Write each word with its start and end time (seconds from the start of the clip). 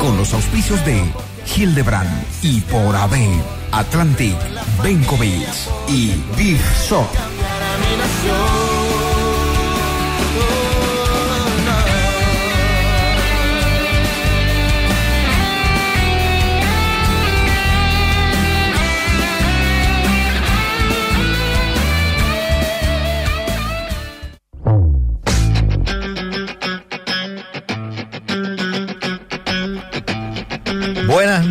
Con 0.00 0.16
los 0.16 0.32
auspicios 0.32 0.84
de 0.84 1.02
Hildebrand 1.56 2.08
y 2.42 2.60
por 2.62 2.94
AB, 2.94 3.14
Atlantic, 3.72 4.36
Benkovic 4.82 5.48
y 5.88 6.12
Big 6.36 6.60
Shop. 6.88 7.06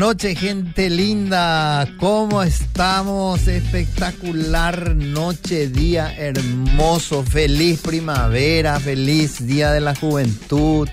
Noches, 0.09 0.39
gente 0.39 0.89
linda. 0.89 1.87
¿Cómo 1.99 2.41
estamos? 2.41 3.47
Espectacular 3.47 4.95
noche, 4.95 5.67
día 5.67 6.11
hermoso. 6.17 7.21
Feliz 7.21 7.81
primavera, 7.81 8.79
feliz 8.79 9.45
día 9.45 9.71
de 9.71 9.81
la 9.81 9.93
juventud. 9.93 10.89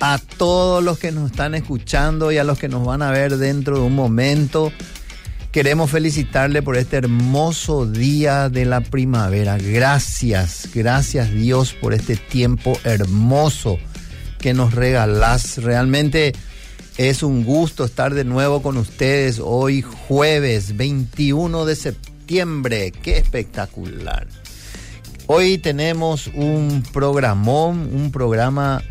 A 0.00 0.18
todos 0.38 0.82
los 0.82 0.98
que 0.98 1.12
nos 1.12 1.30
están 1.30 1.54
escuchando 1.54 2.32
y 2.32 2.38
a 2.38 2.44
los 2.44 2.58
que 2.58 2.70
nos 2.70 2.86
van 2.86 3.02
a 3.02 3.10
ver 3.10 3.36
dentro 3.36 3.80
de 3.80 3.82
un 3.82 3.94
momento, 3.94 4.72
queremos 5.52 5.90
felicitarle 5.90 6.62
por 6.62 6.78
este 6.78 6.96
hermoso 6.96 7.84
día 7.84 8.48
de 8.48 8.64
la 8.64 8.80
primavera. 8.80 9.58
Gracias, 9.58 10.70
gracias 10.74 11.30
Dios 11.30 11.74
por 11.74 11.92
este 11.92 12.16
tiempo 12.16 12.80
hermoso 12.84 13.76
que 14.38 14.54
nos 14.54 14.72
regalás. 14.72 15.58
Realmente 15.58 16.32
es 16.98 17.22
un 17.22 17.44
gusto 17.44 17.84
estar 17.84 18.12
de 18.12 18.24
nuevo 18.24 18.60
con 18.60 18.76
ustedes 18.76 19.40
hoy 19.40 19.82
jueves 19.82 20.76
21 20.76 21.64
de 21.64 21.76
septiembre. 21.76 22.90
Qué 22.90 23.18
espectacular. 23.18 24.26
Hoy 25.28 25.58
tenemos 25.58 26.26
un 26.26 26.82
programón, 26.92 27.88
un 27.94 28.10
programa 28.10 28.82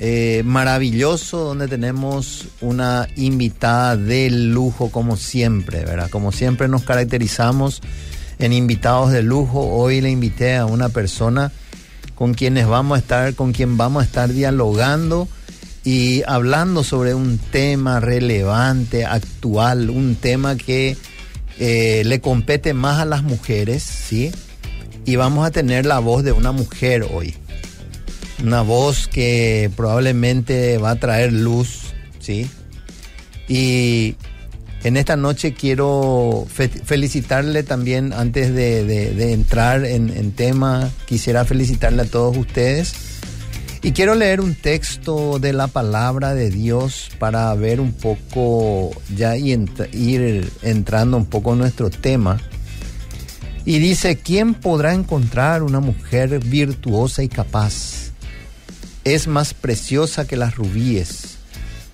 eh, 0.00 0.42
maravilloso 0.44 1.38
donde 1.38 1.68
tenemos 1.68 2.48
una 2.60 3.06
invitada 3.14 3.96
de 3.96 4.28
lujo 4.28 4.90
como 4.90 5.16
siempre, 5.16 5.84
¿verdad? 5.84 6.10
Como 6.10 6.32
siempre 6.32 6.66
nos 6.66 6.82
caracterizamos 6.82 7.80
en 8.40 8.52
invitados 8.54 9.12
de 9.12 9.22
lujo. 9.22 9.60
Hoy 9.60 10.00
le 10.00 10.10
invité 10.10 10.56
a 10.56 10.66
una 10.66 10.88
persona 10.88 11.52
con 12.16 12.34
quienes 12.34 12.66
vamos 12.66 12.96
a 12.96 12.98
estar, 12.98 13.34
con 13.36 13.52
quien 13.52 13.76
vamos 13.76 14.02
a 14.02 14.06
estar 14.06 14.32
dialogando 14.32 15.28
y 15.86 16.24
hablando 16.26 16.82
sobre 16.82 17.14
un 17.14 17.38
tema 17.38 18.00
relevante, 18.00 19.04
actual, 19.04 19.88
un 19.88 20.16
tema 20.16 20.56
que 20.56 20.96
eh, 21.60 22.02
le 22.04 22.20
compete 22.20 22.74
más 22.74 22.98
a 22.98 23.04
las 23.04 23.22
mujeres, 23.22 23.84
¿sí? 23.84 24.32
Y 25.04 25.14
vamos 25.14 25.46
a 25.46 25.52
tener 25.52 25.86
la 25.86 26.00
voz 26.00 26.24
de 26.24 26.32
una 26.32 26.50
mujer 26.50 27.06
hoy. 27.08 27.36
Una 28.42 28.62
voz 28.62 29.06
que 29.06 29.70
probablemente 29.76 30.76
va 30.78 30.90
a 30.90 30.96
traer 30.96 31.32
luz, 31.32 31.94
¿sí? 32.18 32.50
Y 33.46 34.16
en 34.82 34.96
esta 34.96 35.14
noche 35.14 35.54
quiero 35.54 36.48
fe 36.52 36.68
felicitarle 36.68 37.62
también, 37.62 38.12
antes 38.12 38.52
de, 38.52 39.32
entrar 39.32 39.84
en, 39.84 40.10
en 40.10 40.32
tema, 40.32 40.90
quisiera 41.04 41.44
felicitarle 41.44 42.02
a 42.02 42.06
todos 42.06 42.36
ustedes 42.36 43.05
y 43.86 43.92
quiero 43.92 44.16
leer 44.16 44.40
un 44.40 44.56
texto 44.56 45.38
de 45.38 45.52
la 45.52 45.68
palabra 45.68 46.34
de 46.34 46.50
Dios 46.50 47.08
para 47.20 47.54
ver 47.54 47.80
un 47.80 47.92
poco, 47.92 48.90
ya 49.14 49.36
y 49.36 49.52
ir 49.92 50.50
entrando 50.62 51.16
un 51.16 51.26
poco 51.26 51.52
en 51.52 51.60
nuestro 51.60 51.88
tema. 51.88 52.40
Y 53.64 53.78
dice, 53.78 54.16
¿quién 54.16 54.54
podrá 54.54 54.92
encontrar 54.92 55.62
una 55.62 55.78
mujer 55.78 56.40
virtuosa 56.40 57.22
y 57.22 57.28
capaz? 57.28 58.10
Es 59.04 59.28
más 59.28 59.54
preciosa 59.54 60.26
que 60.26 60.34
las 60.36 60.56
rubíes. 60.56 61.36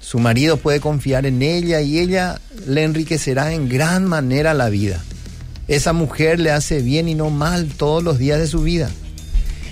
Su 0.00 0.18
marido 0.18 0.56
puede 0.56 0.80
confiar 0.80 1.26
en 1.26 1.42
ella 1.42 1.82
y 1.82 1.98
ella 1.98 2.40
le 2.66 2.84
enriquecerá 2.84 3.52
en 3.52 3.68
gran 3.68 4.06
manera 4.06 4.54
la 4.54 4.70
vida. 4.70 5.04
Esa 5.68 5.92
mujer 5.92 6.40
le 6.40 6.52
hace 6.52 6.80
bien 6.80 7.06
y 7.06 7.14
no 7.14 7.28
mal 7.28 7.66
todos 7.66 8.02
los 8.02 8.16
días 8.16 8.38
de 8.38 8.46
su 8.46 8.62
vida. 8.62 8.90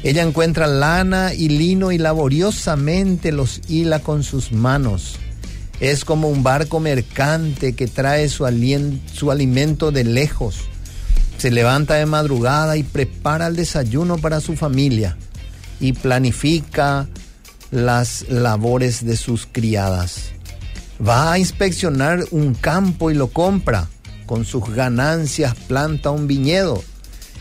Ella 0.03 0.23
encuentra 0.23 0.67
lana 0.67 1.35
y 1.35 1.51
lino 1.51 1.93
y 1.93 1.99
laboriosamente 1.99 3.33
los 3.33 3.61
hila 3.69 3.99
con 4.01 4.23
sus 4.23 4.51
manos. 4.51 5.17
Es 5.79 6.07
como 6.07 6.29
un 6.29 6.43
barco 6.43 6.81
mercante 6.81 7.75
que 7.75 7.87
trae 7.87 8.29
su, 8.29 8.47
su, 9.13 9.31
alimento 9.31 9.93
de 9.93 10.05
lejos. 10.05 10.57
Se 11.37 11.51
levanta 11.51 11.95
de 11.95 12.07
madrugada 12.07 12.79
y 12.79 12.83
prepara 12.83 13.47
el 13.47 13.57
desayuno 13.57 14.17
para 14.17 14.41
su 14.41 14.57
familia 14.57 15.17
y 15.81 15.93
planifica 15.93 17.07
las 17.71 18.27
labores 18.29 19.05
de 19.05 19.17
sus 19.17 19.47
criadas. 19.51 20.31
Va 21.07 21.33
a 21.33 21.39
inspeccionar 21.39 22.25
un 22.31 22.55
campo 22.55 23.11
y 23.11 23.15
lo 23.15 23.29
compra. 23.29 23.89
Con 24.25 24.45
sus 24.45 24.71
ganancias 24.71 25.55
planta 25.67 26.11
un 26.11 26.27
viñedo 26.27 26.85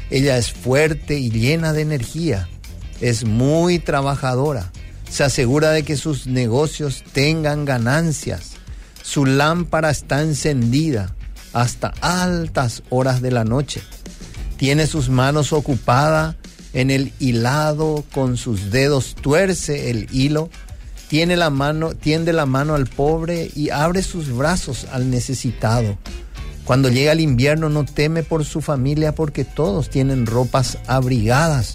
ella 0.10 0.38
es 0.38 0.52
fuerte 0.52 1.20
y 1.20 1.30
llena 1.30 1.74
de 1.74 1.82
energía. 1.82 2.48
Es 3.02 3.26
muy 3.26 3.80
trabajadora. 3.80 4.72
Se 5.10 5.24
asegura 5.24 5.72
de 5.72 5.84
que 5.84 5.98
sus 5.98 6.28
negocios 6.28 7.04
tengan 7.14 7.66
ganancias. 7.66 8.52
Su 9.02 9.26
lámpara 9.26 9.90
está 9.90 10.22
encendida 10.22 11.16
hasta 11.54 11.94
altas 12.02 12.84
horas 12.90 13.22
de 13.22 13.32
la 13.32 13.44
noche. 13.44 13.82
Tiene 14.58 14.88
sus 14.88 15.10
manos 15.10 15.54
ocupadas 15.54 16.36
en 16.74 16.92
el 16.92 17.14
hilado, 17.20 18.04
con 18.14 18.38
sus 18.38 18.72
dedos 18.72 19.16
tuerce 19.16 19.90
el 19.90 20.08
hilo. 20.12 20.50
Tiene 21.08 21.38
la 21.38 21.50
mano, 21.50 21.96
tiende 21.96 22.34
la 22.34 22.46
mano 22.46 22.76
al 22.76 22.86
pobre 22.86 23.50
y 23.56 23.72
abre 23.72 24.04
sus 24.04 24.36
brazos 24.36 24.86
al 24.92 25.10
necesitado. 25.10 25.98
Cuando 26.70 26.90
llega 26.90 27.14
el 27.14 27.20
invierno 27.20 27.68
no 27.68 27.84
teme 27.84 28.22
por 28.22 28.46
su 28.46 28.62
familia 28.62 29.16
porque 29.16 29.44
todos 29.44 29.90
tienen 29.90 30.28
ropas 30.28 30.78
abrigadas. 30.86 31.74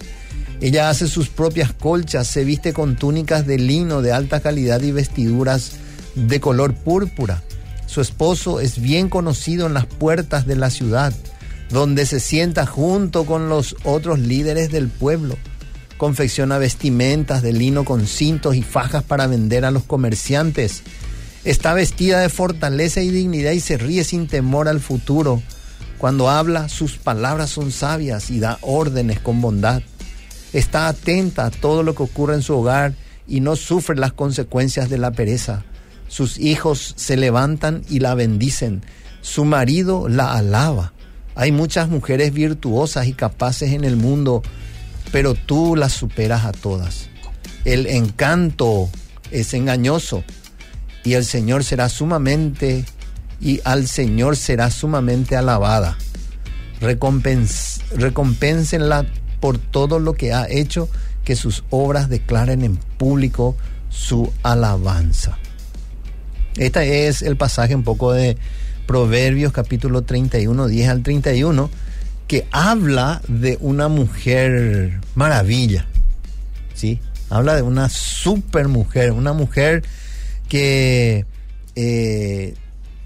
Ella 0.60 0.88
hace 0.88 1.08
sus 1.08 1.28
propias 1.28 1.72
colchas, 1.72 2.28
se 2.28 2.44
viste 2.44 2.72
con 2.72 2.94
túnicas 2.94 3.44
de 3.44 3.58
lino 3.58 4.02
de 4.02 4.12
alta 4.12 4.38
calidad 4.38 4.80
y 4.82 4.92
vestiduras 4.92 5.72
de 6.14 6.38
color 6.38 6.74
púrpura. 6.74 7.42
Su 7.86 8.02
esposo 8.02 8.60
es 8.60 8.80
bien 8.80 9.08
conocido 9.08 9.66
en 9.66 9.74
las 9.74 9.86
puertas 9.86 10.46
de 10.46 10.54
la 10.54 10.70
ciudad, 10.70 11.12
donde 11.70 12.06
se 12.06 12.20
sienta 12.20 12.64
junto 12.64 13.26
con 13.26 13.48
los 13.48 13.74
otros 13.82 14.20
líderes 14.20 14.70
del 14.70 14.86
pueblo. 14.86 15.36
Confecciona 15.96 16.58
vestimentas 16.58 17.42
de 17.42 17.52
lino 17.52 17.84
con 17.84 18.06
cintos 18.06 18.54
y 18.54 18.62
fajas 18.62 19.02
para 19.02 19.26
vender 19.26 19.64
a 19.64 19.72
los 19.72 19.82
comerciantes 19.82 20.84
Está 21.44 21.74
vestida 21.74 22.20
de 22.20 22.30
fortaleza 22.30 23.02
y 23.02 23.10
dignidad 23.10 23.52
y 23.52 23.60
se 23.60 23.76
ríe 23.76 24.02
sin 24.04 24.28
temor 24.28 24.66
al 24.66 24.80
futuro. 24.80 25.42
Cuando 25.98 26.30
habla, 26.30 26.70
sus 26.70 26.96
palabras 26.96 27.50
son 27.50 27.70
sabias 27.70 28.30
y 28.30 28.40
da 28.40 28.58
órdenes 28.62 29.20
con 29.20 29.42
bondad. 29.42 29.82
Está 30.54 30.88
atenta 30.88 31.46
a 31.46 31.50
todo 31.50 31.82
lo 31.82 31.94
que 31.94 32.02
ocurre 32.02 32.34
en 32.34 32.42
su 32.42 32.54
hogar 32.54 32.94
y 33.26 33.40
no 33.40 33.56
sufre 33.56 33.96
las 33.96 34.14
consecuencias 34.14 34.88
de 34.88 34.96
la 34.96 35.10
pereza. 35.10 35.64
Sus 36.08 36.38
hijos 36.38 36.94
se 36.96 37.18
levantan 37.18 37.82
y 37.90 38.00
la 38.00 38.14
bendicen. 38.14 38.82
Su 39.20 39.44
marido 39.44 40.08
la 40.08 40.32
alaba. 40.32 40.94
Hay 41.34 41.52
muchas 41.52 41.90
mujeres 41.90 42.32
virtuosas 42.32 43.06
y 43.06 43.12
capaces 43.12 43.72
en 43.72 43.84
el 43.84 43.96
mundo, 43.96 44.42
pero 45.12 45.34
tú 45.34 45.76
las 45.76 45.92
superas 45.92 46.46
a 46.46 46.52
todas. 46.52 47.10
El 47.66 47.86
encanto 47.86 48.88
es 49.30 49.52
engañoso 49.52 50.24
y 51.04 51.12
el 51.14 51.24
Señor 51.24 51.64
será 51.64 51.88
sumamente 51.88 52.84
y 53.40 53.60
al 53.64 53.86
Señor 53.86 54.36
será 54.36 54.70
sumamente 54.70 55.36
alabada. 55.36 55.98
Recompens, 56.80 57.82
recompénsenla 57.94 59.06
por 59.38 59.58
todo 59.58 59.98
lo 59.98 60.14
que 60.14 60.32
ha 60.32 60.48
hecho, 60.48 60.88
que 61.24 61.36
sus 61.36 61.64
obras 61.70 62.08
declaren 62.08 62.64
en 62.64 62.76
público 62.76 63.56
su 63.90 64.32
alabanza. 64.42 65.38
Este 66.56 67.08
es 67.08 67.22
el 67.22 67.36
pasaje 67.36 67.74
un 67.74 67.84
poco 67.84 68.12
de 68.12 68.36
Proverbios 68.86 69.52
capítulo 69.52 70.02
31, 70.02 70.66
10 70.66 70.88
al 70.88 71.02
31, 71.02 71.70
que 72.26 72.46
habla 72.50 73.20
de 73.28 73.58
una 73.60 73.88
mujer 73.88 75.00
maravilla, 75.14 75.86
¿sí? 76.74 77.00
Habla 77.28 77.56
de 77.56 77.62
una 77.62 77.88
super 77.88 78.68
mujer, 78.68 79.12
una 79.12 79.32
mujer 79.32 79.82
que 80.54 81.26
eh, 81.74 82.54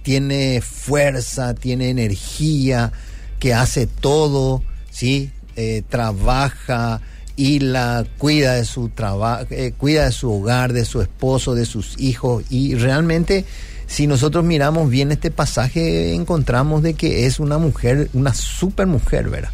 tiene 0.02 0.60
fuerza, 0.60 1.54
tiene 1.54 1.88
energía, 1.88 2.92
que 3.38 3.54
hace 3.54 3.86
todo, 3.86 4.62
¿sí? 4.90 5.30
Eh, 5.56 5.82
trabaja 5.88 7.00
y 7.36 7.60
la 7.60 8.04
cuida 8.18 8.52
de 8.52 8.66
su 8.66 8.90
trabajo, 8.90 9.46
eh, 9.48 9.72
cuida 9.74 10.04
de 10.04 10.12
su 10.12 10.30
hogar, 10.30 10.74
de 10.74 10.84
su 10.84 11.00
esposo, 11.00 11.54
de 11.54 11.64
sus 11.64 11.98
hijos 11.98 12.44
y 12.50 12.74
realmente 12.74 13.46
si 13.86 14.06
nosotros 14.06 14.44
miramos 14.44 14.90
bien 14.90 15.10
este 15.10 15.30
pasaje 15.30 16.12
encontramos 16.12 16.82
de 16.82 16.92
que 16.92 17.24
es 17.24 17.40
una 17.40 17.56
mujer, 17.56 18.10
una 18.12 18.34
super 18.34 18.86
mujer, 18.86 19.30
¿verdad? 19.30 19.52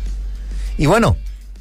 Y 0.79 0.87
bueno, 0.87 1.17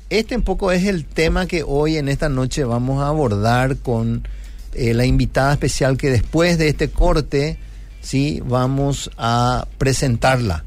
este 0.09 0.35
un 0.35 0.41
poco 0.41 0.71
es 0.71 0.85
el 0.85 1.05
tema 1.05 1.45
que 1.45 1.61
hoy 1.61 1.97
en 1.97 2.09
esta 2.09 2.27
noche 2.27 2.63
vamos 2.63 3.03
a 3.03 3.09
abordar 3.09 3.77
con 3.77 4.27
eh, 4.75 4.93
la 4.93 5.05
invitada 5.05 5.53
especial 5.53 5.97
que 5.97 6.09
después 6.09 6.57
de 6.57 6.69
este 6.69 6.89
corte, 6.89 7.57
sí, 8.01 8.41
vamos 8.45 9.11
a 9.17 9.67
presentarla. 9.77 10.63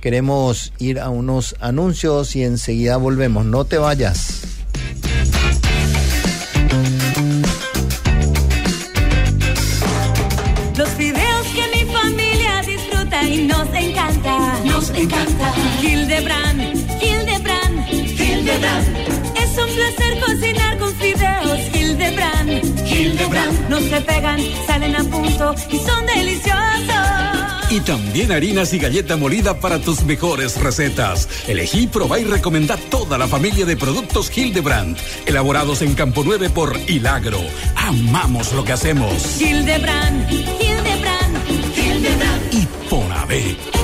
Queremos 0.00 0.72
ir 0.78 1.00
a 1.00 1.08
unos 1.08 1.56
anuncios 1.60 2.36
y 2.36 2.44
enseguida 2.44 2.98
volvemos. 2.98 3.46
No 3.46 3.64
te 3.64 3.78
vayas. 3.78 4.42
Los 10.76 10.88
fideos 10.90 11.46
que 11.54 11.84
mi 11.84 11.92
familia 11.92 12.62
disfruta 12.66 13.28
y 13.28 13.46
nos 13.46 13.68
encanta. 13.72 14.60
Nos 14.64 14.90
encanta. 14.90 15.52
Hildebrand, 15.80 16.60
Hildebrand, 17.00 17.88
Hildebrand. 17.90 18.88
Es 19.36 19.56
un 19.56 19.74
placer 19.74 20.20
cocinar 20.20 20.73
Hildebrand. 23.14 23.52
Hildebrand. 23.52 23.70
No 23.70 23.80
se 23.80 24.00
pegan, 24.00 24.40
salen 24.66 24.96
a 24.96 25.04
punto 25.04 25.54
y 25.70 25.78
son 25.78 26.06
deliciosos. 26.06 27.24
Y 27.70 27.80
también 27.80 28.30
harinas 28.30 28.72
y 28.72 28.78
galleta 28.78 29.16
molida 29.16 29.58
para 29.58 29.78
tus 29.78 30.04
mejores 30.04 30.60
recetas. 30.60 31.28
Elegí, 31.48 31.86
probá 31.86 32.20
y 32.20 32.24
recomendá 32.24 32.76
toda 32.76 33.18
la 33.18 33.26
familia 33.26 33.64
de 33.66 33.76
productos 33.76 34.36
Hildebrand, 34.36 34.96
elaborados 35.26 35.82
en 35.82 35.94
Campo 35.94 36.22
9 36.24 36.50
por 36.50 36.76
Hilagro. 36.88 37.40
Amamos 37.76 38.52
lo 38.52 38.64
que 38.64 38.72
hacemos. 38.72 39.40
Hildebrand, 39.40 40.30
Hildebrand. 40.30 41.48
Hildebrand. 41.76 42.54
Y 42.54 42.66
por 42.88 43.12
ave. 43.12 43.83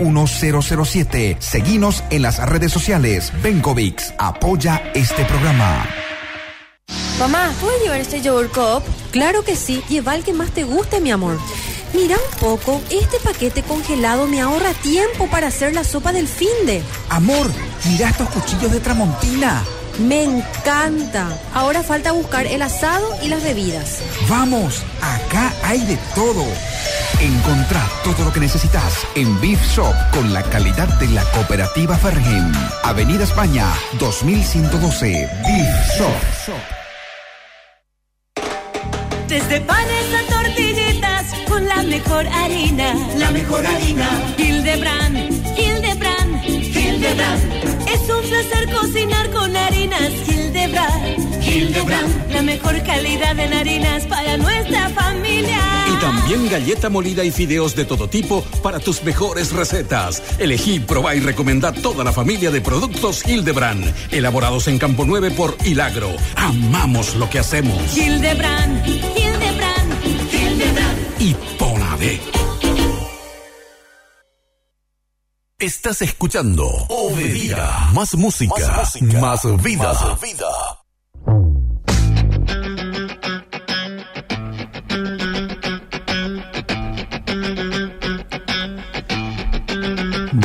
1007. 0.01 1.37
Seguinos 1.39 2.03
en 2.09 2.23
las 2.23 2.37
redes 2.47 2.71
sociales. 2.71 3.31
Benkovics 3.41 4.13
apoya 4.17 4.81
este 4.93 5.23
programa. 5.25 5.85
Mamá, 7.19 7.53
¿puedo 7.61 7.77
llevar 7.83 7.99
este 7.99 8.21
yogur 8.21 8.49
cup? 8.49 8.83
Claro 9.11 9.43
que 9.43 9.55
sí, 9.55 9.83
lleva 9.87 10.15
el 10.15 10.23
que 10.23 10.33
más 10.33 10.51
te 10.51 10.63
guste, 10.63 10.99
mi 10.99 11.11
amor. 11.11 11.37
Mira 11.93 12.15
un 12.15 12.39
poco, 12.39 12.81
este 12.89 13.19
paquete 13.23 13.63
congelado 13.63 14.25
me 14.25 14.41
ahorra 14.41 14.73
tiempo 14.73 15.27
para 15.27 15.47
hacer 15.47 15.75
la 15.75 15.83
sopa 15.83 16.13
del 16.13 16.27
finde. 16.27 16.81
Amor, 17.09 17.51
mira 17.85 18.09
estos 18.09 18.29
cuchillos 18.29 18.71
de 18.71 18.79
Tramontina. 18.79 19.63
Me 19.99 20.23
encanta. 20.23 21.27
Ahora 21.53 21.83
falta 21.83 22.11
buscar 22.11 22.47
el 22.47 22.61
asado 22.61 23.07
y 23.21 23.27
las 23.27 23.43
bebidas. 23.43 23.99
Vamos, 24.29 24.83
acá 25.01 25.53
hay 25.63 25.79
de 25.85 25.97
todo. 26.15 26.45
Encontrá 27.19 27.87
todo 28.03 28.25
lo 28.25 28.33
que 28.33 28.39
necesitas 28.39 29.05
en 29.15 29.39
Beef 29.41 29.61
Shop 29.75 29.93
con 30.11 30.33
la 30.33 30.41
calidad 30.43 30.87
de 30.99 31.07
la 31.09 31.23
cooperativa 31.31 31.95
Fergen. 31.97 32.51
Avenida 32.83 33.23
España, 33.23 33.67
2112. 33.99 35.29
Beef 35.45 35.97
Shop. 35.97 36.81
Desde 39.27 39.61
panes 39.61 40.05
a 40.13 40.33
tortillitas 40.33 41.25
con 41.47 41.67
la 41.67 41.83
mejor 41.83 42.27
harina. 42.27 42.95
La 43.17 43.31
mejor 43.31 43.65
harina. 43.65 44.09
Hildebrand, 44.37 45.31
Hildebrand, 45.57 46.70
Hildebrand. 47.01 47.89
Es 47.89 48.01
un 48.09 48.29
placer 48.29 48.69
cocinar 48.71 49.31
con 49.31 49.57
harinas 49.57 50.11
Hildebrand. 50.27 51.43
Hildebrand. 51.43 52.31
La 52.31 52.41
mejor 52.43 52.83
calidad 52.83 53.39
en 53.39 53.53
harinas 53.53 54.05
para 54.05 54.37
nuestra 54.37 54.87
familia. 54.89 55.57
Y 55.91 55.99
también 55.99 56.47
galleta 56.47 56.89
molida 56.89 57.23
y 57.23 57.31
fideos 57.31 57.75
de 57.75 57.85
todo 57.85 58.07
tipo 58.07 58.43
para 58.61 58.79
tus 58.79 59.03
mejores 59.03 59.51
recetas. 59.51 60.21
Elegí, 60.37 60.79
probá 60.79 61.15
y 61.15 61.21
recomendá 61.21 61.71
toda 61.71 62.03
la 62.03 62.11
familia 62.11 62.51
de 62.51 62.61
productos 62.61 63.27
Hildebrand, 63.27 63.91
elaborados 64.11 64.67
en 64.67 64.77
Campo 64.77 65.03
9 65.03 65.31
por 65.31 65.57
Hilagro. 65.65 66.11
Amamos 66.35 67.15
lo 67.15 67.27
que 67.31 67.39
hacemos. 67.39 67.97
Hildebrand, 67.97 68.87
Hildebrand, 68.87 70.05
Hildebrand. 70.05 71.19
Y 71.19 71.35
Ponade. 71.57 72.40
Estás 75.61 76.01
escuchando 76.01 76.65
Obedida. 76.89 77.91
Más 77.93 78.15
música, 78.15 78.55
más, 79.19 79.43
vida. 79.61 79.93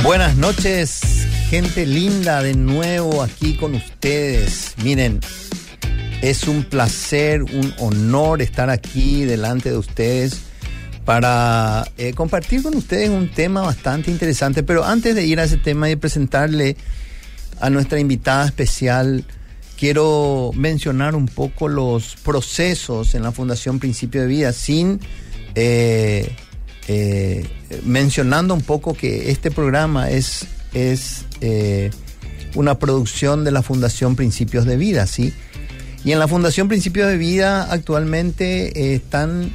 Buenas 0.03 0.37
noches, 0.37 1.01
gente 1.49 1.87
linda, 1.87 2.43
de 2.43 2.55
nuevo 2.55 3.23
aquí 3.23 3.57
con 3.57 3.75
ustedes. 3.75 4.75
Miren, 4.85 5.21
es 6.21 6.47
un 6.47 6.63
placer, 6.63 7.43
un 7.43 7.75
honor 7.79 8.43
estar 8.43 8.69
aquí 8.69 9.25
delante 9.25 9.71
de 9.71 9.79
ustedes 9.79 10.46
para 11.07 11.91
eh, 11.97 12.13
compartir 12.13 12.63
con 12.63 12.77
ustedes 12.77 13.09
un 13.09 13.31
tema 13.31 13.63
bastante 13.63 14.11
interesante. 14.11 14.63
Pero 14.63 14.85
antes 14.85 15.15
de 15.15 15.25
ir 15.25 15.41
a 15.41 15.45
ese 15.45 15.57
tema 15.57 15.89
y 15.89 15.97
presentarle 15.97 16.77
a 17.59 17.71
nuestra 17.71 17.99
invitada 17.99 18.45
especial, 18.45 19.25
quiero 19.79 20.51
mencionar 20.55 21.15
un 21.15 21.27
poco 21.27 21.69
los 21.69 22.17
procesos 22.17 23.15
en 23.15 23.23
la 23.23 23.33
Fundación 23.33 23.79
Principio 23.79 24.21
de 24.21 24.27
Vida 24.27 24.53
sin... 24.53 25.01
eh, 25.55 26.37
eh, 26.89 27.45
mencionando 27.85 28.55
un 28.55 28.61
poco 28.61 28.95
que 28.95 29.33
este 29.33 29.51
programa 29.51 30.09
es, 30.09 30.47
es 30.73 31.25
eh, 31.41 31.91
una 32.55 32.79
producción 32.79 33.43
de 33.43 33.51
la 33.51 33.63
Fundación 33.63 34.15
Principios 34.15 34.67
de 34.67 34.77
Vida, 34.77 35.09
¿sí? 35.09 35.33
Y 36.05 36.13
en 36.13 36.21
la 36.21 36.29
Fundación 36.29 36.69
Principios 36.69 37.09
de 37.09 37.17
Vida 37.17 37.67
actualmente 37.73 38.95
están, 38.95 39.51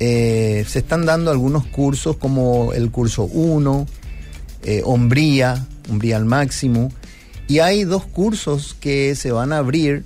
eh, 0.00 0.64
se 0.68 0.80
están 0.80 1.06
dando 1.06 1.30
algunos 1.30 1.66
cursos 1.66 2.16
como 2.16 2.72
el 2.72 2.90
curso 2.90 3.24
1, 3.24 3.86
eh, 4.62 4.82
Hombría, 4.84 5.66
Hombría 5.90 6.16
al 6.16 6.24
máximo, 6.24 6.92
y 7.48 7.60
hay 7.60 7.84
dos 7.84 8.04
cursos 8.04 8.76
que 8.78 9.14
se 9.16 9.32
van 9.32 9.52
a 9.52 9.58
abrir 9.58 10.04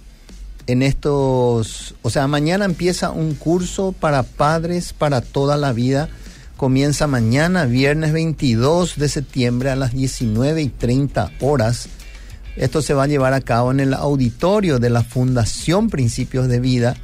en 0.66 0.82
estos, 0.82 1.94
o 2.02 2.10
sea, 2.10 2.26
mañana 2.28 2.64
empieza 2.64 3.10
un 3.10 3.34
curso 3.34 3.92
para 3.92 4.22
padres 4.22 4.92
para 4.92 5.20
toda 5.20 5.56
la 5.56 5.72
vida. 5.72 6.08
Comienza 6.56 7.08
mañana, 7.08 7.64
viernes 7.64 8.12
22 8.12 8.96
de 8.96 9.08
septiembre 9.08 9.70
a 9.70 9.76
las 9.76 9.92
19 9.92 10.62
y 10.62 10.68
30 10.68 11.32
horas. 11.40 11.88
Esto 12.56 12.80
se 12.80 12.94
va 12.94 13.04
a 13.04 13.08
llevar 13.08 13.34
a 13.34 13.40
cabo 13.40 13.72
en 13.72 13.80
el 13.80 13.94
auditorio 13.94 14.78
de 14.78 14.90
la 14.90 15.02
Fundación 15.02 15.90
Principios 15.90 16.48
de 16.48 16.60
Vida 16.60 16.96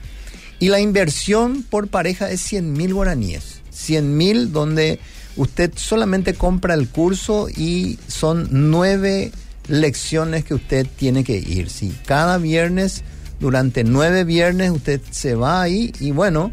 y 0.61 0.69
la 0.69 0.81
inversión 0.81 1.63
por 1.63 1.89
pareja 1.89 2.31
es 2.31 2.41
100 2.43 2.73
mil 2.73 2.95
guaraníes. 2.95 3.61
100 3.71 4.17
mil 4.17 4.53
donde 4.53 4.99
usted 5.37 5.73
solamente 5.77 6.35
compra 6.35 6.75
el 6.75 6.89
curso 6.89 7.49
y 7.49 7.99
son 8.09 8.49
nueve 8.51 9.31
lecciones 9.69 10.45
que 10.45 10.55
usted 10.55 10.87
tiene 10.97 11.23
que 11.25 11.37
ir. 11.37 11.69
Cada 12.05 12.39
viernes 12.39 13.05
Durante 13.41 13.85
nueve 13.85 14.25
viernes 14.25 14.71
usted 14.71 15.01
se 15.11 15.35
va 15.35 15.63
ahí 15.63 15.93
y 16.01 16.11
bueno, 16.11 16.51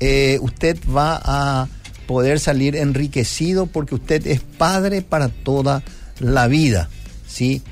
eh, 0.00 0.38
usted 0.42 0.76
va 0.94 1.20
a 1.22 1.68
poder 2.06 2.40
salir 2.40 2.74
enriquecido 2.74 3.66
porque 3.66 3.94
usted 3.94 4.26
es 4.26 4.40
padre 4.40 5.02
para 5.02 5.28
toda 5.28 5.84
la 6.18 6.48
vida, 6.48 6.88
¿sí? 7.28 7.62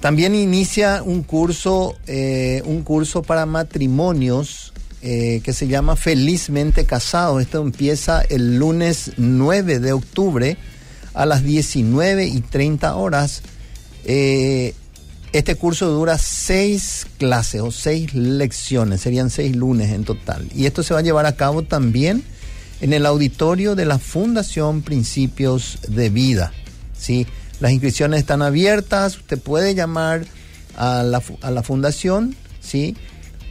También 0.00 0.34
inicia 0.34 1.02
un 1.02 1.22
curso, 1.22 1.96
eh, 2.06 2.62
un 2.64 2.82
curso 2.82 3.22
para 3.22 3.46
matrimonios 3.46 4.72
eh, 5.02 5.40
que 5.42 5.52
se 5.52 5.66
llama 5.66 5.96
Felizmente 5.96 6.84
Casado. 6.84 7.40
Esto 7.40 7.60
empieza 7.62 8.22
el 8.22 8.58
lunes 8.58 9.12
9 9.16 9.80
de 9.80 9.92
octubre 9.92 10.56
a 11.14 11.26
las 11.26 11.42
19 11.42 12.26
y 12.26 12.40
30 12.40 12.94
horas. 12.94 13.42
Eh, 14.04 14.74
este 15.32 15.56
curso 15.56 15.88
dura 15.90 16.16
seis 16.16 17.06
clases 17.18 17.60
o 17.60 17.70
seis 17.70 18.14
lecciones, 18.14 19.00
serían 19.02 19.30
seis 19.30 19.54
lunes 19.54 19.92
en 19.92 20.04
total. 20.04 20.48
Y 20.54 20.66
esto 20.66 20.82
se 20.82 20.94
va 20.94 21.00
a 21.00 21.02
llevar 21.02 21.26
a 21.26 21.36
cabo 21.36 21.64
también 21.64 22.22
en 22.80 22.92
el 22.92 23.04
auditorio 23.04 23.74
de 23.74 23.84
la 23.84 23.98
Fundación 23.98 24.82
Principios 24.82 25.78
de 25.88 26.08
Vida. 26.08 26.52
¿sí? 26.98 27.26
Las 27.60 27.72
inscripciones 27.72 28.20
están 28.20 28.42
abiertas, 28.42 29.16
usted 29.16 29.38
puede 29.38 29.74
llamar 29.74 30.24
a 30.76 31.02
la, 31.02 31.22
a 31.42 31.50
la 31.50 31.62
fundación, 31.62 32.36
¿sí? 32.60 32.96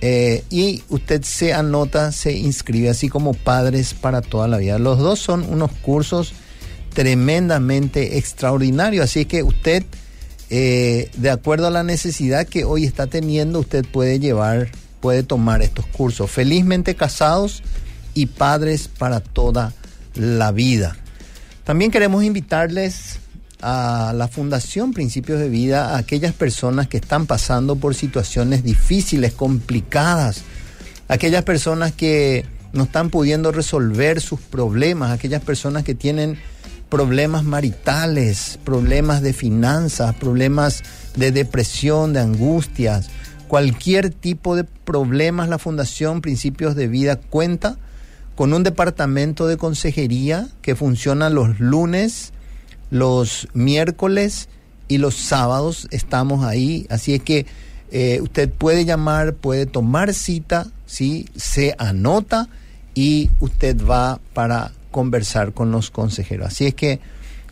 Eh, 0.02 0.44
y 0.50 0.84
usted 0.90 1.24
se 1.24 1.54
anota, 1.54 2.12
se 2.12 2.34
inscribe, 2.34 2.90
así 2.90 3.10
como 3.10 3.34
Padres 3.34 3.94
para 3.94 4.22
toda 4.22 4.48
la 4.48 4.58
vida. 4.58 4.78
Los 4.78 5.00
dos 5.00 5.20
son 5.20 5.44
unos 5.50 5.72
cursos 5.72 6.34
tremendamente 6.94 8.18
extraordinarios, 8.18 9.06
así 9.06 9.26
que 9.26 9.44
usted, 9.44 9.84
eh, 10.50 11.10
de 11.18 11.30
acuerdo 11.30 11.68
a 11.68 11.72
la 11.72 11.84
necesidad 11.84 12.48
que 12.48 12.64
hoy 12.64 12.86
está 12.86 13.08
teniendo, 13.08 13.60
usted 13.60 13.86
puede 13.86 14.20
llevar, 14.20 14.70
puede 15.02 15.24
tomar 15.24 15.62
estos 15.64 15.86
cursos. 15.88 16.30
Felizmente 16.30 16.96
casados 16.96 17.64
y 18.14 18.28
padres 18.28 18.88
para 18.88 19.20
toda 19.20 19.74
la 20.14 20.52
vida. 20.52 20.96
También 21.64 21.92
queremos 21.92 22.24
invitarles 22.24 23.20
a 23.62 24.14
la 24.16 24.28
Fundación 24.28 24.94
Principios 24.94 25.40
de 25.40 25.50
Vida 25.50 25.96
a 25.96 25.98
aquellas 25.98 26.34
personas 26.34 26.88
que 26.88 26.98
están 26.98 27.26
pasando 27.26 27.76
por 27.76 27.96
situaciones 27.96 28.64
difíciles, 28.64 29.34
complicadas, 29.34 30.44
aquellas 31.08 31.44
personas 31.44 31.92
que 31.92 32.46
no 32.74 32.84
están 32.84 33.10
pudiendo 33.10 33.52
resolver 33.52 34.22
sus 34.22 34.40
problemas, 34.40 35.12
aquellas 35.12 35.44
personas 35.44 35.84
que 35.84 35.96
tienen 35.96 36.38
problemas 36.90 37.44
maritales, 37.44 38.60
problemas 38.64 39.22
de 39.22 39.34
finanzas, 39.34 40.16
problemas 40.16 40.84
de 41.16 41.32
depresión, 41.32 42.14
de 42.14 42.22
angustias, 42.22 43.10
cualquier 43.48 44.10
tipo 44.10 44.56
de 44.56 44.64
problemas, 44.64 45.50
la 45.50 45.58
Fundación 45.58 46.22
Principios 46.22 46.76
de 46.76 46.88
Vida 46.88 47.18
cuenta 47.18 47.78
con 48.36 48.54
un 48.54 48.64
departamento 48.64 49.48
de 49.48 49.58
consejería 49.58 50.48
que 50.62 50.76
funciona 50.76 51.30
los 51.30 51.60
lunes, 51.60 52.34
los 52.89 53.48
miércoles 53.53 54.50
y 54.88 54.98
los 54.98 55.15
sábados 55.15 55.88
estamos 55.91 56.44
ahí. 56.44 56.86
Así 56.89 57.13
es 57.13 57.22
que 57.22 57.46
eh, 57.91 58.20
usted 58.22 58.50
puede 58.50 58.86
llamar, 58.86 59.34
puede 59.34 59.65
tomar 59.65 60.13
cita, 60.13 60.67
¿sí? 60.86 61.27
se 61.36 61.75
anota 61.77 62.50
y 62.94 63.29
usted 63.39 63.77
va 63.86 64.20
para 64.34 64.72
conversar 64.91 65.53
con 65.53 65.72
los 65.72 65.91
consejeros. 65.91 66.48
Así 66.48 66.65
es 66.65 66.74
que 66.74 67.00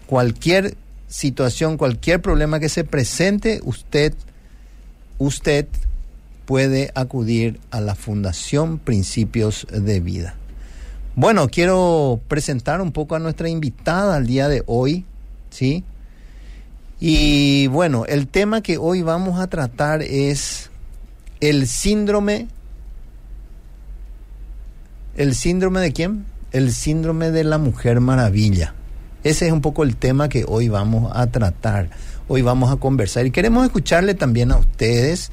cualquier 0.07 0.75
situación, 1.07 1.77
cualquier 1.77 2.21
problema 2.21 2.59
que 2.59 2.69
se 2.69 2.83
presente, 2.83 3.61
usted, 3.63 4.13
usted 5.17 5.67
puede 6.45 6.91
acudir 6.95 7.59
a 7.71 7.81
la 7.81 7.95
Fundación 7.95 8.79
Principios 8.79 9.67
de 9.71 9.99
Vida. 9.99 10.35
Bueno, 11.15 11.47
quiero 11.47 12.19
presentar 12.27 12.81
un 12.81 12.91
poco 12.91 13.15
a 13.15 13.19
nuestra 13.19 13.47
invitada 13.47 14.17
al 14.17 14.27
día 14.27 14.49
de 14.49 14.63
hoy, 14.67 15.05
¿sí? 15.55 15.83
Y 16.99 17.67
bueno, 17.67 18.05
el 18.05 18.27
tema 18.27 18.61
que 18.61 18.77
hoy 18.77 19.01
vamos 19.01 19.39
a 19.39 19.47
tratar 19.47 20.01
es 20.01 20.69
el 21.39 21.67
síndrome. 21.67 22.47
¿El 25.15 25.35
síndrome 25.35 25.79
de 25.79 25.93
quién? 25.93 26.25
El 26.51 26.73
síndrome 26.73 27.31
de 27.31 27.43
la 27.43 27.57
mujer 27.57 27.99
maravilla. 27.99 28.73
Ese 29.23 29.47
es 29.47 29.51
un 29.51 29.61
poco 29.61 29.83
el 29.83 29.95
tema 29.95 30.29
que 30.29 30.45
hoy 30.47 30.69
vamos 30.69 31.11
a 31.15 31.27
tratar, 31.27 31.89
hoy 32.27 32.41
vamos 32.41 32.71
a 32.71 32.77
conversar. 32.77 33.25
Y 33.25 33.31
queremos 33.31 33.65
escucharle 33.65 34.13
también 34.13 34.51
a 34.51 34.57
ustedes. 34.57 35.31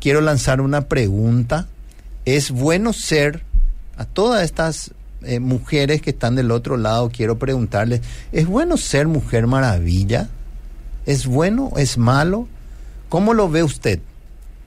Quiero 0.00 0.20
lanzar 0.20 0.60
una 0.60 0.82
pregunta. 0.82 1.66
¿Es 2.24 2.50
bueno 2.50 2.92
ser 2.92 3.42
a 3.96 4.04
todas 4.04 4.42
estas 4.42 4.92
eh, 5.22 5.40
mujeres 5.40 6.02
que 6.02 6.10
están 6.10 6.34
del 6.36 6.50
otro 6.50 6.76
lado, 6.76 7.10
quiero 7.10 7.38
preguntarles, 7.38 8.00
¿es 8.32 8.46
bueno 8.46 8.76
ser 8.76 9.08
mujer 9.08 9.46
maravilla? 9.46 10.28
¿Es 11.06 11.26
bueno? 11.26 11.72
¿Es 11.76 11.98
malo? 11.98 12.48
¿Cómo 13.08 13.34
lo 13.34 13.48
ve 13.48 13.62
usted? 13.62 14.00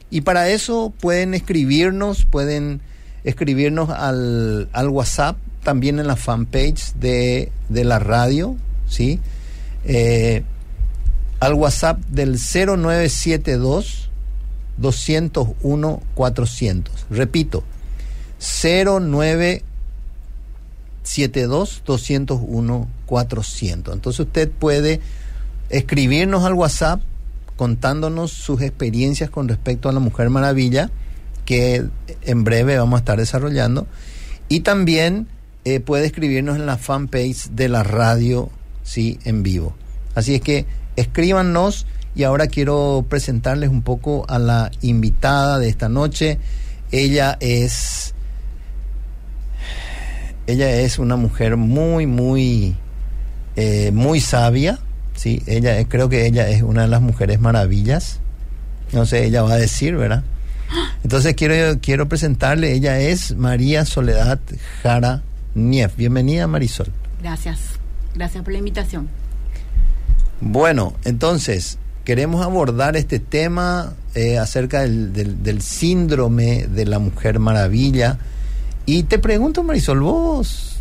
Y 0.10 0.22
para 0.22 0.50
eso 0.50 0.94
pueden 1.00 1.34
escribirnos, 1.34 2.26
pueden 2.26 2.82
escribirnos 3.24 3.90
al, 3.90 4.70
al 4.74 4.90
WhatsApp, 4.90 5.38
también 5.64 6.00
en 6.00 6.08
la 6.08 6.16
fanpage 6.16 6.94
de, 6.96 7.52
de 7.68 7.84
la 7.84 8.00
radio, 8.00 8.56
¿sí? 8.88 9.20
Eh, 9.86 10.44
al 11.40 11.54
WhatsApp 11.54 12.00
del 12.10 12.38
0972 12.38 14.10
201 14.78 16.02
400. 16.16 17.06
Repito, 17.10 17.64
09 18.40 19.64
72 21.04 21.84
201 21.86 22.88
400. 23.06 23.94
Entonces 23.94 24.20
usted 24.20 24.50
puede 24.52 25.00
escribirnos 25.70 26.46
al 26.46 26.54
WhatsApp 26.54 27.02
contándonos 27.56 28.32
sus 28.32 28.62
experiencias 28.62 29.30
con 29.30 29.48
respecto 29.50 29.90
a 29.90 29.92
la 29.92 30.00
Mujer 30.00 30.30
Maravilla, 30.30 30.90
que 31.46 31.86
en 32.22 32.44
breve 32.44 32.78
vamos 32.78 32.98
a 32.98 33.00
estar 33.00 33.18
desarrollando. 33.18 33.86
Y 34.48 34.62
también 34.62 35.28
eh, 35.66 35.80
puede 35.80 36.06
escribirnos 36.06 36.56
en 36.56 36.66
la 36.66 36.78
fanpage 36.78 37.50
de 37.52 37.68
la 37.68 37.84
radio, 37.84 38.50
sí, 38.84 39.20
en 39.26 39.44
vivo. 39.44 39.76
Así 40.16 40.36
es 40.36 40.42
que 40.42 40.66
escríbanos 40.96 41.86
y 42.16 42.24
ahora 42.24 42.48
quiero 42.48 43.06
presentarles 43.10 43.70
un 43.70 43.82
poco 43.82 44.26
a 44.30 44.40
la 44.40 44.72
invitada 44.82 45.60
de 45.60 45.70
esta 45.70 45.90
noche. 45.90 46.40
Ella 46.92 47.38
es 47.40 48.16
ella 50.52 50.72
es 50.72 51.00
una 51.00 51.16
mujer 51.16 51.58
muy, 51.58 52.08
muy, 52.08 52.76
eh, 53.56 53.92
muy 53.92 54.20
sabia. 54.20 54.80
Sí, 55.16 55.44
ella, 55.46 55.84
creo 55.88 56.10
que 56.10 56.26
ella 56.26 56.50
es 56.50 56.64
una 56.64 56.84
de 56.84 56.88
las 56.88 57.02
mujeres 57.02 57.40
maravillas. 57.40 58.20
No 58.92 59.06
sé, 59.06 59.26
ella 59.26 59.44
va 59.44 59.54
a 59.54 59.58
decir, 59.58 59.96
¿verdad? 59.96 60.24
Entonces 61.04 61.36
quiero, 61.36 61.80
quiero 61.80 62.08
presentarle, 62.08 62.74
ella 62.74 63.00
es 63.00 63.36
María 63.36 63.86
Soledad 63.86 64.40
Jara 64.82 65.22
Nief. 65.56 65.96
Bienvenida 65.96 66.48
Marisol. 66.48 66.88
Gracias, 67.22 67.60
gracias 68.16 68.44
por 68.44 68.54
la 68.54 68.60
invitación. 68.60 69.08
Bueno, 70.42 70.94
entonces 71.06 71.78
queremos 72.06 72.44
abordar 72.44 72.96
este 72.96 73.20
tema 73.20 73.94
eh, 74.16 74.38
acerca 74.38 74.82
del, 74.82 75.14
del, 75.14 75.44
del 75.44 75.62
síndrome 75.62 76.66
de 76.68 76.86
la 76.86 76.98
mujer 77.00 77.40
maravilla 77.40 78.18
y 78.98 79.04
te 79.04 79.20
pregunto, 79.20 79.64
Marisol, 79.64 80.00
¿vos 80.02 80.80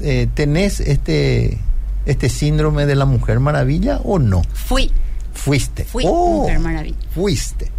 eh, 0.00 0.28
tenés 0.34 0.80
este, 0.80 1.58
este 2.06 2.28
síndrome 2.28 2.86
de 2.86 2.94
la 2.96 3.04
Mujer 3.06 3.40
Maravilla 3.40 3.98
o 4.04 4.18
no? 4.18 4.42
Fui. 4.52 4.90
Fuiste. 5.32 5.84
Fui 5.84 6.04
Oh, 6.06 6.42
Mujer 6.42 6.58
Maravilla. 6.60 6.96
Fuiste. 7.14 7.70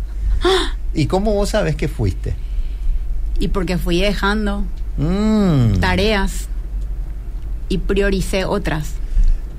¿Y 0.93 1.05
cómo 1.05 1.33
vos 1.33 1.49
sabes 1.49 1.75
que 1.75 1.87
fuiste? 1.87 2.33
Y 3.39 3.49
porque 3.49 3.77
fui 3.77 4.01
dejando 4.01 4.63
Mm, 4.97 5.79
tareas 5.79 6.47
y 7.69 7.77
prioricé 7.77 8.43
otras. 8.45 8.89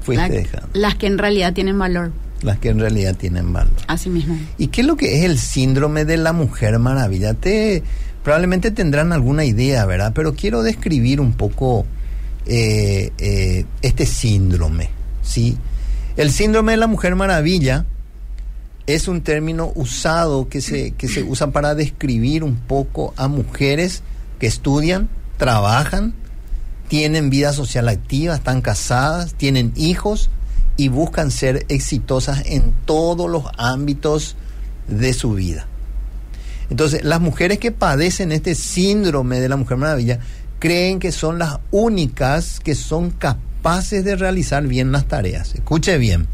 fuiste 0.03 0.29
La- 0.29 0.35
dejando. 0.35 0.69
Las 0.75 0.95
que 0.97 1.07
en 1.07 1.17
realidad 1.19 1.53
tienen 1.55 1.79
valor. 1.79 2.13
Las 2.43 2.59
que 2.59 2.69
en 2.71 2.81
realidad 2.81 3.15
tienen 3.17 3.53
valor. 3.53 3.73
Así 3.87 4.11
mismo. 4.11 4.37
¿Y 4.59 4.67
qué 4.69 4.81
es 4.83 4.87
lo 4.87 4.97
que 4.97 5.19
es 5.21 5.25
el 5.25 5.39
síndrome 5.39 6.05
de 6.05 6.17
la 6.17 6.33
Mujer 6.33 6.79
Maravilla? 6.81 7.35
Te, 7.35 7.83
probablemente 8.23 8.71
tendrán 8.71 9.13
alguna 9.13 9.45
idea, 9.45 9.85
¿verdad? 9.87 10.13
Pero 10.15 10.35
quiero 10.35 10.63
describir 10.63 11.21
un 11.21 11.33
poco 11.33 11.87
eh, 12.47 13.13
eh, 13.19 13.65
este 13.83 14.07
síndrome, 14.07 14.91
¿sí? 15.23 15.57
El 16.17 16.31
síndrome 16.31 16.73
de 16.73 16.79
la 16.79 16.87
Mujer 16.87 17.15
Maravilla 17.15 17.87
es 18.87 19.09
un 19.09 19.23
término 19.23 19.73
usado 19.75 20.49
que 20.49 20.61
se, 20.61 20.93
que 20.93 21.09
se 21.09 21.23
usa 21.23 21.51
para 21.51 21.75
describir 21.75 22.45
un 22.45 22.57
poco 22.57 23.15
a 23.17 23.29
mujeres 23.29 24.03
que 24.39 24.47
estudian, 24.47 25.09
trabajan, 25.39 26.15
tienen 26.89 27.31
vida 27.31 27.53
social 27.53 27.89
activa, 27.89 28.35
están 28.35 28.61
casadas, 28.61 29.35
tienen 29.35 29.73
hijos 29.77 30.31
y 30.77 30.89
buscan 30.89 31.31
ser 31.31 31.65
exitosas 31.69 32.43
en 32.47 32.75
todos 32.85 33.31
los 33.31 33.45
ámbitos 33.57 34.37
de 34.89 35.15
su 35.15 35.33
vida. 35.35 35.67
Entonces, 36.71 37.05
las 37.05 37.21
mujeres 37.21 37.59
que 37.59 37.73
padecen 37.73 38.33
este 38.33 38.55
síndrome 38.55 39.41
de 39.41 39.49
la 39.49 39.57
Mujer 39.57 39.77
Maravilla 39.77 40.19
creen 40.59 40.99
que 41.01 41.13
son 41.13 41.39
las 41.39 41.59
únicas 41.71 42.61
que 42.61 42.75
son 42.75 43.11
capaces 43.11 44.05
de 44.05 44.17
realizar 44.17 44.67
bien 44.67 44.93
las 44.93 45.07
tareas. 45.07 45.55
Escuche 45.55 45.99
bien. 45.99 46.27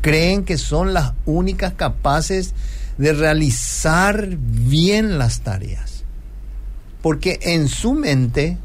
Creen 0.00 0.44
que 0.44 0.58
son 0.58 0.94
las 0.94 1.12
únicas 1.26 1.74
capaces 1.74 2.54
de 2.98 3.12
realizar 3.12 4.28
bien 4.36 5.18
las 5.18 5.40
tareas. 5.40 6.04
Porque 7.02 7.38
en 7.42 7.68
su 7.68 7.94
mente 7.94 8.58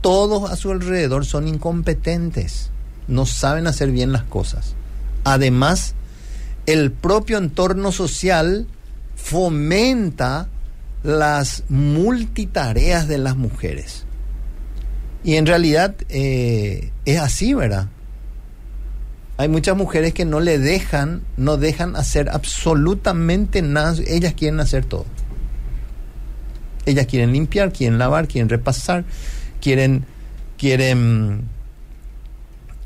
todos 0.00 0.50
a 0.50 0.56
su 0.56 0.70
alrededor 0.70 1.26
son 1.26 1.48
incompetentes, 1.48 2.70
no 3.08 3.26
saben 3.26 3.66
hacer 3.66 3.90
bien 3.90 4.12
las 4.12 4.22
cosas. 4.22 4.74
Además, 5.24 5.94
el 6.66 6.92
propio 6.92 7.38
entorno 7.38 7.92
social 7.92 8.66
fomenta 9.18 10.48
las 11.02 11.64
multitareas 11.68 13.08
de 13.08 13.18
las 13.18 13.36
mujeres. 13.36 14.04
Y 15.24 15.34
en 15.34 15.46
realidad 15.46 15.94
eh, 16.08 16.90
es 17.04 17.20
así, 17.20 17.52
¿verdad? 17.52 17.88
Hay 19.36 19.48
muchas 19.48 19.76
mujeres 19.76 20.14
que 20.14 20.24
no 20.24 20.40
le 20.40 20.58
dejan, 20.58 21.22
no 21.36 21.56
dejan 21.56 21.96
hacer 21.96 22.28
absolutamente 22.30 23.62
nada. 23.62 23.94
Ellas 24.06 24.34
quieren 24.34 24.60
hacer 24.60 24.84
todo. 24.84 25.06
Ellas 26.86 27.06
quieren 27.06 27.32
limpiar, 27.32 27.72
quieren 27.72 27.98
lavar, 27.98 28.26
quieren 28.26 28.48
repasar, 28.48 29.04
quieren, 29.60 30.06
quieren, 30.56 31.42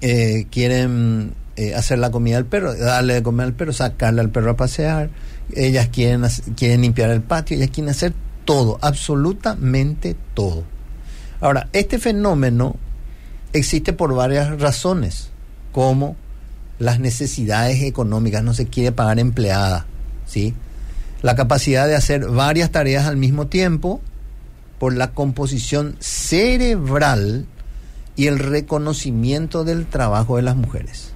eh, 0.00 0.46
quieren 0.50 1.34
eh, 1.56 1.74
hacer 1.74 1.98
la 1.98 2.10
comida 2.10 2.38
al 2.38 2.46
perro, 2.46 2.74
darle 2.74 3.14
de 3.14 3.22
comer 3.22 3.46
al 3.46 3.52
perro, 3.54 3.72
sacarle 3.72 4.20
al 4.20 4.30
perro 4.30 4.50
a 4.50 4.56
pasear. 4.56 5.10
Ellas 5.54 5.88
quieren, 5.88 6.22
quieren 6.56 6.82
limpiar 6.82 7.10
el 7.10 7.22
patio, 7.22 7.56
ellas 7.56 7.70
quieren 7.70 7.90
hacer 7.90 8.12
todo, 8.44 8.78
absolutamente 8.80 10.16
todo. 10.34 10.64
Ahora, 11.40 11.68
este 11.72 11.98
fenómeno 11.98 12.76
existe 13.52 13.92
por 13.92 14.14
varias 14.14 14.60
razones, 14.60 15.30
como 15.72 16.16
las 16.78 17.00
necesidades 17.00 17.82
económicas, 17.82 18.42
no 18.42 18.54
se 18.54 18.66
quiere 18.66 18.92
pagar 18.92 19.18
empleada, 19.18 19.86
¿sí? 20.26 20.54
La 21.22 21.36
capacidad 21.36 21.86
de 21.86 21.94
hacer 21.94 22.26
varias 22.26 22.70
tareas 22.70 23.06
al 23.06 23.16
mismo 23.16 23.46
tiempo 23.46 24.00
por 24.78 24.94
la 24.94 25.12
composición 25.12 25.96
cerebral 26.00 27.46
y 28.16 28.26
el 28.26 28.38
reconocimiento 28.38 29.64
del 29.64 29.86
trabajo 29.86 30.36
de 30.36 30.42
las 30.42 30.56
mujeres. 30.56 31.10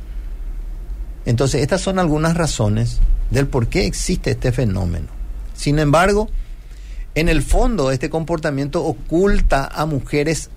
Entonces, 1.24 1.62
estas 1.62 1.80
son 1.80 1.98
algunas 1.98 2.36
razones 2.36 3.00
del 3.30 3.46
por 3.46 3.68
qué 3.68 3.86
existe 3.86 4.32
este 4.32 4.52
fenómeno. 4.52 5.08
Sin 5.54 5.78
embargo, 5.78 6.28
en 7.14 7.28
el 7.28 7.42
fondo, 7.42 7.90
este 7.90 8.10
comportamiento 8.10 8.84
oculta 8.84 9.66
a 9.66 9.86
mujeres 9.86 10.50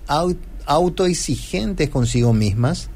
autoexigentes 0.66 1.88
consigo 1.88 2.32
mismas 2.32 2.90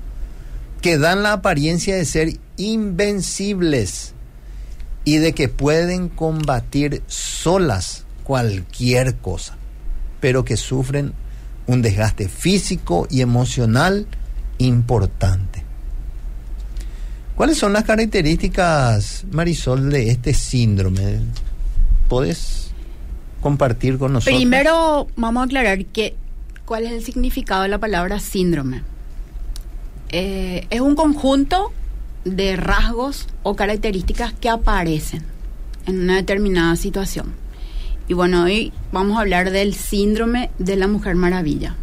que 0.83 0.99
dan 0.99 1.23
la 1.23 1.33
apariencia 1.33 1.97
de 1.97 2.05
ser 2.05 2.39
invencibles 2.59 4.13
y 5.05 5.17
de 5.17 5.33
que 5.33 5.49
pueden 5.49 6.11
combatir 6.11 7.03
solas 7.07 8.05
cualquier 8.23 9.17
cosa, 9.17 9.57
pero 10.21 10.45
que 10.45 10.59
sufren 10.59 11.15
un 11.67 11.81
desgaste 11.81 12.29
físico 12.29 13.07
y 13.11 13.23
emocional 13.23 14.07
importante. 14.59 15.64
¿Cuáles 17.37 17.59
son 17.59 17.73
las 17.73 17.83
características, 17.83 19.25
Marisol, 19.33 19.91
de 19.91 20.11
este 20.11 20.33
síndrome? 20.35 21.19
¿Puedes 22.09 22.71
compartir 23.41 23.99
con 23.99 24.13
nosotros? 24.13 24.37
Primero 24.37 25.09
vamos 25.17 25.41
a 25.41 25.45
aclarar 25.45 25.85
que 25.87 26.15
cuál 26.65 26.85
es 26.85 26.93
el 26.93 27.03
significado 27.03 27.63
de 27.63 27.69
la 27.69 27.79
palabra 27.79 28.21
síndrome. 28.21 28.83
Eh, 30.11 30.67
es 30.71 30.81
un 30.81 30.95
conjunto 30.95 31.73
de 32.25 32.55
rasgos 32.55 33.27
o 33.43 33.57
características 33.57 34.33
que 34.33 34.49
aparecen 34.49 35.25
en 35.87 36.03
una 36.03 36.15
determinada 36.15 36.77
situación. 36.77 37.35
Y 38.07 38.15
bueno, 38.15 38.45
hoy 38.45 38.73
vamos 38.93 39.17
a 39.17 39.23
hablar 39.23 39.51
del 39.51 39.75
síndrome 39.75 40.51
de 40.59 40.77
la 40.77 40.87
Mujer 40.87 41.17
Maravilla. 41.17 41.75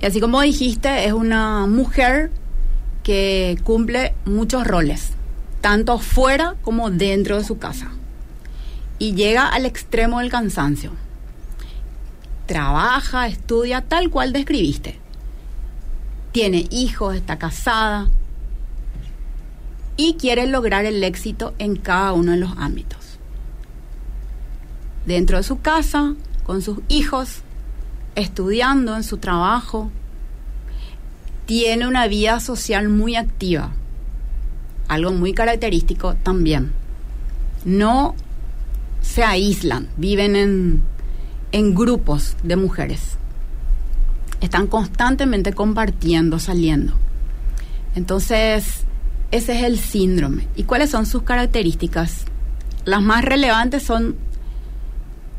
Y 0.00 0.06
así 0.06 0.20
como 0.20 0.40
dijiste, 0.40 1.06
es 1.06 1.12
una 1.12 1.66
mujer 1.68 2.32
que 3.06 3.56
cumple 3.62 4.16
muchos 4.24 4.66
roles, 4.66 5.12
tanto 5.60 6.00
fuera 6.00 6.56
como 6.62 6.90
dentro 6.90 7.36
de 7.36 7.44
su 7.44 7.56
casa. 7.56 7.92
Y 8.98 9.14
llega 9.14 9.46
al 9.46 9.64
extremo 9.64 10.18
del 10.18 10.28
cansancio. 10.28 10.90
Trabaja, 12.46 13.28
estudia 13.28 13.82
tal 13.82 14.10
cual 14.10 14.32
describiste. 14.32 14.98
Tiene 16.32 16.66
hijos, 16.72 17.14
está 17.14 17.38
casada 17.38 18.08
y 19.96 20.14
quiere 20.14 20.48
lograr 20.48 20.84
el 20.84 21.04
éxito 21.04 21.54
en 21.60 21.76
cada 21.76 22.12
uno 22.12 22.32
de 22.32 22.38
los 22.38 22.58
ámbitos. 22.58 23.20
Dentro 25.06 25.36
de 25.36 25.44
su 25.44 25.60
casa, 25.60 26.16
con 26.42 26.60
sus 26.60 26.80
hijos, 26.88 27.42
estudiando 28.16 28.96
en 28.96 29.04
su 29.04 29.18
trabajo, 29.18 29.92
tiene 31.46 31.86
una 31.86 32.08
vida 32.08 32.40
social 32.40 32.88
muy 32.88 33.16
activa, 33.16 33.70
algo 34.88 35.12
muy 35.12 35.32
característico 35.32 36.14
también. 36.16 36.72
No 37.64 38.14
se 39.00 39.22
aíslan, 39.22 39.88
viven 39.96 40.36
en, 40.36 40.82
en 41.52 41.74
grupos 41.74 42.36
de 42.42 42.56
mujeres. 42.56 43.16
Están 44.40 44.66
constantemente 44.66 45.52
compartiendo, 45.52 46.38
saliendo. 46.38 46.94
Entonces, 47.94 48.84
ese 49.30 49.58
es 49.58 49.64
el 49.64 49.78
síndrome. 49.78 50.48
¿Y 50.56 50.64
cuáles 50.64 50.90
son 50.90 51.06
sus 51.06 51.22
características? 51.22 52.26
Las 52.84 53.02
más 53.02 53.24
relevantes 53.24 53.84
son, 53.84 54.16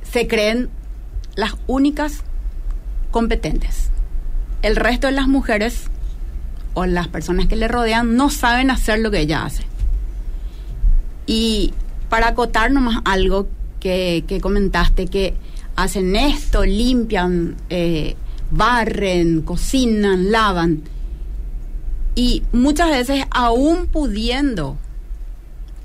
se 0.10 0.28
creen 0.28 0.70
las 1.36 1.56
únicas 1.68 2.24
competentes. 3.12 3.90
El 4.62 4.76
resto 4.76 5.08
de 5.08 5.14
las 5.14 5.28
mujeres 5.28 5.90
o 6.78 6.86
las 6.86 7.08
personas 7.08 7.48
que 7.48 7.56
le 7.56 7.68
rodean 7.68 8.16
no 8.16 8.30
saben 8.30 8.70
hacer 8.70 9.00
lo 9.00 9.10
que 9.10 9.22
ella 9.22 9.46
hace. 9.46 9.64
Y 11.26 11.74
para 12.08 12.28
acotar 12.28 12.72
nomás 12.72 13.02
algo 13.04 13.48
que, 13.80 14.24
que 14.28 14.40
comentaste, 14.40 15.08
que 15.08 15.34
hacen 15.76 16.16
esto, 16.16 16.66
limpian, 16.66 17.56
eh, 17.72 18.16
barren, 18.52 19.42
cocinan, 19.42 20.32
lavan. 20.32 20.84
Y 22.14 22.44
muchas 22.52 22.92
veces 22.92 23.26
aún 23.32 23.88
pudiendo 23.88 24.78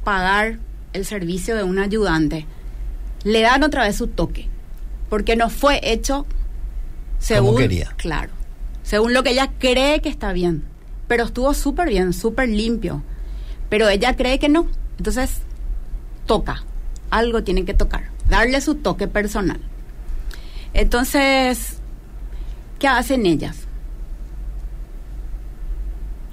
pagar 0.04 0.58
el 0.92 1.06
servicio 1.06 1.56
de 1.56 1.62
un 1.62 1.78
ayudante, 1.78 2.44
le 3.24 3.40
dan 3.40 3.62
otra 3.62 3.84
vez 3.84 3.96
su 3.96 4.08
toque, 4.08 4.46
porque 5.08 5.36
no 5.36 5.48
fue 5.48 5.80
hecho 5.82 6.26
según 7.18 7.56
quería. 7.56 7.94
claro, 7.96 8.32
según 8.82 9.14
lo 9.14 9.22
que 9.22 9.30
ella 9.30 9.52
cree 9.58 10.02
que 10.02 10.10
está 10.10 10.34
bien 10.34 10.70
pero 11.12 11.24
estuvo 11.24 11.52
súper 11.52 11.90
bien, 11.90 12.14
súper 12.14 12.48
limpio. 12.48 13.02
Pero 13.68 13.90
ella 13.90 14.16
cree 14.16 14.38
que 14.38 14.48
no. 14.48 14.66
Entonces, 14.96 15.42
toca. 16.24 16.64
Algo 17.10 17.44
tiene 17.44 17.66
que 17.66 17.74
tocar. 17.74 18.04
Darle 18.30 18.62
su 18.62 18.76
toque 18.76 19.08
personal. 19.08 19.60
Entonces, 20.72 21.80
¿qué 22.78 22.88
hacen 22.88 23.26
ellas? 23.26 23.58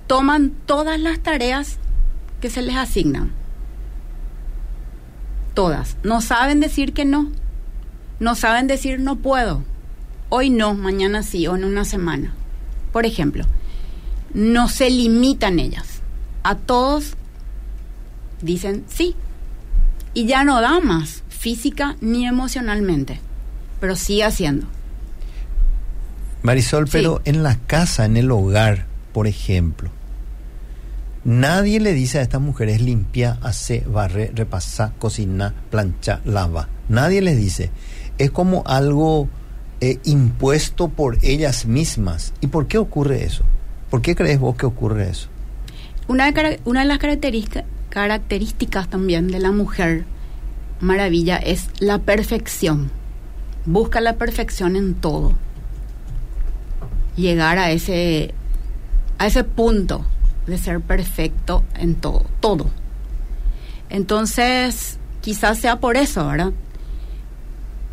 Toman 0.08 0.52
todas 0.66 0.98
las 0.98 1.20
tareas 1.20 1.78
que 2.40 2.50
se 2.50 2.62
les 2.62 2.78
asignan. 2.78 3.34
Todas. 5.56 5.98
No 6.04 6.22
saben 6.22 6.62
decir 6.62 6.94
que 6.94 7.04
no. 7.04 7.30
No 8.22 8.34
saben 8.34 8.68
decir 8.68 9.02
no 9.02 9.18
puedo. 9.18 9.62
Hoy 10.30 10.50
no, 10.50 10.74
mañana 10.74 11.22
sí, 11.22 11.48
o 11.48 11.58
en 11.58 11.66
una 11.66 11.84
semana. 11.84 12.34
Por 12.94 13.06
ejemplo, 13.06 13.44
no 14.34 14.70
se 14.70 14.90
limitan 14.90 15.60
ellas. 15.60 16.02
A 16.44 16.56
todos 16.56 17.16
dicen 18.42 18.86
sí. 18.88 19.16
Y 20.14 20.26
ya 20.26 20.44
no 20.44 20.60
da 20.62 20.80
más 20.80 21.24
física 21.30 21.96
ni 22.02 22.26
emocionalmente, 22.28 23.20
pero 23.80 23.96
sigue 23.96 24.24
haciendo. 24.24 24.68
Marisol, 26.42 26.88
Sí. 26.88 26.92
pero 26.94 27.22
en 27.26 27.44
la 27.44 27.56
casa, 27.56 28.06
en 28.06 28.18
el 28.18 28.32
hogar, 28.32 28.86
por 29.14 29.28
ejemplo, 29.28 29.90
nadie 31.24 31.80
le 31.80 31.94
dice 31.94 32.20
a 32.20 32.22
estas 32.22 32.42
mujeres 32.42 32.82
limpia, 32.82 33.38
hace, 33.44 33.82
barre, 33.82 34.32
repasa, 34.34 34.94
cocina, 34.98 35.54
plancha, 35.70 36.22
lava. 36.26 36.70
Nadie 36.88 37.22
les 37.22 37.38
dice. 37.38 37.70
Es 38.18 38.32
como 38.32 38.64
algo 38.66 39.28
eh, 39.82 40.00
impuesto 40.06 40.90
por 40.90 41.18
ellas 41.22 41.66
mismas. 41.66 42.34
¿Y 42.42 42.48
por 42.48 42.68
qué 42.68 42.78
ocurre 42.78 43.24
eso? 43.26 43.44
¿Por 43.90 44.02
qué 44.02 44.16
crees 44.16 44.40
vos 44.40 44.56
que 44.56 44.66
ocurre 44.66 45.10
eso? 45.10 45.30
Una 46.08 46.32
de, 46.32 46.60
las 46.86 47.00
características 47.90 48.90
también 48.90 49.28
de 49.28 49.40
la 49.40 49.52
mujer 49.52 50.06
maravilla 50.80 51.38
es 51.38 51.70
la 51.80 52.00
perfección. 52.00 52.92
Busca 53.66 54.02
la 54.02 54.16
perfección 54.16 54.76
en 54.76 54.96
todo. 54.96 55.34
Llegar 57.16 57.58
a 57.58 57.72
ese 57.72 58.34
a 59.18 59.28
ese 59.28 59.44
punto 59.44 60.06
de 60.48 60.58
ser 60.58 60.82
perfecto 60.82 61.64
en 61.76 61.96
todo, 61.96 62.26
todo. 62.40 62.70
Entonces, 63.90 64.98
quizás 65.22 65.60
sea 65.60 65.80
por 65.80 65.98
eso, 65.98 66.26
¿verdad? 66.26 66.54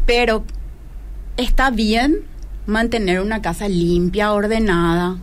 Pero 0.06 0.44
está 1.36 1.70
bien 1.70 2.20
mantener 2.66 3.20
una 3.20 3.42
casa 3.42 3.68
limpia, 3.68 4.32
ordenada, 4.32 5.18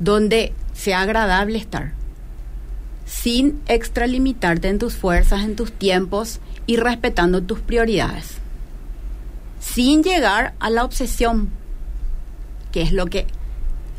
donde 0.00 0.52
sea 0.74 1.02
agradable 1.02 1.58
estar, 1.58 1.92
sin 3.04 3.60
extralimitarte 3.66 4.68
en 4.68 4.78
tus 4.78 4.94
fuerzas, 4.94 5.44
en 5.44 5.56
tus 5.56 5.72
tiempos 5.72 6.40
y 6.66 6.76
respetando 6.76 7.42
tus 7.42 7.60
prioridades, 7.60 8.38
sin 9.60 10.02
llegar 10.02 10.54
a 10.60 10.70
la 10.70 10.84
obsesión, 10.84 11.48
que 12.70 12.82
es 12.82 12.92
lo 12.92 13.06
que 13.06 13.26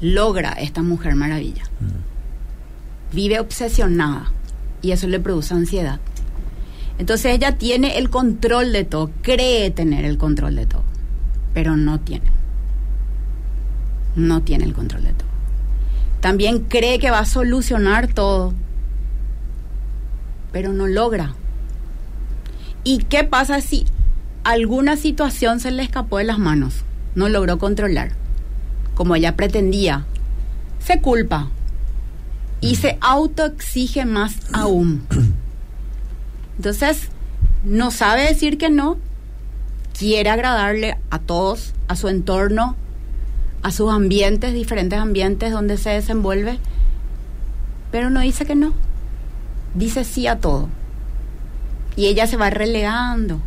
logra 0.01 0.51
esta 0.53 0.81
mujer 0.81 1.15
maravilla. 1.15 1.63
Vive 3.11 3.39
obsesionada 3.39 4.31
y 4.81 4.91
eso 4.91 5.07
le 5.07 5.19
produce 5.19 5.53
ansiedad. 5.53 5.99
Entonces 6.99 7.33
ella 7.33 7.57
tiene 7.57 7.97
el 7.97 8.09
control 8.09 8.71
de 8.71 8.83
todo, 8.83 9.09
cree 9.21 9.71
tener 9.71 10.05
el 10.05 10.17
control 10.17 10.55
de 10.55 10.65
todo, 10.65 10.83
pero 11.53 11.75
no 11.75 11.99
tiene. 11.99 12.29
No 14.15 14.41
tiene 14.41 14.65
el 14.65 14.73
control 14.73 15.03
de 15.03 15.13
todo. 15.13 15.28
También 16.21 16.59
cree 16.59 16.99
que 16.99 17.11
va 17.11 17.19
a 17.19 17.25
solucionar 17.25 18.07
todo, 18.07 18.53
pero 20.51 20.73
no 20.73 20.87
logra. 20.87 21.33
¿Y 22.83 22.99
qué 23.03 23.23
pasa 23.23 23.61
si 23.61 23.85
alguna 24.43 24.97
situación 24.97 25.59
se 25.59 25.71
le 25.71 25.83
escapó 25.83 26.17
de 26.17 26.25
las 26.25 26.39
manos? 26.39 26.83
No 27.15 27.29
logró 27.29 27.57
controlar, 27.57 28.11
como 28.95 29.15
ella 29.15 29.35
pretendía. 29.35 30.05
Se 30.79 31.01
culpa 31.01 31.49
y 32.61 32.75
se 32.75 32.97
autoexige 33.01 34.05
más 34.05 34.35
aún. 34.51 35.05
Entonces, 36.57 37.09
no 37.63 37.91
sabe 37.91 38.23
decir 38.23 38.57
que 38.57 38.69
no, 38.69 38.97
quiere 39.97 40.29
agradarle 40.29 40.97
a 41.09 41.19
todos, 41.19 41.73
a 41.87 41.95
su 41.95 42.07
entorno, 42.09 42.75
a 43.61 43.71
sus 43.71 43.91
ambientes, 43.91 44.53
diferentes 44.53 44.97
ambientes 44.99 45.51
donde 45.51 45.77
se 45.77 45.89
desenvuelve, 45.89 46.59
pero 47.91 48.09
no 48.09 48.21
dice 48.21 48.45
que 48.45 48.55
no, 48.55 48.73
dice 49.75 50.03
sí 50.03 50.27
a 50.27 50.37
todo. 50.39 50.69
Y 51.95 52.05
ella 52.07 52.27
se 52.27 52.37
va 52.37 52.49
relegando. 52.49 53.41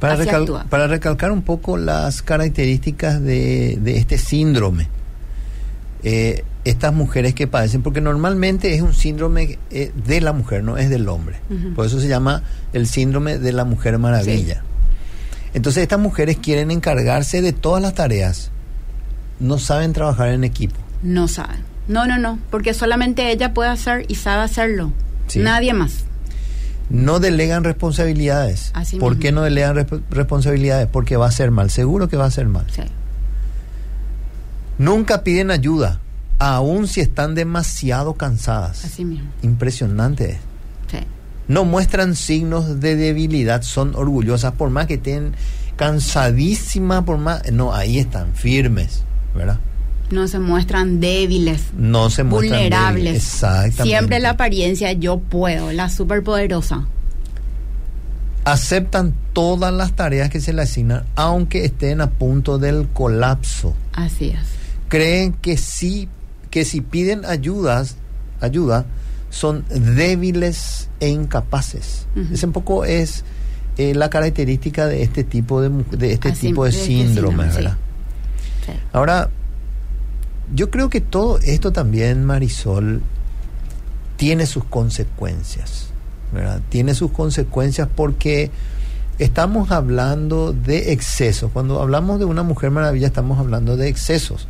Para, 0.00 0.14
recal- 0.24 0.68
para 0.68 0.86
recalcar 0.86 1.30
un 1.32 1.42
poco 1.42 1.76
las 1.76 2.22
características 2.22 3.22
de, 3.22 3.78
de 3.80 3.96
este 3.98 4.18
síndrome, 4.18 4.88
eh, 6.02 6.44
estas 6.64 6.92
mujeres 6.94 7.34
que 7.34 7.46
padecen, 7.46 7.82
porque 7.82 8.00
normalmente 8.00 8.74
es 8.74 8.82
un 8.82 8.94
síndrome 8.94 9.58
eh, 9.70 9.92
de 10.06 10.20
la 10.20 10.32
mujer, 10.32 10.62
no 10.64 10.76
es 10.78 10.90
del 10.90 11.08
hombre. 11.08 11.36
Por 11.74 11.86
eso 11.86 12.00
se 12.00 12.08
llama 12.08 12.42
el 12.72 12.86
síndrome 12.86 13.38
de 13.38 13.52
la 13.52 13.64
mujer 13.64 13.98
maravilla. 13.98 14.62
Entonces 15.54 15.82
estas 15.84 16.00
mujeres 16.00 16.36
quieren 16.36 16.70
encargarse 16.70 17.40
de 17.40 17.52
todas 17.52 17.80
las 17.82 17.94
tareas, 17.94 18.50
no 19.40 19.58
saben 19.58 19.92
trabajar 19.92 20.28
en 20.30 20.44
equipo. 20.44 20.76
No 21.02 21.28
saben. 21.28 21.62
No, 21.88 22.06
no, 22.06 22.18
no, 22.18 22.38
porque 22.50 22.74
solamente 22.74 23.30
ella 23.30 23.54
puede 23.54 23.70
hacer 23.70 24.04
y 24.08 24.14
sabe 24.16 24.42
hacerlo. 24.42 24.92
Sí. 25.28 25.38
Nadie 25.38 25.72
más. 25.74 26.04
No 26.90 27.18
delegan 27.20 27.62
responsabilidades. 27.64 28.70
Así 28.74 28.98
¿Por 28.98 29.10
mismo. 29.12 29.22
qué 29.22 29.32
no 29.32 29.42
delegan 29.42 29.76
resp- 29.76 30.02
responsabilidades? 30.10 30.86
Porque 30.88 31.16
va 31.16 31.26
a 31.28 31.30
ser 31.30 31.50
mal, 31.50 31.70
seguro 31.70 32.08
que 32.08 32.16
va 32.16 32.26
a 32.26 32.30
ser 32.30 32.46
mal. 32.46 32.66
Sí. 32.74 32.82
Nunca 34.78 35.22
piden 35.22 35.50
ayuda, 35.50 36.00
aun 36.38 36.88
si 36.88 37.00
están 37.00 37.34
demasiado 37.34 38.14
cansadas. 38.14 38.84
Así 38.84 39.04
mismo. 39.04 39.30
Impresionante. 39.42 40.38
No 41.48 41.64
muestran 41.64 42.14
signos 42.16 42.80
de 42.80 42.96
debilidad, 42.96 43.62
son 43.62 43.94
orgullosas, 43.94 44.52
por 44.52 44.70
más 44.70 44.86
que 44.86 44.94
estén 44.94 45.34
cansadísimas, 45.76 47.04
por 47.04 47.18
más... 47.18 47.50
No, 47.52 47.74
ahí 47.74 47.98
están, 47.98 48.34
firmes, 48.34 49.02
¿verdad? 49.34 49.58
No 50.10 50.28
se 50.28 50.38
muestran 50.38 51.00
débiles. 51.00 51.62
No 51.76 52.10
se 52.10 52.24
muestran 52.24 52.52
vulnerables. 52.52 53.04
débiles. 53.04 53.24
Exactamente. 53.24 53.82
Siempre 53.82 54.20
la 54.20 54.30
apariencia 54.30 54.92
yo 54.92 55.18
puedo, 55.18 55.72
la 55.72 55.90
superpoderosa. 55.90 56.86
Aceptan 58.44 59.14
todas 59.32 59.72
las 59.72 59.92
tareas 59.94 60.30
que 60.30 60.40
se 60.40 60.52
les 60.52 60.70
asignan, 60.70 61.04
aunque 61.16 61.64
estén 61.64 62.00
a 62.00 62.10
punto 62.10 62.58
del 62.58 62.88
colapso. 62.88 63.74
Así 63.92 64.28
es. 64.28 64.38
creen 64.88 65.32
que 65.32 65.56
sí 65.56 66.08
que 66.50 66.64
si 66.64 66.80
piden 66.80 67.24
ayudas 67.24 67.96
ayuda 68.40 68.86
son 69.34 69.64
débiles 69.68 70.88
e 71.00 71.08
incapaces 71.08 72.06
Ujú. 72.14 72.34
ese 72.34 72.46
un 72.46 72.52
poco 72.52 72.84
es 72.84 73.24
eh, 73.76 73.92
la 73.94 74.08
característica 74.08 74.86
de 74.86 75.02
este 75.02 75.24
tipo 75.24 75.60
de 75.60 75.70
de 75.96 76.12
este 76.12 76.28
Así, 76.28 76.48
tipo 76.48 76.64
de 76.64 76.70
de 76.70 76.76
este 76.76 76.86
síndrome 76.86 77.50
sí. 77.50 77.58
Sí. 78.66 78.72
ahora 78.92 79.30
yo 80.54 80.70
creo 80.70 80.88
que 80.88 81.00
todo 81.00 81.38
esto 81.40 81.72
también 81.72 82.24
Marisol 82.24 83.02
tiene 84.16 84.46
sus 84.46 84.64
consecuencias 84.64 85.88
¿verdad? 86.32 86.60
tiene 86.68 86.94
sus 86.94 87.10
consecuencias 87.10 87.88
porque 87.94 88.50
estamos 89.18 89.70
hablando 89.70 90.52
de 90.52 90.92
excesos. 90.92 91.50
Cuando 91.52 91.80
hablamos 91.80 92.18
de 92.18 92.24
una 92.24 92.42
mujer 92.42 92.72
maravilla 92.72 93.06
estamos 93.06 93.38
hablando 93.38 93.76
de 93.76 93.86
excesos. 93.88 94.48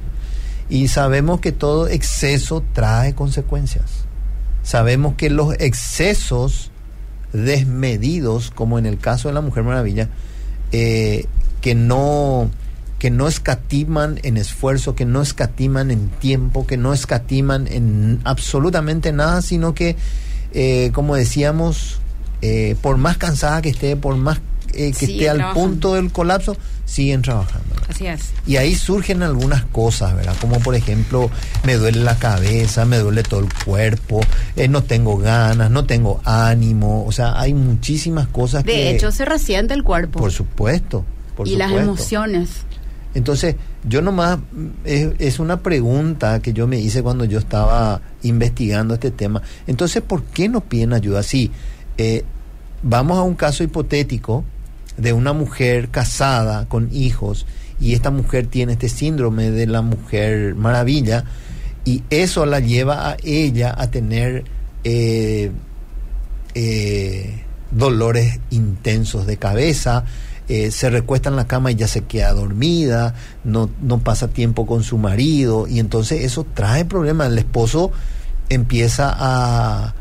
Y 0.71 0.89
sabemos 0.89 1.41
que 1.41 1.53
todo 1.53 1.89
exceso 1.89 2.63
trae 2.73 3.15
consecuencias. 3.15 4.04
Sabemos 4.65 5.15
que 5.15 5.31
los 5.31 5.55
excesos 5.61 6.73
desmedidos, 7.33 8.51
como 8.51 8.79
en 8.79 8.87
el 8.87 8.99
caso 8.99 9.29
de 9.29 9.35
la 9.35 9.41
mujer 9.41 9.63
maravilla, 9.63 10.09
eh, 10.73 11.27
que 11.61 11.75
no 11.77 12.51
que 12.99 13.11
no 13.11 13.29
escatiman 13.29 14.19
en 14.23 14.39
esfuerzo, 14.39 14.95
que 14.95 15.05
no 15.05 15.21
escatiman 15.21 15.91
en 15.91 16.09
tiempo, 16.09 16.67
que 16.67 16.79
no 16.79 16.95
escatiman 16.95 17.69
en 17.69 18.19
absolutamente 18.25 19.13
nada, 19.13 19.43
sino 19.43 19.75
que, 19.75 19.97
eh, 20.55 20.91
como 20.95 21.15
decíamos, 21.15 22.01
eh, 22.41 22.77
por 22.81 22.97
más 22.97 23.19
cansada 23.19 23.61
que 23.61 23.69
esté, 23.69 23.95
por 23.97 24.17
más 24.17 24.41
eh, 24.77 24.93
que 24.93 25.07
Sigue 25.07 25.13
esté 25.15 25.31
al 25.31 25.37
trabajando. 25.39 25.69
punto 25.69 25.95
del 25.95 26.13
colapso, 26.13 26.57
siguen 26.85 27.23
trabajando. 27.23 27.67
¿verdad? 27.71 27.87
Así 27.91 28.07
es. 28.07 28.33
Y 28.47 28.57
ahí 28.57 28.75
surgen 28.75 29.23
algunas 29.23 29.65
cosas, 29.65 30.15
¿verdad? 30.15 30.35
Como 30.41 30.61
por 30.61 30.75
ejemplo, 30.75 31.31
me 31.65 31.75
duele 31.75 32.01
la 32.01 32.19
cabeza, 32.19 32.85
me 32.85 32.99
duele 32.99 33.23
todo 33.23 33.41
el 33.41 33.49
cuerpo, 33.65 34.21
eh, 34.57 34.69
no 34.69 34.83
tengo 34.83 35.17
ganas, 35.17 35.71
no 35.71 35.85
tengo 35.85 36.21
ánimo, 36.25 37.05
o 37.07 37.13
sea, 37.13 37.41
hay 37.41 37.55
muchísimas 37.55 38.29
cosas 38.29 38.65
De 38.65 38.73
que... 38.73 38.91
hecho, 38.91 39.11
se 39.13 39.25
resiente 39.25 39.75
el 39.75 39.83
cuerpo. 39.83 40.19
Por 40.19 40.33
supuesto. 40.33 41.05
Por 41.37 41.49
y 41.49 41.57
las 41.57 41.73
emociones. 41.73 42.51
Entonces, 43.15 43.57
yo 43.89 44.03
nomás, 44.03 44.39
mm, 44.39 44.67
es, 44.85 45.09
es 45.19 45.39
una 45.39 45.61
pregunta 45.61 46.41
que 46.41 46.53
yo 46.53 46.67
me 46.67 46.79
hice 46.79 47.03
cuando 47.03 47.25
yo 47.25 47.39
estaba 47.39 48.01
investigando 48.23 48.95
este 48.95 49.11
tema. 49.11 49.41
Entonces, 49.67 50.03
¿por 50.03 50.23
qué 50.25 50.49
no 50.49 50.61
piden 50.63 50.93
ayuda? 50.93 51.23
Sí, 51.23 51.51
eh, 51.97 52.25
vamos 52.83 53.19
a 53.19 53.23
un 53.23 53.35
caso 53.35 53.63
hipotético 53.63 54.45
de 54.97 55.13
una 55.13 55.33
mujer 55.33 55.89
casada 55.89 56.67
con 56.69 56.89
hijos 56.93 57.47
y 57.81 57.95
esta 57.95 58.11
mujer 58.11 58.47
tiene 58.47 58.75
este 58.75 58.89
síndrome 58.89 59.51
de 59.51 59.67
la 59.67 59.83
mujer 59.83 60.55
maravilla 60.55 61.25
y 61.85 62.03
eso 62.11 62.47
la 62.47 62.61
lleva 62.61 63.11
a 63.11 63.17
ella 63.23 63.75
a 63.77 63.91
tener 63.91 64.45
eh, 64.85 65.51
eh, 66.55 67.43
dolores 67.71 68.41
intensos 68.51 69.27
de 69.27 69.37
cabeza, 69.37 70.05
eh, 70.49 70.71
se 70.71 70.89
recuesta 70.91 71.29
en 71.29 71.37
la 71.37 71.47
cama 71.47 71.73
y 71.73 71.75
ya 71.75 71.89
se 71.89 72.05
queda 72.05 72.33
dormida, 72.33 73.15
no, 73.45 73.69
no 73.83 73.99
pasa 73.99 74.29
tiempo 74.29 74.67
con 74.67 74.83
su 74.83 74.99
marido 74.99 75.67
y 75.67 75.79
entonces 75.79 76.23
eso 76.23 76.47
trae 76.55 76.85
problemas. 76.85 77.29
El 77.29 77.39
esposo 77.39 77.91
empieza 78.49 79.15
a, 79.15 79.95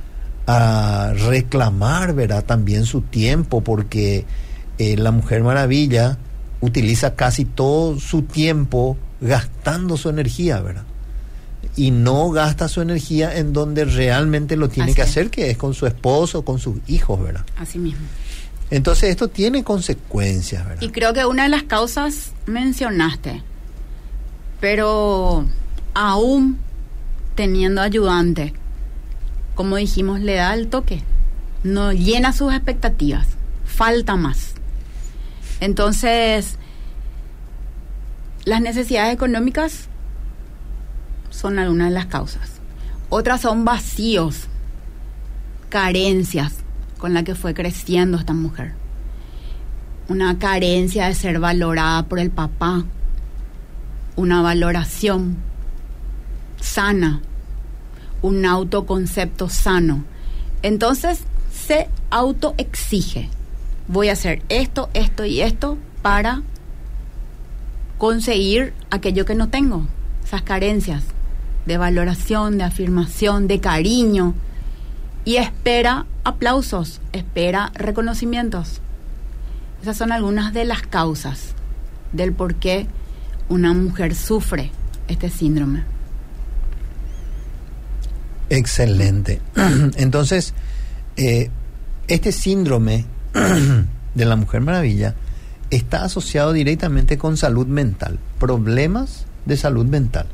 a 0.45 1.13
reclamar, 1.13 2.13
¿verdad? 2.13 2.45
También 2.45 2.86
su 2.86 3.01
tiempo 3.01 3.62
porque 3.62 4.25
eh, 4.77 4.97
la 4.97 5.12
Mujer 5.12 5.43
Maravilla 5.43 6.17
utiliza 6.62 7.15
casi 7.15 7.45
todo 7.45 7.99
su 7.99 8.23
tiempo 8.23 8.97
gastando 9.21 9.97
su 9.97 10.09
energía, 10.09 10.59
¿verdad? 10.62 10.83
Y 11.75 11.91
no 11.91 12.29
gasta 12.29 12.67
su 12.67 12.81
energía 12.81 13.36
en 13.38 13.51
donde 13.53 13.86
realmente 13.86 14.55
lo 14.55 14.69
tiene 14.69 14.91
Así 14.91 14.95
que 14.95 15.01
es. 15.01 15.09
hacer, 15.09 15.29
que 15.29 15.49
es 15.49 15.57
con 15.57 15.73
su 15.73 15.88
esposo, 15.88 16.43
con 16.43 16.59
sus 16.59 16.77
hijos, 16.88 17.21
¿verdad? 17.21 17.45
Así 17.57 17.79
mismo. 17.79 18.05
Entonces 18.69 19.09
esto 19.09 19.27
tiene 19.27 19.63
consecuencias, 19.63 20.65
¿verdad? 20.65 20.81
Y 20.81 20.89
creo 20.89 21.13
que 21.13 21.25
una 21.25 21.43
de 21.43 21.49
las 21.49 21.63
causas 21.63 22.31
mencionaste, 22.45 23.41
pero 24.59 25.45
aún 25.93 26.57
teniendo 27.36 27.81
ayudante, 27.81 28.53
como 29.55 29.75
dijimos, 29.75 30.19
le 30.21 30.36
da 30.36 30.53
el 30.53 30.67
toque. 30.67 31.03
no 31.63 31.93
llena 31.93 32.33
sus 32.33 32.51
expectativas, 32.53 33.27
falta 33.65 34.15
más. 34.15 34.52
Entonces, 35.63 36.58
las 38.43 38.60
necesidades 38.60 39.13
económicas 39.13 39.88
son 41.30 41.58
algunas 41.58 41.88
de 41.88 41.93
las 41.93 42.08
causas. 42.08 42.60
Otras 43.08 43.39
son 43.39 43.63
vacíos, 43.63 44.47
carencias 45.69 46.56
con 46.97 47.13
la 47.13 47.23
que 47.23 47.34
fue 47.34 47.54
creciendo 47.54 48.17
esta 48.17 48.34
mujer. 48.34 48.73
Una 50.10 50.38
carencia 50.38 51.08
de 51.08 51.15
ser 51.15 51.39
valorada 51.39 52.10
por 52.10 52.19
el 52.19 52.30
papá, 52.30 52.84
una 54.17 54.41
valoración 54.41 55.38
sana, 56.60 57.21
un 58.21 58.45
autoconcepto 58.45 59.47
sano. 59.47 60.04
Entonces 60.62 61.21
se 61.54 61.88
autoexige. 62.10 63.30
Voy 63.88 64.10
a 64.10 64.13
hacer 64.13 64.41
esto, 64.50 64.89
esto 64.93 65.26
y 65.26 65.41
esto 65.41 65.78
para 66.02 66.41
conseguir 67.98 68.74
aquello 68.91 69.26
que 69.26 69.36
no 69.36 69.50
tengo, 69.50 69.86
esas 70.24 70.41
carencias 70.41 71.04
de 71.65 71.78
valoración, 71.78 72.58
de 72.58 72.63
afirmación, 72.65 73.48
de 73.48 73.60
cariño. 73.60 74.34
Y 75.26 75.38
espera 75.38 76.06
aplausos, 76.24 77.00
espera 77.13 77.72
reconocimientos. 77.76 78.82
Esas 79.82 79.98
son 79.98 80.12
algunas 80.12 80.54
de 80.54 80.65
las 80.65 80.82
causas 80.82 81.54
del 82.12 82.34
por 82.34 82.56
qué 82.56 82.88
una 83.50 83.74
mujer 83.74 84.15
sufre 84.15 84.72
este 85.08 85.30
síndrome. 85.30 85.84
Excelente. 88.50 89.41
Entonces, 89.96 90.54
eh, 91.15 91.50
este 92.08 92.32
síndrome 92.32 93.06
de 94.15 94.26
la 94.26 94.36
Mujer 94.36 94.62
Maravilla 94.62 95.15
está 95.69 96.04
asociado 96.04 96.54
directamente 96.54 97.17
con 97.17 97.36
salud 97.38 97.65
mental, 97.67 98.19
problemas 98.39 99.26
de 99.46 99.58
salud 99.58 99.86
mental. 99.86 100.28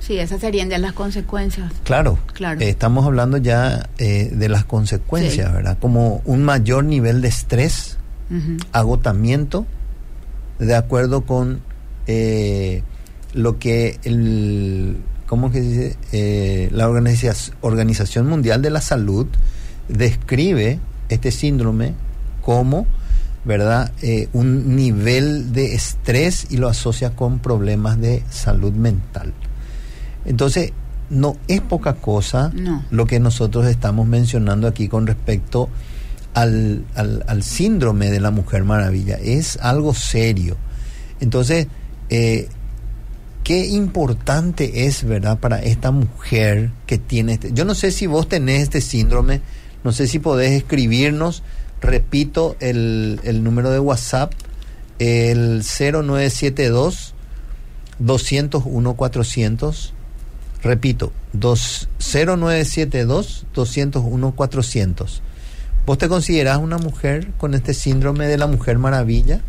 Sí, 0.00 0.18
esas 0.18 0.40
serían 0.40 0.68
ya 0.70 0.78
las 0.78 0.92
consecuencias. 0.92 1.72
Claro, 1.84 2.18
Claro. 2.34 2.60
eh, 2.60 2.68
estamos 2.68 3.06
hablando 3.06 3.38
ya 3.38 3.88
eh, 3.98 4.30
de 4.32 4.48
las 4.48 4.64
consecuencias, 4.64 5.48
Sí. 5.48 5.52
¿verdad? 5.54 5.78
Como 5.80 6.22
un 6.24 6.44
mayor 6.44 6.84
nivel 6.84 7.22
de 7.22 7.28
estrés, 7.28 7.96
agotamiento, 8.72 9.66
de 10.58 10.74
acuerdo 10.74 11.22
con 11.22 11.60
eh, 12.06 12.82
lo 13.34 13.58
que 13.58 13.98
el, 14.04 14.96
¿cómo 15.26 15.50
que 15.52 15.60
dice? 15.60 15.96
Eh, 16.12 16.68
la 16.72 16.88
Organiza- 16.88 17.52
Organización 17.60 18.28
Mundial 18.28 18.62
de 18.62 18.70
la 18.70 18.80
Salud 18.80 19.26
describe 19.88 20.78
este 21.08 21.30
síndrome 21.30 21.94
como, 22.42 22.86
¿verdad? 23.44 23.92
Eh, 24.02 24.28
un 24.32 24.76
nivel 24.76 25.52
de 25.52 25.74
estrés 25.74 26.46
y 26.50 26.56
lo 26.56 26.68
asocia 26.68 27.10
con 27.10 27.38
problemas 27.38 28.00
de 28.00 28.22
salud 28.30 28.72
mental. 28.72 29.32
Entonces, 30.24 30.72
no 31.10 31.36
es 31.46 31.60
poca 31.60 31.94
cosa 31.94 32.50
No. 32.54 32.84
lo 32.90 33.06
que 33.06 33.20
nosotros 33.20 33.66
estamos 33.66 34.06
mencionando 34.08 34.66
aquí 34.66 34.88
con 34.88 35.06
respecto 35.06 35.68
al, 36.34 36.84
al- 36.96 37.24
al 37.28 37.42
síndrome 37.44 38.10
de 38.10 38.20
la 38.20 38.30
Mujer 38.32 38.64
Maravilla. 38.64 39.16
Es 39.16 39.56
algo 39.62 39.94
serio. 39.94 40.56
Entonces, 41.20 41.68
eh, 42.10 42.48
qué 43.44 43.66
importante 43.66 44.86
es, 44.86 45.04
¿verdad?, 45.04 45.38
para 45.38 45.62
esta 45.62 45.92
mujer 45.92 46.72
que 46.86 46.98
tiene 46.98 47.34
este... 47.34 47.52
Yo 47.52 47.64
no 47.64 47.74
sé 47.76 47.92
si 47.92 48.06
vos 48.06 48.28
tenés 48.28 48.64
este 48.64 48.80
síndrome, 48.80 49.40
no 49.86 49.92
sé 49.92 50.08
si 50.08 50.18
podés 50.18 50.50
escribirnos, 50.50 51.44
repito, 51.80 52.56
el, 52.58 53.20
el 53.22 53.44
número 53.44 53.70
de 53.70 53.78
WhatsApp, 53.78 54.32
el 54.98 55.62
0972 55.62 57.14
201 58.00 58.94
400 58.94 59.94
repito, 60.64 61.12
dos, 61.32 61.88
0972 62.00 63.46
201 63.54 64.32
400 64.32 65.22
¿Vos 65.86 65.98
te 65.98 66.08
considerás 66.08 66.58
una 66.58 66.78
mujer 66.78 67.28
con 67.38 67.54
este 67.54 67.72
síndrome 67.72 68.26
de 68.26 68.38
la 68.38 68.48
Mujer 68.48 68.78
Maravilla? 68.78 69.40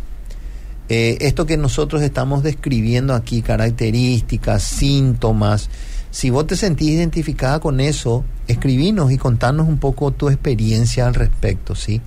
Eh, 0.88 1.17
esto 1.21 1.47
que 1.47 1.58
nosotros 1.58 2.04
estamos 2.04 2.43
describiendo 2.43 3.15
aquí, 3.15 3.41
características, 3.41 4.62
síntomas, 4.62 5.71
si 6.17 6.32
vos 6.32 6.47
te 6.47 6.56
sentís 6.56 6.89
identificada 6.89 7.60
con 7.60 7.80
eso, 7.80 8.25
escribinos 8.47 9.12
y 9.12 9.19
contanos 9.19 9.67
un 9.67 9.77
poco 9.77 10.10
tu 10.10 10.30
experiencia 10.30 11.06
al 11.06 11.13
respecto, 11.13 11.75
¿sí? 11.75 12.01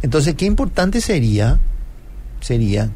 Entonces, 0.00 0.36
qué 0.36 0.44
importante 0.44 1.00
sería, 1.00 1.58
sería 2.40 2.88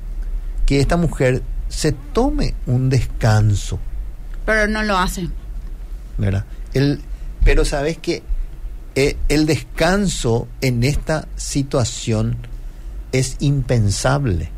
que 0.66 0.78
esta 0.78 0.96
mujer 0.96 1.42
se 1.68 1.90
tome 1.90 2.54
un 2.66 2.90
descanso, 2.90 3.80
Pero 4.46 4.68
no 4.68 4.84
lo 4.84 4.96
hace. 4.96 5.28
¿verdad? 6.16 6.44
El, 6.74 7.00
pero 7.42 7.64
sabes 7.64 7.98
que 7.98 8.22
eh, 8.94 9.16
el 9.28 9.46
descanso 9.46 10.46
en 10.60 10.84
esta 10.84 11.26
situación 11.34 12.36
es 13.10 13.34
impensable 13.40 14.48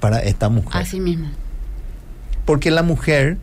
para 0.00 0.18
esta 0.18 0.50
mujer. 0.50 0.82
Así 0.82 1.00
mismo. 1.00 1.30
Porque 2.44 2.70
la 2.70 2.82
mujer 2.82 3.38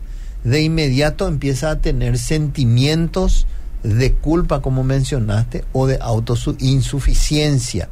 de 0.46 0.62
inmediato 0.62 1.26
empieza 1.26 1.70
a 1.70 1.80
tener 1.80 2.18
sentimientos 2.18 3.48
de 3.82 4.12
culpa, 4.12 4.62
como 4.62 4.84
mencionaste, 4.84 5.64
o 5.72 5.88
de 5.88 5.98
autoinsuficiencia, 6.00 7.88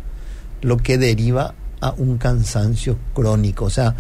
lo 0.63 0.77
que 0.77 0.97
deriva 0.97 1.55
a 1.81 1.91
un 1.91 2.17
cansancio 2.17 2.97
crónico. 3.13 3.65
O 3.65 3.71
sea, 3.71 3.97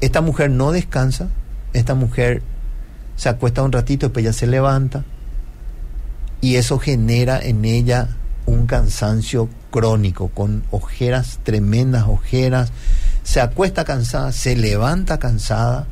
esta 0.00 0.22
mujer 0.22 0.50
no 0.50 0.72
descansa, 0.72 1.28
esta 1.74 1.94
mujer 1.94 2.40
se 3.16 3.28
acuesta 3.28 3.62
un 3.62 3.72
ratito, 3.72 4.06
después 4.06 4.24
ya 4.24 4.32
se 4.32 4.46
levanta, 4.46 5.04
y 6.40 6.56
eso 6.56 6.78
genera 6.78 7.38
en 7.38 7.66
ella 7.66 8.16
un 8.46 8.64
cansancio 8.66 9.50
crónico, 9.70 10.28
con 10.28 10.62
ojeras, 10.70 11.38
tremendas 11.42 12.04
ojeras, 12.08 12.72
se 13.24 13.42
acuesta 13.42 13.84
cansada, 13.84 14.32
se 14.32 14.56
levanta 14.56 15.18
cansada, 15.18 15.86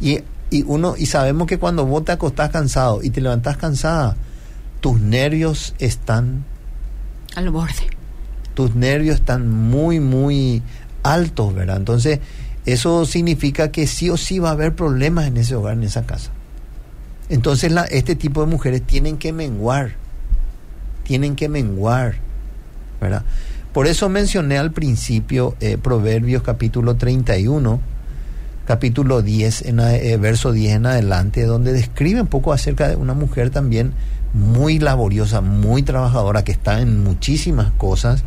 y, 0.00 0.22
y 0.50 0.62
uno, 0.66 0.94
y 0.96 1.06
sabemos 1.06 1.46
que 1.46 1.58
cuando 1.58 1.84
vos 1.84 2.04
te 2.04 2.12
acostás 2.12 2.50
cansado 2.50 3.02
y 3.02 3.10
te 3.10 3.20
levantás 3.20 3.56
cansada, 3.56 4.16
tus 4.80 5.00
nervios 5.00 5.74
están, 5.78 6.44
Al 7.34 7.50
borde. 7.50 7.90
tus 8.54 8.74
nervios 8.74 9.16
están 9.16 9.48
muy, 9.50 10.00
muy 10.00 10.62
altos, 11.02 11.54
¿verdad? 11.54 11.76
Entonces, 11.76 12.20
eso 12.66 13.04
significa 13.06 13.70
que 13.70 13.86
sí 13.86 14.10
o 14.10 14.16
sí 14.16 14.38
va 14.38 14.50
a 14.50 14.52
haber 14.52 14.74
problemas 14.74 15.26
en 15.26 15.36
ese 15.36 15.54
hogar, 15.54 15.74
en 15.74 15.84
esa 15.84 16.06
casa. 16.06 16.30
Entonces, 17.28 17.72
la, 17.72 17.84
este 17.84 18.14
tipo 18.14 18.40
de 18.40 18.46
mujeres 18.46 18.82
tienen 18.82 19.18
que 19.18 19.32
menguar, 19.32 19.96
tienen 21.04 21.36
que 21.36 21.48
menguar, 21.48 22.16
¿verdad? 23.00 23.22
Por 23.72 23.86
eso 23.86 24.08
mencioné 24.08 24.58
al 24.58 24.72
principio 24.72 25.54
eh, 25.60 25.76
Proverbios 25.76 26.42
capítulo 26.42 26.96
31, 26.96 27.80
capítulo 28.68 29.22
10, 29.22 29.62
en, 29.62 29.80
eh, 29.80 30.16
verso 30.18 30.52
10 30.52 30.76
en 30.76 30.86
adelante, 30.86 31.42
donde 31.44 31.72
describe 31.72 32.20
un 32.20 32.26
poco 32.26 32.52
acerca 32.52 32.86
de 32.88 32.96
una 32.96 33.14
mujer 33.14 33.48
también 33.48 33.94
muy 34.34 34.78
laboriosa, 34.78 35.40
muy 35.40 35.82
trabajadora, 35.82 36.44
que 36.44 36.52
está 36.52 36.80
en 36.82 37.02
muchísimas 37.02 37.70
cosas. 37.72 38.24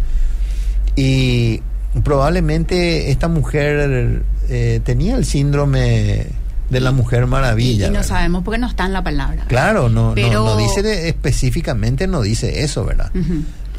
Y 0.95 1.61
probablemente 2.03 3.11
esta 3.11 3.27
mujer 3.27 4.23
eh, 4.49 4.81
tenía 4.83 5.15
el 5.15 5.25
síndrome 5.25 6.25
de 6.71 6.79
la 6.79 6.91
mujer 6.91 7.27
maravilla. 7.27 7.85
y 7.85 7.89
no 7.89 7.93
¿verdad? 7.99 8.07
sabemos 8.07 8.43
porque 8.43 8.57
no 8.57 8.67
está 8.67 8.85
en 8.87 8.93
la 8.93 9.03
palabra. 9.03 9.45
Claro, 9.47 9.89
no, 9.89 10.09
no- 10.09 10.15
Pero- 10.15 10.43
no, 10.45 10.57
dice 10.57 10.81
de- 10.81 11.07
específicamente, 11.09 12.07
no 12.07 12.21
dice 12.21 12.63
eso, 12.63 12.83
¿verdad? 12.83 13.11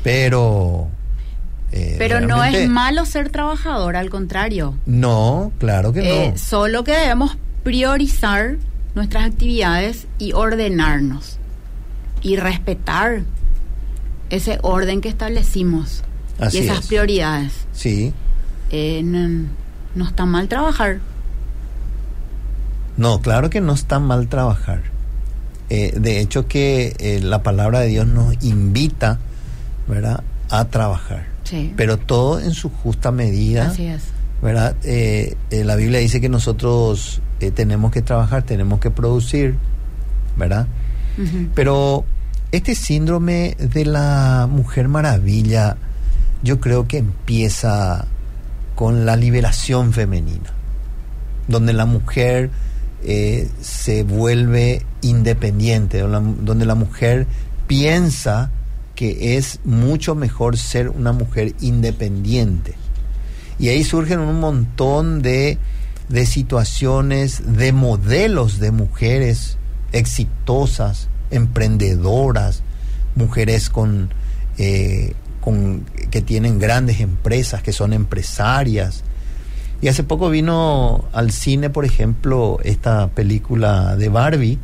Pero... 0.04 0.88
eh, 1.72 1.96
Pero 1.98 2.20
no 2.20 2.44
es 2.44 2.68
malo 2.68 3.04
ser 3.06 3.30
trabajador, 3.30 3.96
al 3.96 4.10
contrario. 4.10 4.74
No, 4.86 5.52
claro 5.58 5.92
que 5.92 6.00
Eh, 6.26 6.30
no. 6.32 6.38
Solo 6.38 6.84
que 6.84 6.92
debemos 6.92 7.36
priorizar 7.62 8.56
nuestras 8.94 9.24
actividades 9.26 10.06
y 10.18 10.32
ordenarnos. 10.32 11.38
Y 12.22 12.36
respetar 12.36 13.22
ese 14.30 14.58
orden 14.62 15.00
que 15.00 15.08
establecimos. 15.08 16.04
Así 16.38 16.58
y 16.58 16.60
esas 16.62 16.80
es. 16.80 16.86
prioridades. 16.86 17.52
Sí, 17.72 18.12
Eh, 18.70 19.02
no, 19.04 19.48
no 19.94 20.06
está 20.06 20.24
mal 20.26 20.48
trabajar. 20.48 21.00
no, 22.96 23.20
claro 23.20 23.50
que 23.50 23.60
no 23.60 23.72
está 23.72 23.98
mal 23.98 24.28
trabajar. 24.28 24.82
Eh, 25.70 25.92
de 25.98 26.20
hecho 26.20 26.46
que 26.46 26.94
eh, 26.98 27.20
la 27.22 27.42
palabra 27.42 27.80
de 27.80 27.86
Dios 27.88 28.06
nos 28.06 28.34
invita, 28.44 29.18
¿verdad?, 29.88 30.22
a 30.50 30.66
trabajar. 30.66 31.26
Sí. 31.52 31.72
Pero 31.76 31.98
todo 31.98 32.40
en 32.40 32.54
su 32.54 32.70
justa 32.70 33.12
medida. 33.12 33.68
Así 33.68 33.86
es. 33.86 34.02
¿verdad? 34.42 34.74
Eh, 34.82 35.36
eh, 35.50 35.64
la 35.64 35.76
Biblia 35.76 36.00
dice 36.00 36.20
que 36.20 36.28
nosotros 36.28 37.22
eh, 37.40 37.52
tenemos 37.52 37.92
que 37.92 38.02
trabajar, 38.02 38.42
tenemos 38.42 38.80
que 38.80 38.90
producir, 38.90 39.54
¿verdad? 40.36 40.66
Pero 41.54 42.04
Este 42.50 42.74
síndrome 42.74 43.56
de 43.58 43.84
la 43.84 44.48
mujer 44.50 44.88
maravilla, 44.88 45.76
yo 46.42 46.60
creo 46.60 46.88
que 46.88 46.98
empieza 46.98 48.06
con 48.74 49.06
la 49.06 49.16
liberación 49.16 49.92
femenina, 49.92 50.50
donde 51.48 51.72
la 51.72 51.86
mujer 51.86 52.50
se 53.02 54.02
vuelve 54.04 54.84
independiente, 55.00 56.00
donde 56.00 56.66
la 56.66 56.74
mujer 56.74 57.26
piensa 57.66 58.50
que 59.02 59.36
es 59.36 59.58
mucho 59.64 60.14
mejor 60.14 60.56
ser 60.56 60.88
una 60.88 61.10
mujer 61.10 61.56
independiente. 61.60 62.74
Y 63.58 63.66
ahí 63.66 63.82
surgen 63.82 64.20
un 64.20 64.38
montón 64.38 65.22
de, 65.22 65.58
de 66.08 66.24
situaciones, 66.24 67.42
de 67.58 67.72
modelos 67.72 68.60
de 68.60 68.70
mujeres 68.70 69.58
exitosas, 69.90 71.08
emprendedoras, 71.32 72.62
mujeres 73.16 73.70
con, 73.70 74.10
eh, 74.56 75.14
con, 75.40 75.84
que 76.12 76.22
tienen 76.22 76.60
grandes 76.60 77.00
empresas, 77.00 77.60
que 77.60 77.72
son 77.72 77.92
empresarias. 77.92 79.02
Y 79.80 79.88
hace 79.88 80.04
poco 80.04 80.30
vino 80.30 81.06
al 81.12 81.32
cine, 81.32 81.70
por 81.70 81.84
ejemplo, 81.84 82.60
esta 82.62 83.08
película 83.08 83.96
de 83.96 84.08
Barbie, 84.08 84.60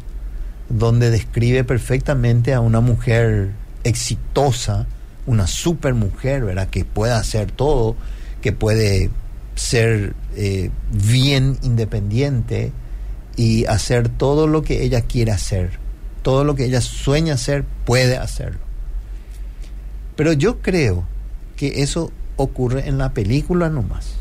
donde 0.68 1.10
describe 1.10 1.64
perfectamente 1.64 2.54
a 2.54 2.60
una 2.60 2.78
mujer 2.78 3.50
exitosa, 3.88 4.86
una 5.26 5.46
super 5.46 5.94
mujer, 5.94 6.44
¿verdad? 6.44 6.68
Que 6.68 6.84
puede 6.84 7.12
hacer 7.12 7.50
todo, 7.50 7.96
que 8.40 8.52
puede 8.52 9.10
ser 9.54 10.14
eh, 10.36 10.70
bien 10.90 11.58
independiente 11.62 12.72
y 13.36 13.66
hacer 13.66 14.08
todo 14.08 14.46
lo 14.46 14.62
que 14.62 14.82
ella 14.82 15.02
quiere 15.02 15.32
hacer. 15.32 15.78
Todo 16.22 16.44
lo 16.44 16.54
que 16.54 16.64
ella 16.64 16.80
sueña 16.80 17.34
hacer, 17.34 17.64
puede 17.84 18.16
hacerlo. 18.16 18.60
Pero 20.16 20.32
yo 20.32 20.60
creo 20.60 21.04
que 21.56 21.82
eso 21.82 22.12
ocurre 22.36 22.88
en 22.88 22.98
la 22.98 23.12
película 23.12 23.68
nomás. 23.68 24.14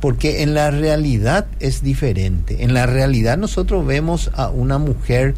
Porque 0.00 0.42
en 0.42 0.54
la 0.54 0.70
realidad 0.70 1.46
es 1.60 1.82
diferente. 1.82 2.62
En 2.62 2.74
la 2.74 2.86
realidad 2.86 3.38
nosotros 3.38 3.86
vemos 3.86 4.30
a 4.34 4.50
una 4.50 4.78
mujer 4.78 5.34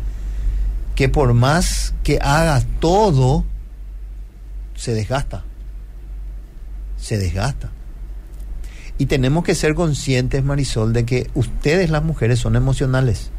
que 0.96 1.08
por 1.08 1.34
más 1.34 1.94
que 2.02 2.18
haga 2.20 2.60
todo, 2.80 3.44
se 4.74 4.94
desgasta. 4.94 5.44
Se 6.96 7.18
desgasta. 7.18 7.70
Y 8.98 9.06
tenemos 9.06 9.44
que 9.44 9.54
ser 9.54 9.74
conscientes, 9.74 10.42
Marisol, 10.42 10.94
de 10.94 11.04
que 11.04 11.30
ustedes 11.34 11.90
las 11.90 12.02
mujeres 12.02 12.38
son 12.38 12.56
emocionales. 12.56 13.30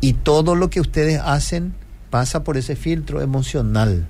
Y 0.00 0.14
todo 0.14 0.56
lo 0.56 0.70
que 0.70 0.80
ustedes 0.80 1.20
hacen 1.24 1.72
pasa 2.10 2.42
por 2.42 2.56
ese 2.56 2.74
filtro 2.74 3.22
emocional. 3.22 4.06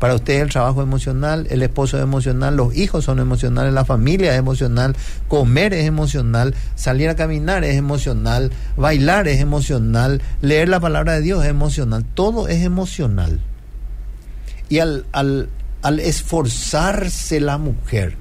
Para 0.00 0.14
ustedes 0.14 0.40
el 0.40 0.48
trabajo 0.48 0.80
emocional, 0.80 1.46
el 1.50 1.62
esposo 1.62 1.98
es 1.98 2.02
emocional, 2.02 2.56
los 2.56 2.74
hijos 2.74 3.04
son 3.04 3.18
emocionales, 3.18 3.74
la 3.74 3.84
familia 3.84 4.32
es 4.32 4.38
emocional, 4.38 4.96
comer 5.28 5.74
es 5.74 5.84
emocional, 5.84 6.54
salir 6.74 7.10
a 7.10 7.16
caminar 7.16 7.64
es 7.64 7.76
emocional, 7.76 8.50
bailar 8.78 9.28
es 9.28 9.40
emocional, 9.40 10.22
leer 10.40 10.70
la 10.70 10.80
palabra 10.80 11.12
de 11.12 11.20
Dios 11.20 11.44
es 11.44 11.50
emocional, 11.50 12.06
todo 12.14 12.48
es 12.48 12.64
emocional. 12.64 13.40
Y 14.70 14.78
al, 14.78 15.04
al, 15.12 15.50
al 15.82 16.00
esforzarse 16.00 17.38
la 17.38 17.58
mujer 17.58 18.16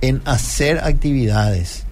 en 0.00 0.22
hacer 0.24 0.78
actividades, 0.78 1.84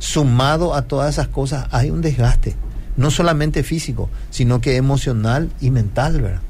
sumado 0.00 0.74
a 0.74 0.82
todas 0.82 1.14
esas 1.14 1.28
cosas, 1.28 1.66
hay 1.70 1.88
un 1.88 2.02
desgaste, 2.02 2.56
no 2.98 3.10
solamente 3.10 3.62
físico, 3.62 4.10
sino 4.28 4.60
que 4.60 4.76
emocional 4.76 5.50
y 5.62 5.70
mental, 5.70 6.20
¿verdad? 6.20 6.42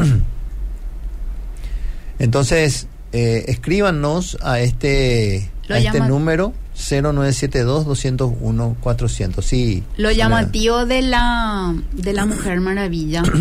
Entonces, 2.18 2.88
eh, 3.12 3.44
escríbanos 3.48 4.38
a 4.42 4.60
este, 4.60 5.50
a 5.68 5.78
este 5.78 6.00
número 6.00 6.54
0972-201-400. 6.76 9.42
Sí. 9.42 9.84
Lo 9.96 10.10
llamativo 10.10 10.84
de 10.86 11.02
la, 11.02 11.74
de 11.92 12.12
la 12.12 12.26
Mujer 12.26 12.60
Maravilla, 12.60 13.22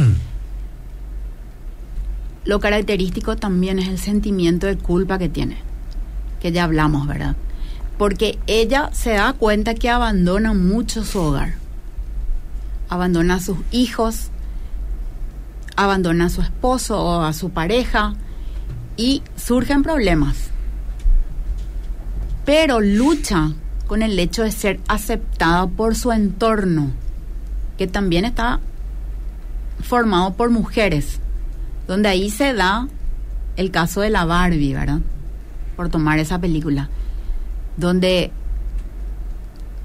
lo 2.46 2.60
característico 2.60 3.36
también 3.36 3.80
es 3.80 3.88
el 3.88 3.98
sentimiento 4.00 4.68
de 4.68 4.78
culpa 4.78 5.18
que 5.18 5.30
tiene, 5.30 5.58
que 6.42 6.52
ya 6.52 6.66
hablamos, 6.66 7.08
¿verdad? 7.08 7.36
Porque 7.98 8.38
ella 8.48 8.90
se 8.94 9.12
da 9.12 9.34
cuenta 9.34 9.76
que 9.76 9.90
abandona 9.90 10.54
mucho 10.54 11.04
su 11.04 11.20
hogar, 11.20 11.56
abandona 12.88 13.36
a 13.36 13.40
sus 13.40 13.58
hijos, 13.72 14.30
abandona 15.80 16.26
a 16.26 16.30
su 16.30 16.42
esposo 16.42 17.02
o 17.02 17.22
a 17.22 17.32
su 17.32 17.52
pareja 17.52 18.14
y 18.98 19.24
surgen 19.38 19.82
problemas. 19.82 20.50
Pero 22.46 22.82
lucha 22.82 23.52
con 23.88 24.02
el 24.02 24.20
hecho 24.20 24.44
de 24.44 24.52
ser 24.52 24.82
aceptada 24.90 25.68
por 25.68 25.96
su 25.96 26.12
entorno, 26.12 26.92
que 27.78 27.88
también 27.88 28.26
está 28.26 28.60
formado 29.82 30.34
por 30.34 30.50
mujeres, 30.50 31.20
donde 31.88 32.10
ahí 32.10 32.30
se 32.30 32.54
da 32.54 32.90
el 33.56 33.72
caso 33.72 34.02
de 34.02 34.10
la 34.10 34.26
Barbie, 34.26 34.74
¿verdad? 34.74 35.00
Por 35.78 35.88
tomar 35.88 36.20
esa 36.20 36.40
película, 36.40 36.90
donde 37.78 38.32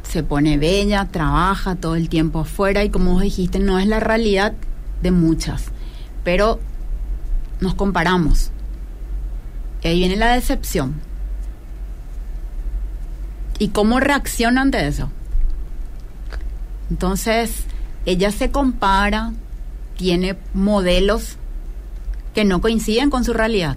se 0.03 0.25
pone 0.25 0.59
bella, 0.59 1.07
trabaja 1.07 1.77
todo 1.77 1.95
el 1.95 2.09
tiempo 2.09 2.41
afuera 2.41 2.83
y 2.83 2.91
como 2.91 3.13
vos 3.13 3.23
dijiste, 3.23 3.61
no 3.61 3.79
es 3.79 3.87
la 3.87 4.01
realidad 4.01 4.55
de 5.01 5.13
muchas 5.13 5.71
pero 6.25 6.59
nos 7.61 7.75
comparamos. 7.75 8.51
Y 9.83 9.89
ahí 9.89 9.99
viene 9.99 10.17
la 10.17 10.35
decepción. 10.35 10.95
¿Y 13.59 13.69
cómo 13.69 14.01
reacciona 14.01 14.63
ante 14.63 14.87
eso? 14.87 15.11
Entonces, 16.91 17.65
ella 18.07 18.31
se 18.33 18.51
compara, 18.51 19.33
tiene 19.97 20.37
modelos 20.55 21.37
que 22.35 22.45
no 22.45 22.61
coinciden 22.61 23.11
con 23.11 23.25
su 23.25 23.33
realidad 23.33 23.77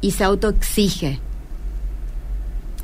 y 0.00 0.12
se 0.12 0.24
autoexige. 0.24 1.20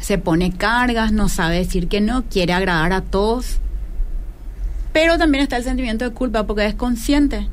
Se 0.01 0.19
pone 0.19 0.53
cargas, 0.53 1.13
no 1.13 1.29
sabe 1.29 1.59
decir 1.59 1.87
que 1.87 2.01
no, 2.01 2.25
quiere 2.25 2.55
agradar 2.55 2.93
a 2.93 3.03
todos. 3.03 3.59
Pero 4.93 5.19
también 5.19 5.45
está 5.45 5.59
el 5.59 5.65
sentimiento 5.65 6.05
de 6.05 6.15
culpa 6.15 6.47
porque 6.47 6.67
es 6.67 6.75
consciente 6.75 7.49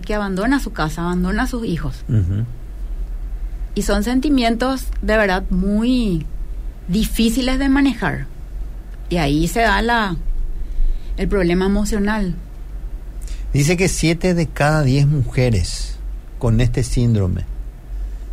que 0.00 0.14
abandona 0.14 0.60
su 0.60 0.72
casa, 0.72 1.02
abandona 1.02 1.44
a 1.44 1.46
sus 1.46 1.64
hijos. 1.66 2.04
Y 3.74 3.82
son 3.82 4.04
sentimientos 4.04 4.86
de 5.02 5.16
verdad 5.16 5.44
muy 5.50 6.26
difíciles 6.88 7.58
de 7.58 7.68
manejar. 7.68 8.26
Y 9.08 9.16
ahí 9.16 9.48
se 9.48 9.60
da 9.60 9.82
la 9.82 10.16
el 11.16 11.28
problema 11.28 11.66
emocional. 11.66 12.34
Dice 13.52 13.76
que 13.76 13.88
siete 13.88 14.34
de 14.34 14.46
cada 14.46 14.82
diez 14.82 15.06
mujeres 15.06 15.96
con 16.38 16.60
este 16.60 16.82
síndrome 16.82 17.44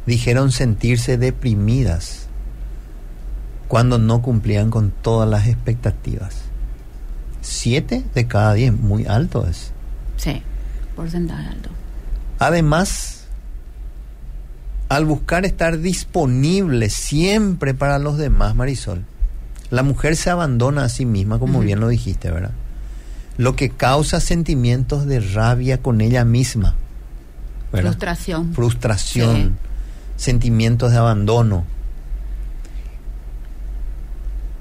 dijeron 0.06 0.52
sentirse 0.52 1.18
deprimidas 1.18 2.28
cuando 3.70 4.00
no 4.00 4.22
cumplían 4.22 4.70
con 4.70 4.92
todas 4.92 5.30
las 5.30 5.48
expectativas. 5.48 6.42
Siete 7.42 8.04
de 8.14 8.28
cada 8.28 8.54
diez, 8.54 8.74
muy 8.74 9.06
alto 9.06 9.46
es. 9.48 9.72
Sí 10.18 10.42
porcentaje 10.96 11.48
alto. 11.48 11.70
Además, 12.40 13.26
al 14.90 15.06
buscar 15.06 15.46
estar 15.46 15.80
disponible 15.80 16.90
siempre 16.90 17.74
para 17.74 18.00
los 18.00 18.18
demás, 18.18 18.56
Marisol, 18.56 19.06
la 19.70 19.84
mujer 19.84 20.16
se 20.16 20.30
abandona 20.30 20.84
a 20.84 20.90
sí 20.90 21.06
misma, 21.06 21.40
como 21.40 21.62
bien 21.62 21.80
lo 21.80 21.88
dijiste, 21.88 22.30
¿verdad? 22.30 22.52
Lo 23.38 23.56
que 23.56 23.70
causa 23.70 24.20
sentimientos 24.20 25.08
de 25.08 25.20
rabia 25.20 25.82
con 25.82 26.02
ella 26.02 26.26
misma. 26.26 26.76
Frustración. 27.72 28.54
Frustración, 28.54 29.58
sentimientos 30.16 30.92
de 30.92 30.98
abandono. 30.98 31.66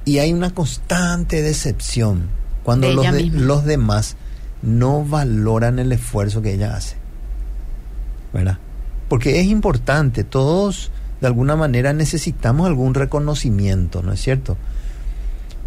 Y 0.07 0.19
hay 0.19 0.33
una 0.33 0.55
constante 0.55 1.43
decepción 1.43 2.29
cuando 2.63 2.91
los, 2.91 3.07
los 3.33 3.65
demás 3.65 4.17
no 4.63 5.05
valoran 5.05 5.79
el 5.79 5.93
esfuerzo 5.93 6.41
que 6.43 6.55
ella 6.55 6.77
hace. 6.77 6.97
¿Verdad? 8.33 8.59
Porque 9.09 9.41
es 9.41 9.47
importante, 9.47 10.25
todos 10.25 10.91
de 11.21 11.27
alguna 11.27 11.55
manera 11.55 11.93
necesitamos 11.93 12.67
algún 12.67 12.95
reconocimiento, 12.95 14.03
¿no 14.03 14.13
es 14.13 14.21
cierto? 14.21 14.57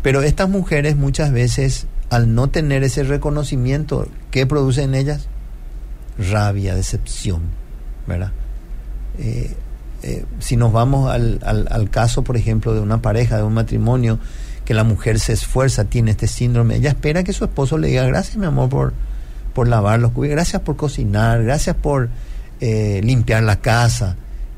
Pero 0.01 0.21
estas 0.21 0.49
mujeres 0.49 0.95
muchas 0.95 1.31
veces, 1.31 1.87
al 2.09 2.33
no 2.35 2.49
tener 2.49 2.83
ese 2.83 3.03
reconocimiento, 3.03 4.07
¿qué 4.31 4.45
produce 4.45 4.83
en 4.83 4.95
ellas? 4.95 5.27
Rabia, 6.17 6.75
decepción, 6.75 7.43
¿verdad? 8.07 8.31
Eh, 9.17 9.55
eh, 10.03 10.25
si 10.39 10.57
nos 10.57 10.73
vamos 10.73 11.09
al, 11.09 11.39
al, 11.43 11.67
al 11.71 11.89
caso, 11.89 12.23
por 12.23 12.37
ejemplo, 12.37 12.73
de 12.73 12.81
una 12.81 13.01
pareja, 13.01 13.37
de 13.37 13.43
un 13.43 13.53
matrimonio, 13.53 14.19
que 14.65 14.73
la 14.73 14.83
mujer 14.83 15.19
se 15.19 15.33
esfuerza, 15.33 15.85
tiene 15.85 16.11
este 16.11 16.27
síndrome, 16.27 16.75
ella 16.75 16.89
espera 16.89 17.23
que 17.23 17.33
su 17.33 17.45
esposo 17.45 17.77
le 17.77 17.87
diga 17.87 18.03
gracias 18.05 18.35
mi 18.35 18.47
amor 18.47 18.67
por, 18.69 18.93
por 19.53 19.67
lavar 19.67 19.99
los 19.99 20.11
cubiertos, 20.11 20.35
gracias 20.35 20.61
por 20.63 20.75
cocinar, 20.75 21.43
gracias 21.43 21.75
por 21.75 22.09
eh, 22.59 22.99
limpiar 23.03 23.43
la 23.43 23.61
casa. 23.61 24.17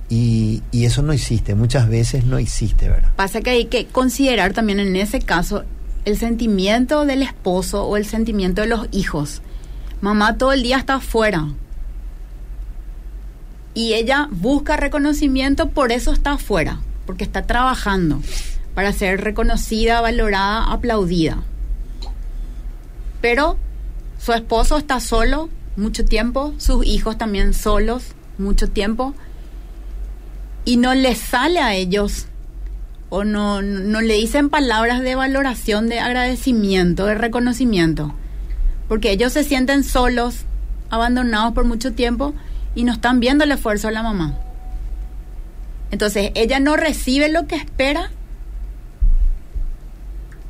Y, 0.09 0.63
y 0.71 0.85
eso 0.85 1.01
no 1.01 1.11
existe, 1.11 1.53
muchas 1.53 1.89
veces 1.89 2.25
no 2.25 2.37
existe, 2.37 2.87
¿verdad? 2.87 3.11
Pasa 3.17 3.41
que 3.41 3.49
hay 3.49 3.65
que 3.65 3.87
considerar 3.87 4.53
también 4.53 4.79
en 4.79 4.95
ese 4.95 5.19
caso 5.19 5.65
el 6.05 6.17
sentimiento 6.17 7.05
del 7.05 7.23
esposo 7.23 7.83
o 7.83 7.97
el 7.97 8.05
sentimiento 8.05 8.61
de 8.61 8.67
los 8.67 8.87
hijos. 8.93 9.41
Mamá 9.99 10.37
todo 10.37 10.53
el 10.53 10.63
día 10.63 10.77
está 10.77 10.95
afuera. 10.95 11.49
Y 13.73 13.93
ella 13.95 14.29
busca 14.31 14.77
reconocimiento, 14.77 15.69
por 15.69 15.91
eso 15.91 16.13
está 16.13 16.31
afuera, 16.33 16.79
porque 17.05 17.25
está 17.25 17.45
trabajando 17.45 18.21
para 18.77 18.93
ser 18.93 19.21
reconocida, 19.21 20.01
valorada, 20.01 20.71
aplaudida. 20.71 21.39
Pero 23.21 23.57
su 24.19 24.33
esposo 24.33 24.77
está 24.77 24.99
solo 24.99 25.49
mucho 25.75 26.05
tiempo, 26.05 26.53
sus 26.59 26.85
hijos 26.85 27.17
también 27.17 27.55
solos 27.55 28.09
mucho 28.37 28.69
tiempo, 28.69 29.15
y 30.63 30.77
no 30.77 30.93
les 30.93 31.17
sale 31.17 31.59
a 31.59 31.73
ellos 31.73 32.27
o 33.09 33.23
no, 33.23 33.63
no 33.63 33.99
le 34.01 34.13
dicen 34.13 34.51
palabras 34.51 35.01
de 35.01 35.15
valoración, 35.15 35.89
de 35.89 35.99
agradecimiento, 35.99 37.07
de 37.07 37.15
reconocimiento, 37.15 38.13
porque 38.87 39.09
ellos 39.09 39.33
se 39.33 39.43
sienten 39.43 39.83
solos, 39.83 40.41
abandonados 40.91 41.55
por 41.55 41.65
mucho 41.65 41.93
tiempo 41.93 42.35
y 42.75 42.83
no 42.83 42.93
están 42.93 43.21
viendo 43.21 43.43
el 43.43 43.53
esfuerzo 43.53 43.87
de 43.87 43.95
la 43.95 44.03
mamá. 44.03 44.37
Entonces 45.89 46.29
ella 46.35 46.59
no 46.59 46.77
recibe 46.77 47.27
lo 47.27 47.47
que 47.47 47.55
espera 47.55 48.11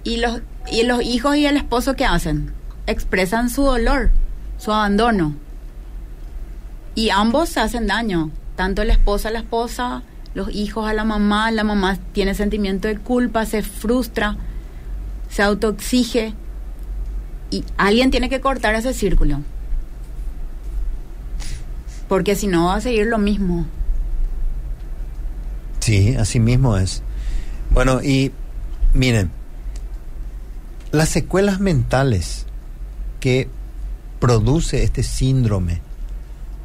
y 0.08 0.16
los, 0.16 0.40
y 0.72 0.84
los 0.84 1.02
hijos 1.04 1.36
y 1.36 1.46
el 1.48 1.58
esposo 1.58 1.96
que 1.96 2.06
hacen 2.06 2.54
expresan 2.86 3.50
su 3.50 3.64
dolor, 3.64 4.10
su 4.58 4.72
abandono. 4.72 5.36
Y 6.96 7.10
ambos 7.10 7.50
se 7.50 7.60
hacen 7.60 7.88
daño, 7.88 8.32
tanto 8.56 8.84
el 8.84 8.90
esposo 8.90 9.28
a 9.28 9.32
la 9.32 9.40
esposa, 9.40 10.04
los 10.34 10.50
hijos 10.56 10.88
a 10.88 10.94
la 10.94 11.04
mamá, 11.04 11.52
la 11.52 11.66
mamá 11.66 11.98
tiene 12.14 12.36
sentimiento 12.36 12.88
de 12.88 12.98
culpa, 12.98 13.46
se 13.46 13.64
frustra, 13.64 14.38
se 15.30 15.44
autoexige 15.44 16.34
y 17.52 17.66
alguien 17.76 18.10
tiene 18.10 18.30
que 18.30 18.40
cortar 18.40 18.76
ese 18.76 18.94
círculo. 18.94 19.42
Porque 22.08 22.36
si 22.36 22.48
no 22.48 22.68
va 22.68 22.76
a 22.76 22.82
seguir 22.82 23.08
lo 23.08 23.18
mismo. 23.18 23.66
Sí, 25.82 26.16
así 26.16 26.40
mismo 26.40 26.78
es. 26.78 27.04
Bueno, 27.72 28.02
y 28.02 28.32
miren, 28.94 29.32
las 30.92 31.10
secuelas 31.10 31.60
mentales 31.60 32.46
que 33.20 33.50
produce 34.20 34.84
este 34.84 35.04
síndrome 35.04 35.82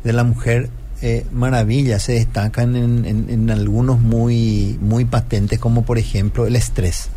de 0.05 0.13
la 0.13 0.25
mujer 0.25 0.71
eh, 1.01 1.27
maravilla 1.33 1.99
se 1.99 2.13
destacan 2.13 2.77
en, 2.77 3.05
en, 3.05 3.29
en, 3.29 3.51
algunos 3.51 4.01
muy, 4.01 4.79
muy 4.81 5.05
patentes, 5.05 5.59
como 5.59 5.85
por 5.85 5.99
ejemplo 5.99 6.47
el 6.47 6.55
estrés, 6.55 7.09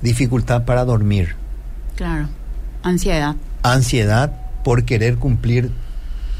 dificultad 0.00 0.64
para 0.64 0.84
dormir. 0.84 1.34
Claro, 1.96 2.28
ansiedad. 2.82 3.34
Ansiedad 3.64 4.32
por 4.62 4.84
querer 4.84 5.16
cumplir 5.16 5.72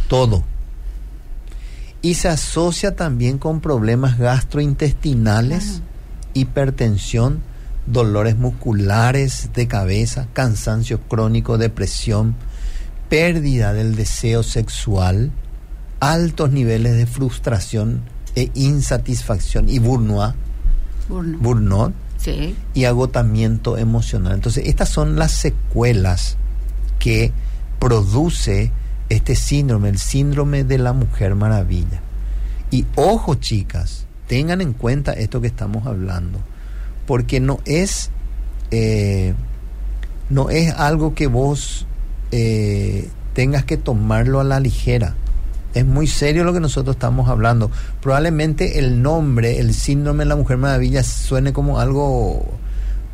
todo. 0.08 0.44
Y 2.02 2.14
se 2.14 2.28
asocia 2.28 2.94
también 2.94 3.38
con 3.38 3.60
problemas 3.60 4.16
gastrointestinales, 4.16 5.64
claro. 5.64 5.84
hipertensión, 6.34 7.42
dolores 7.90 8.36
musculares 8.36 9.50
de 9.54 9.66
cabeza, 9.66 10.28
cansancio 10.32 11.00
crónico, 11.00 11.58
depresión, 11.58 12.34
pérdida 13.08 13.72
del 13.72 13.96
deseo 13.96 14.42
sexual, 14.42 15.32
altos 16.00 16.50
niveles 16.50 16.96
de 16.96 17.06
frustración 17.06 18.02
e 18.34 18.50
insatisfacción 18.54 19.68
y 19.68 19.78
burnout, 19.78 20.34
burnout. 21.08 21.42
burnout 21.42 21.94
sí. 22.18 22.54
y 22.74 22.84
agotamiento 22.84 23.78
emocional. 23.78 24.34
Entonces, 24.34 24.66
estas 24.66 24.88
son 24.88 25.16
las 25.16 25.32
secuelas 25.32 26.36
que 26.98 27.32
produce 27.78 28.70
este 29.08 29.34
síndrome, 29.34 29.88
el 29.88 29.98
síndrome 29.98 30.64
de 30.64 30.78
la 30.78 30.92
mujer 30.92 31.34
maravilla. 31.34 32.00
Y 32.70 32.84
ojo, 32.96 33.36
chicas, 33.36 34.04
tengan 34.26 34.60
en 34.60 34.74
cuenta 34.74 35.12
esto 35.12 35.40
que 35.40 35.46
estamos 35.46 35.86
hablando, 35.86 36.38
porque 37.08 37.40
no 37.40 37.60
es 37.64 38.10
eh, 38.70 39.32
no 40.28 40.50
es 40.50 40.74
algo 40.74 41.14
que 41.14 41.26
vos 41.26 41.86
eh, 42.32 43.08
tengas 43.32 43.64
que 43.64 43.78
tomarlo 43.78 44.40
a 44.40 44.44
la 44.44 44.60
ligera. 44.60 45.14
Es 45.72 45.86
muy 45.86 46.06
serio 46.06 46.44
lo 46.44 46.52
que 46.52 46.60
nosotros 46.60 46.96
estamos 46.96 47.30
hablando. 47.30 47.70
Probablemente 48.02 48.78
el 48.78 49.00
nombre, 49.00 49.58
el 49.58 49.72
síndrome 49.72 50.24
de 50.24 50.28
la 50.28 50.36
Mujer 50.36 50.58
Maravilla, 50.58 51.02
suene 51.02 51.54
como 51.54 51.80
algo 51.80 52.44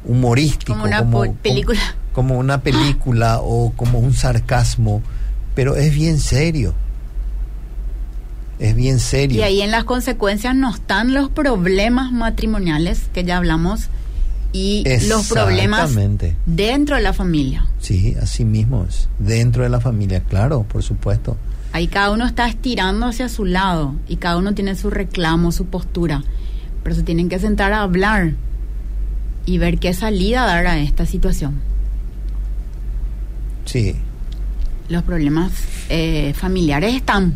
humorístico. 0.05 0.72
Como 0.72 0.86
una 0.86 0.99
como, 0.99 1.32
película. 1.34 1.80
Como, 2.12 2.28
como, 2.30 2.40
una 2.40 2.62
película 2.62 3.38
o 3.40 3.72
como 3.76 4.01
un 4.01 4.12
sarcasmo, 4.12 5.03
pero 5.55 5.76
es 5.76 5.95
bien 5.95 6.18
serio. 6.18 6.74
Es 8.59 8.75
bien 8.75 9.01
serio. 9.01 9.39
Y 9.39 9.43
ahí 9.43 9.61
en 9.63 9.71
las 9.71 9.85
consecuencias 9.85 10.55
no 10.55 10.73
están 10.73 11.13
los 11.13 11.29
problemas 11.29 12.13
matrimoniales, 12.13 13.09
que 13.13 13.25
ya 13.25 13.37
hablamos, 13.37 13.89
y 14.53 14.85
los 15.09 15.29
problemas 15.29 15.93
dentro 16.47 16.95
de 16.97 17.03
la 17.03 17.13
familia. 17.13 17.67
Sí, 17.81 18.15
así 18.23 18.45
mismo 18.45 18.87
es. 18.89 19.09
Dentro 19.19 19.65
de 19.65 19.69
la 19.69 19.81
familia, 19.81 20.21
claro, 20.21 20.63
por 20.63 20.83
supuesto. 20.85 21.37
Ahí 21.73 21.89
cada 21.89 22.13
uno 22.13 22.25
está 22.25 22.47
estirando 22.47 23.07
hacia 23.07 23.29
su 23.29 23.45
lado 23.45 23.97
y 24.09 24.17
cada 24.17 24.37
uno 24.37 24.55
tiene 24.55 24.77
su 24.77 24.91
reclamo, 24.91 25.51
su 25.51 25.67
postura. 25.67 26.23
Pero 26.85 26.95
se 26.95 27.03
tienen 27.03 27.29
que 27.29 27.41
sentar 27.41 27.73
a 27.73 27.83
hablar 27.83 28.35
y 29.45 29.59
ver 29.59 29.79
qué 29.79 29.93
salida 29.93 30.47
dar 30.47 30.69
a 30.69 30.79
esta 30.79 31.05
situación. 31.05 31.61
Sí. 33.65 33.97
Los 34.89 35.03
problemas 35.03 35.51
eh, 35.89 36.33
familiares 36.37 36.95
están. 36.95 37.35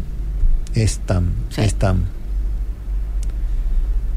Están, 0.75 1.33
sí. 1.51 1.63
están. 1.63 2.05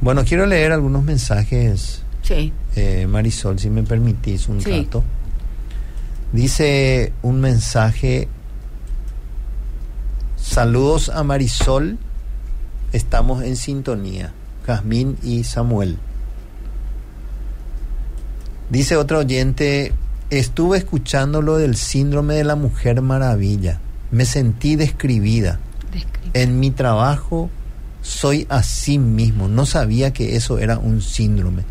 Bueno, 0.02 0.24
quiero 0.26 0.46
leer 0.46 0.72
algunos 0.72 1.04
mensajes. 1.04 2.04
Sí. 2.24 2.52
Eh, 2.76 3.08
Marisol, 3.08 3.60
si 3.60 3.70
me 3.70 3.84
permitís 3.84 4.48
un 4.48 4.62
sí. 4.62 4.72
rato. 4.72 5.04
Dice 6.32 7.14
un 7.22 7.42
mensaje. 7.42 8.28
Saludos 10.38 11.10
a 11.10 11.24
Marisol. 11.24 11.98
Estamos 12.94 13.44
en 13.44 13.56
sintonía. 13.56 14.34
Jazmín 14.66 15.18
y 15.24 15.44
Samuel. 15.44 15.98
Dice 18.70 18.96
otro 18.96 19.20
oyente, 19.20 19.92
estuve 20.30 20.78
escuchando 20.78 21.42
lo 21.42 21.58
del 21.58 21.76
síndrome 21.76 22.36
de 22.36 22.44
la 22.44 22.56
mujer 22.56 23.02
maravilla. 23.02 23.80
Me 24.12 24.26
sentí 24.26 24.76
describida. 24.76 25.60
En 26.34 26.60
mi 26.60 26.72
trabajo 26.72 27.50
soy 28.02 28.48
así 28.50 28.98
mismo. 28.98 29.48
No 29.48 29.66
sabía 29.66 30.14
que 30.14 30.36
eso 30.36 30.60
era 30.60 30.78
un 30.78 31.02
síndrome. 31.02 31.64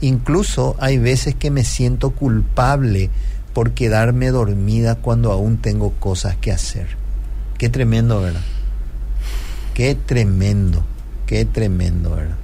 Incluso 0.00 0.76
hay 0.78 0.98
veces 0.98 1.34
que 1.34 1.50
me 1.50 1.64
siento 1.64 2.10
culpable 2.10 3.10
por 3.52 3.72
quedarme 3.72 4.30
dormida 4.30 4.96
cuando 4.96 5.32
aún 5.32 5.58
tengo 5.58 5.92
cosas 5.92 6.36
que 6.36 6.52
hacer. 6.52 6.88
Qué 7.58 7.68
tremendo, 7.68 8.20
¿verdad? 8.20 8.42
Qué 9.74 9.94
tremendo, 9.94 10.84
qué 11.26 11.44
tremendo, 11.44 12.10
¿verdad? 12.10 12.36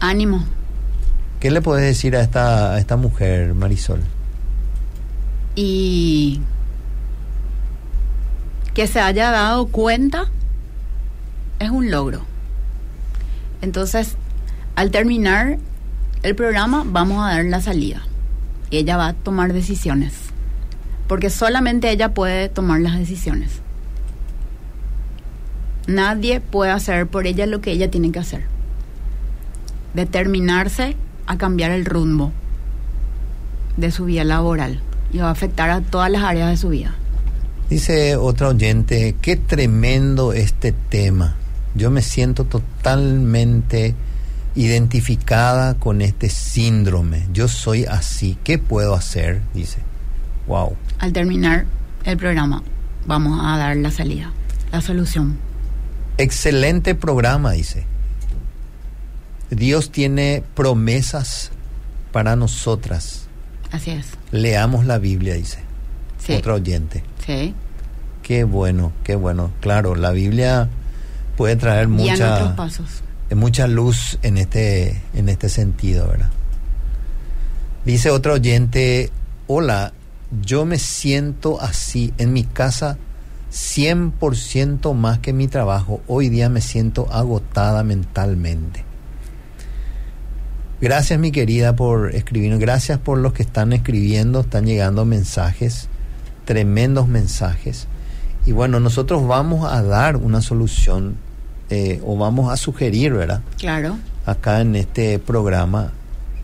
Ánimo. 0.00 0.44
¿Qué 1.38 1.50
le 1.50 1.60
puedes 1.60 1.84
decir 1.84 2.16
a 2.16 2.22
esta, 2.22 2.74
a 2.74 2.78
esta 2.78 2.96
mujer, 2.96 3.54
Marisol? 3.54 4.00
Y 5.54 6.40
que 8.72 8.88
se 8.88 9.00
haya 9.00 9.30
dado 9.30 9.66
cuenta 9.66 10.30
es 11.58 11.70
un 11.70 11.90
logro. 11.90 12.22
Entonces, 13.62 14.16
al 14.76 14.90
terminar 14.90 15.58
el 16.22 16.34
programa 16.34 16.84
vamos 16.86 17.24
a 17.24 17.34
dar 17.34 17.44
la 17.44 17.60
salida. 17.60 18.02
Y 18.70 18.78
ella 18.78 18.96
va 18.96 19.08
a 19.08 19.12
tomar 19.12 19.52
decisiones. 19.52 20.14
Porque 21.06 21.30
solamente 21.30 21.90
ella 21.90 22.14
puede 22.14 22.48
tomar 22.48 22.80
las 22.80 22.98
decisiones. 22.98 23.60
Nadie 25.86 26.40
puede 26.40 26.72
hacer 26.72 27.06
por 27.06 27.26
ella 27.26 27.46
lo 27.46 27.60
que 27.60 27.72
ella 27.72 27.90
tiene 27.90 28.10
que 28.10 28.18
hacer. 28.18 28.44
Determinarse 29.92 30.96
a 31.26 31.36
cambiar 31.36 31.70
el 31.72 31.84
rumbo 31.84 32.32
de 33.76 33.90
su 33.90 34.06
vida 34.06 34.24
laboral. 34.24 34.80
Y 35.12 35.18
va 35.18 35.28
a 35.28 35.32
afectar 35.32 35.70
a 35.70 35.82
todas 35.82 36.10
las 36.10 36.22
áreas 36.22 36.50
de 36.50 36.56
su 36.56 36.70
vida. 36.70 36.94
Dice 37.68 38.16
otra 38.16 38.48
oyente, 38.48 39.14
qué 39.20 39.36
tremendo 39.36 40.32
este 40.32 40.72
tema. 40.72 41.36
Yo 41.74 41.90
me 41.90 42.02
siento 42.02 42.44
totalmente 42.44 43.94
identificada 44.54 45.74
con 45.74 46.00
este 46.00 46.28
síndrome. 46.28 47.26
Yo 47.32 47.48
soy 47.48 47.84
así. 47.84 48.38
¿Qué 48.44 48.58
puedo 48.58 48.94
hacer? 48.94 49.42
Dice. 49.52 49.78
Wow. 50.46 50.76
Al 50.98 51.12
terminar, 51.12 51.66
el 52.04 52.16
programa, 52.16 52.62
vamos 53.06 53.40
a 53.42 53.58
dar 53.58 53.76
la 53.76 53.90
salida, 53.90 54.32
la 54.70 54.80
solución. 54.80 55.38
Excelente 56.18 56.94
programa, 56.94 57.52
dice. 57.52 57.86
Dios 59.50 59.90
tiene 59.90 60.42
promesas 60.54 61.50
para 62.12 62.36
nosotras. 62.36 63.26
Así 63.72 63.90
es. 63.90 64.06
Leamos 64.30 64.86
la 64.86 64.98
Biblia, 64.98 65.34
dice. 65.34 65.58
Sí. 66.18 66.34
Otro 66.34 66.54
oyente. 66.54 67.02
Sí. 67.26 67.54
Qué 68.22 68.44
bueno, 68.44 68.92
qué 69.02 69.16
bueno. 69.16 69.50
Claro, 69.60 69.96
la 69.96 70.12
Biblia 70.12 70.68
puede 71.36 71.56
traer 71.56 71.88
mucha, 71.88 72.54
pasos. 72.56 73.02
mucha 73.34 73.66
luz 73.66 74.18
en 74.22 74.38
este, 74.38 75.02
en 75.14 75.28
este 75.28 75.48
sentido, 75.48 76.08
¿verdad? 76.08 76.30
Dice 77.84 78.10
otro 78.10 78.34
oyente, 78.34 79.10
hola, 79.46 79.92
yo 80.42 80.64
me 80.64 80.78
siento 80.78 81.60
así 81.60 82.14
en 82.18 82.32
mi 82.32 82.44
casa 82.44 82.96
100% 83.52 84.94
más 84.94 85.18
que 85.20 85.30
en 85.30 85.36
mi 85.36 85.48
trabajo. 85.48 86.02
Hoy 86.06 86.28
día 86.28 86.48
me 86.48 86.60
siento 86.60 87.06
agotada 87.12 87.84
mentalmente. 87.84 88.84
Gracias 90.80 91.18
mi 91.20 91.30
querida 91.30 91.76
por 91.76 92.14
escribir, 92.14 92.58
gracias 92.58 92.98
por 92.98 93.18
los 93.18 93.32
que 93.32 93.42
están 93.42 93.72
escribiendo, 93.72 94.40
están 94.40 94.66
llegando 94.66 95.04
mensajes, 95.04 95.88
tremendos 96.44 97.06
mensajes. 97.06 97.86
Y 98.46 98.52
bueno, 98.52 98.78
nosotros 98.80 99.26
vamos 99.26 99.70
a 99.70 99.82
dar 99.82 100.16
una 100.16 100.42
solución 100.42 101.16
eh, 101.70 102.00
o 102.04 102.16
vamos 102.16 102.52
a 102.52 102.56
sugerir, 102.56 103.14
¿verdad? 103.14 103.42
Claro. 103.58 103.98
Acá 104.26 104.60
en 104.60 104.76
este 104.76 105.18
programa 105.18 105.92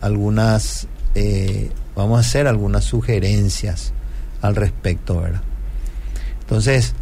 algunas, 0.01 0.87
eh, 1.13 1.71
vamos 1.95 2.17
a 2.17 2.21
hacer 2.21 2.47
algunas 2.47 2.83
sugerencias 2.85 3.93
al 4.41 4.55
respecto, 4.55 5.21
¿verdad? 5.21 5.41
Entonces, 6.41 6.95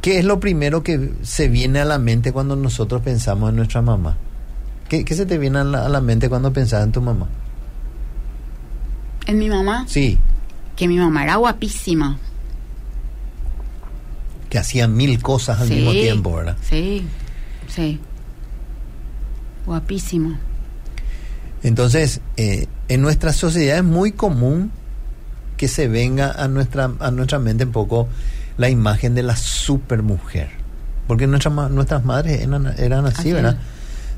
¿qué 0.00 0.18
es 0.18 0.24
lo 0.24 0.40
primero 0.40 0.82
que 0.82 1.12
se 1.22 1.48
viene 1.48 1.80
a 1.80 1.84
la 1.84 1.98
mente 1.98 2.32
cuando 2.32 2.56
nosotros 2.56 3.02
pensamos 3.02 3.50
en 3.50 3.56
nuestra 3.56 3.82
mamá? 3.82 4.16
¿Qué, 4.88 5.04
qué 5.04 5.14
se 5.14 5.26
te 5.26 5.38
viene 5.38 5.58
a 5.58 5.64
la, 5.64 5.86
a 5.86 5.88
la 5.88 6.00
mente 6.00 6.28
cuando 6.28 6.52
pensás 6.52 6.84
en 6.84 6.92
tu 6.92 7.02
mamá? 7.02 7.28
En 9.26 9.38
mi 9.38 9.48
mamá, 9.48 9.84
Sí, 9.86 10.18
que 10.74 10.88
mi 10.88 10.96
mamá 10.96 11.22
era 11.22 11.36
guapísima. 11.36 12.18
Que 14.52 14.58
hacía 14.58 14.86
mil 14.86 15.22
cosas 15.22 15.62
al 15.62 15.68
Sí, 15.68 15.76
mismo 15.76 15.92
tiempo, 15.92 16.36
¿verdad? 16.36 16.58
Sí, 16.68 17.06
sí. 17.74 17.98
Guapísima. 19.64 20.38
Entonces, 21.62 22.20
eh, 22.36 22.66
en 22.88 23.00
nuestra 23.00 23.32
sociedad 23.32 23.78
es 23.78 23.82
muy 23.82 24.12
común 24.12 24.70
que 25.56 25.68
se 25.68 25.88
venga 25.88 26.32
a 26.32 26.48
nuestra, 26.48 26.90
a 27.00 27.10
nuestra 27.10 27.38
mente 27.38 27.64
un 27.64 27.72
poco 27.72 28.08
la 28.58 28.68
imagen 28.68 29.14
de 29.14 29.22
la 29.22 29.36
supermujer. 29.36 30.50
Porque 31.06 31.26
nuestra, 31.26 31.50
nuestras 31.50 32.04
madres 32.04 32.42
eran, 32.42 32.74
eran 32.76 33.06
así. 33.06 33.32
¿verdad? 33.32 33.56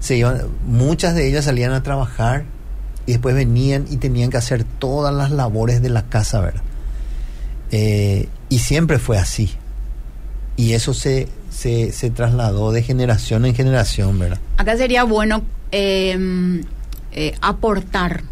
Se 0.01 0.17
iban, 0.17 0.49
muchas 0.67 1.15
de 1.15 1.29
ellas 1.29 1.45
salían 1.45 1.71
a 1.71 1.85
trabajar 1.85 2.43
y 3.07 3.13
después 3.13 3.37
venían 3.37 3.85
y 3.89 3.99
tenían 3.99 4.31
que 4.31 4.39
hacer 4.39 4.65
todas 4.65 5.15
las 5.15 5.31
labores 5.31 5.81
de 5.81 5.91
la 5.91 6.03
casa, 6.03 6.41
¿verdad? 6.41 6.63
Eh, 7.71 8.29
y 8.49 8.59
siempre 8.59 8.99
fue 8.99 9.17
así. 9.17 9.55
Y 10.57 10.73
eso 10.73 10.95
se, 10.95 11.29
se, 11.51 11.93
se 11.93 12.11
trasladó 12.11 12.73
de 12.73 12.83
generación 12.83 13.45
en 13.45 13.55
generación, 13.55 14.19
¿verdad? 14.19 14.39
Acá 14.57 14.77
sería 14.77 15.05
bueno 15.05 15.43
eh, 15.73 16.63
eh, 17.13 17.35
aportar 17.41 18.23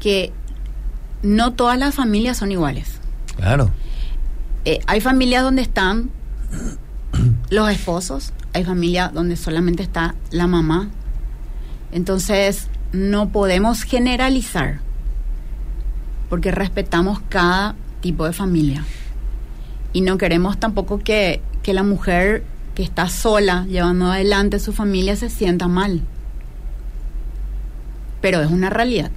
que 0.00 0.32
no 1.22 1.52
todas 1.52 1.78
las 1.78 1.94
familias 1.94 2.36
son 2.36 2.52
iguales. 2.52 2.98
Claro. 3.36 3.70
Eh, 4.64 4.80
hay 4.86 5.00
familias 5.00 5.42
donde 5.42 5.62
están 5.62 6.10
los 7.50 7.70
esposos, 7.70 8.32
hay 8.52 8.64
familias 8.64 9.12
donde 9.12 9.36
solamente 9.36 9.82
está 9.82 10.14
la 10.30 10.46
mamá. 10.46 10.88
Entonces, 11.92 12.68
no 12.92 13.30
podemos 13.30 13.82
generalizar 13.82 14.80
porque 16.28 16.50
respetamos 16.50 17.20
cada 17.28 17.74
tipo 18.00 18.24
de 18.24 18.32
familia. 18.32 18.84
Y 19.92 20.00
no 20.00 20.16
queremos 20.18 20.58
tampoco 20.58 20.98
que, 20.98 21.40
que 21.62 21.74
la 21.74 21.82
mujer 21.82 22.44
que 22.74 22.82
está 22.82 23.08
sola 23.08 23.66
llevando 23.68 24.10
adelante 24.10 24.58
su 24.58 24.72
familia 24.72 25.16
se 25.16 25.28
sienta 25.28 25.68
mal. 25.68 26.02
Pero 28.20 28.40
es 28.40 28.50
una 28.50 28.70
realidad 28.70 29.10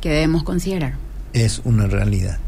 que 0.00 0.08
debemos 0.10 0.42
considerar. 0.42 0.94
es 1.32 1.60
una 1.64 1.86
realidad. 1.86 2.38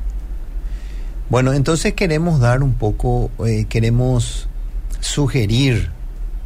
Bueno, 1.30 1.52
entonces 1.54 1.94
queremos 1.94 2.38
dar 2.40 2.62
un 2.62 2.74
poco, 2.74 3.30
eh, 3.46 3.64
queremos 3.68 4.46
sugerir 5.00 5.90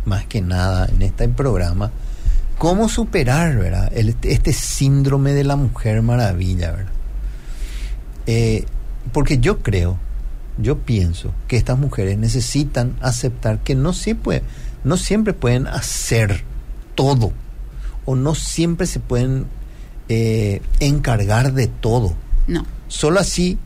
más 0.04 0.24
que 0.26 0.40
nada 0.40 0.86
en 0.86 1.02
este 1.02 1.28
programa 1.28 1.90
cómo 2.58 2.88
superar, 2.88 3.56
¿verdad? 3.56 3.90
El- 3.94 4.14
este 4.22 4.52
síndrome 4.52 5.32
de 5.32 5.44
la 5.44 5.56
mujer 5.56 6.00
maravilla, 6.02 6.70
¿verdad? 6.72 6.92
Eh, 8.26 8.64
porque 9.12 9.38
yo 9.38 9.58
creo, 9.62 9.98
yo 10.58 10.78
pienso 10.78 11.32
que 11.46 11.56
estas 11.56 11.78
mujeres 11.78 12.18
necesitan 12.18 12.96
aceptar 13.00 13.60
que 13.60 13.74
no 13.74 13.92
siempre, 13.92 14.42
no 14.84 14.96
siempre 14.96 15.32
pueden 15.32 15.66
hacer 15.66 16.42
todo 16.94 17.32
o 18.04 18.16
no 18.16 18.34
siempre 18.34 18.86
se 18.86 19.00
pueden 19.00 19.46
eh, 20.08 20.62
encargar 20.80 21.52
de 21.52 21.68
todo. 21.68 22.14
No. 22.46 22.66
Solo 22.88 23.20
así 23.20 23.58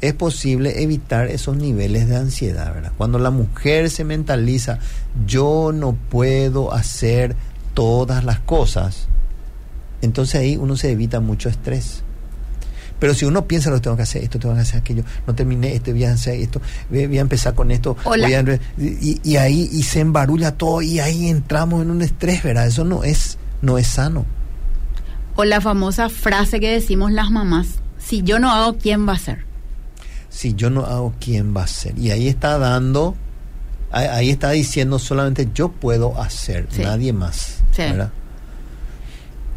es 0.00 0.14
posible 0.14 0.82
evitar 0.82 1.26
esos 1.26 1.56
niveles 1.56 2.08
de 2.08 2.16
ansiedad, 2.16 2.72
¿verdad? 2.72 2.92
Cuando 2.96 3.18
la 3.18 3.30
mujer 3.30 3.90
se 3.90 4.04
mentaliza, 4.04 4.78
yo 5.26 5.72
no 5.74 5.92
puedo 5.92 6.72
hacer 6.72 7.36
todas 7.74 8.24
las 8.24 8.40
cosas, 8.40 9.08
entonces 10.02 10.40
ahí 10.40 10.56
uno 10.56 10.76
se 10.76 10.92
evita 10.92 11.20
mucho 11.20 11.48
estrés. 11.48 12.02
Pero 13.00 13.14
si 13.14 13.24
uno 13.24 13.46
piensa, 13.46 13.70
lo 13.70 13.80
tengo 13.80 13.96
que 13.96 14.02
hacer, 14.02 14.22
esto 14.22 14.38
tengo 14.38 14.54
que 14.54 14.60
hacer 14.60 14.80
aquello, 14.80 15.02
no 15.26 15.34
terminé 15.34 15.74
esto, 15.74 15.90
voy 15.90 16.04
a 16.04 16.12
hacer 16.12 16.34
esto, 16.34 16.60
voy 16.90 17.18
a 17.18 17.20
empezar 17.22 17.54
con 17.54 17.70
esto, 17.70 17.96
Hola. 18.04 18.26
voy 18.26 18.34
a- 18.34 18.60
y, 18.78 19.20
y 19.24 19.36
ahí 19.36 19.68
y 19.72 19.82
se 19.82 20.00
embarulla 20.00 20.52
todo 20.52 20.82
y 20.82 21.00
ahí 21.00 21.28
entramos 21.28 21.82
en 21.82 21.90
un 21.90 22.02
estrés, 22.02 22.42
¿verdad? 22.42 22.66
Eso 22.66 22.84
no 22.84 23.02
es, 23.02 23.38
no 23.62 23.78
es 23.78 23.86
sano. 23.86 24.26
O 25.34 25.44
la 25.44 25.60
famosa 25.62 26.08
frase 26.10 26.60
que 26.60 26.70
decimos 26.70 27.10
las 27.10 27.30
mamás, 27.30 27.68
si 27.98 28.22
yo 28.22 28.38
no 28.38 28.50
hago, 28.52 28.76
¿quién 28.76 29.08
va 29.08 29.12
a 29.12 29.16
hacer? 29.16 29.48
si 30.28 30.54
yo 30.54 30.70
no 30.70 30.84
hago, 30.86 31.12
¿quién 31.18 31.56
va 31.56 31.62
a 31.62 31.64
hacer? 31.64 31.98
Y 31.98 32.12
ahí 32.12 32.28
está 32.28 32.56
dando, 32.56 33.16
ahí, 33.90 34.06
ahí 34.06 34.30
está 34.30 34.50
diciendo 34.50 34.98
solamente 35.00 35.48
yo 35.52 35.70
puedo 35.72 36.20
hacer, 36.22 36.68
Sí. 36.70 36.82
nadie 36.82 37.12
más. 37.12 37.56
Sí. 37.72 37.82
¿verdad? 37.82 38.10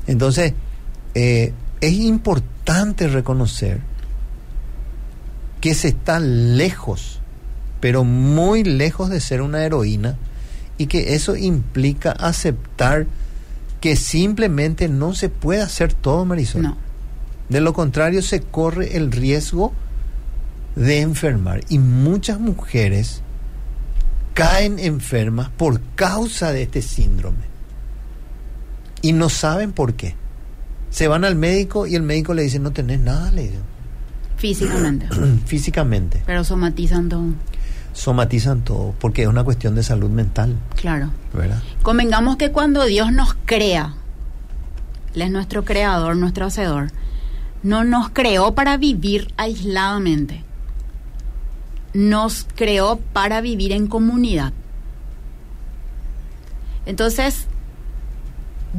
Entonces, 0.07 0.53
eh, 1.13 1.53
es 1.79 1.91
importante 1.93 2.53
reconocer 2.66 3.82
que 5.61 5.74
se 5.74 5.89
está 5.89 6.20
lejos, 6.20 7.20
pero 7.80 8.03
muy 8.03 8.64
lejos 8.64 9.09
de 9.09 9.20
ser 9.20 9.41
una 9.41 9.64
heroína 9.64 10.18
y 10.78 10.88
que 10.88 11.16
eso 11.16 11.36
implica 11.36 12.11
aceptar 12.11 13.07
que 13.80 13.95
simplemente 13.95 14.88
no 14.88 15.14
se 15.14 15.30
puede 15.30 15.61
hacer 15.61 15.93
todo, 15.93 16.26
Marisol. 16.26 16.64
No. 16.64 16.78
De 17.49 17.61
lo 17.61 17.74
contrario, 17.74 18.22
se 18.22 18.41
corre 18.41 18.97
el 18.97 19.11
riesgo 19.11 19.74
de 20.76 21.01
enfermar. 21.01 21.61
Y 21.70 21.80
muchas 21.80 22.39
mujeres 22.39 23.22
caen 24.34 24.80
enfermas 24.80 25.49
por 25.49 25.82
causa 25.95 26.51
de 26.51 26.64
este 26.64 26.82
síndrome. 26.82 27.43
Y 29.01 29.11
no 29.11 29.30
saben 29.30 29.74
por 29.74 29.93
qué. 29.95 30.16
Se 30.93 31.07
van 31.07 31.25
al 31.25 31.35
médico 31.35 31.87
y 31.87 31.95
el 31.95 32.03
médico 32.03 32.35
le 32.35 32.43
dice, 32.43 32.59
no 32.59 32.69
tenés 32.71 32.99
nada, 32.99 33.31
le 33.31 33.43
dice. 33.45 33.57
Físicamente. 34.37 35.07
físicamente. 35.47 36.21
Pero 36.27 36.43
somatizan 36.43 37.09
todo. 37.09 37.23
Somatizan 37.93 38.61
todo, 38.61 38.93
porque 38.99 39.23
es 39.23 39.27
una 39.27 39.43
cuestión 39.43 39.73
de 39.73 39.81
salud 39.81 40.11
mental, 40.11 40.55
Claro. 40.75 41.09
¿verdad? 41.33 41.63
Convengamos 41.81 42.37
que 42.37 42.51
cuando 42.51 42.85
Dios 42.85 43.11
nos 43.11 43.33
crea, 43.45 43.95
Él 45.15 45.23
es 45.23 45.31
nuestro 45.31 45.65
creador, 45.65 46.15
nuestro 46.15 46.45
hacedor, 46.45 46.91
no 47.63 47.83
nos 47.83 48.09
creó 48.09 48.53
para 48.53 48.77
vivir 48.77 49.33
aisladamente. 49.37 50.43
Nos 51.95 52.45
creó 52.55 52.99
para 53.13 53.41
vivir 53.41 53.71
en 53.71 53.87
comunidad. 53.87 54.53
Entonces, 56.85 57.47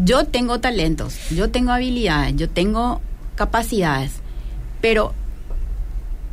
yo 0.02 0.24
tengo 0.24 0.60
talentos, 0.60 1.30
yo 1.30 1.50
tengo 1.50 1.70
habilidades, 1.70 2.34
yo 2.36 2.50
tengo 2.50 3.00
capacidades, 3.36 4.12
pero 4.80 5.14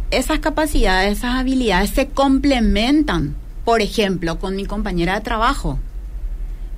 esas 0.09 0.39
capacidades, 0.39 1.19
esas 1.19 1.35
habilidades 1.35 1.91
se 1.91 2.07
complementan, 2.07 3.35
por 3.63 3.81
ejemplo, 3.81 4.39
con 4.39 4.55
mi 4.55 4.65
compañera 4.65 5.15
de 5.15 5.21
trabajo. 5.21 5.79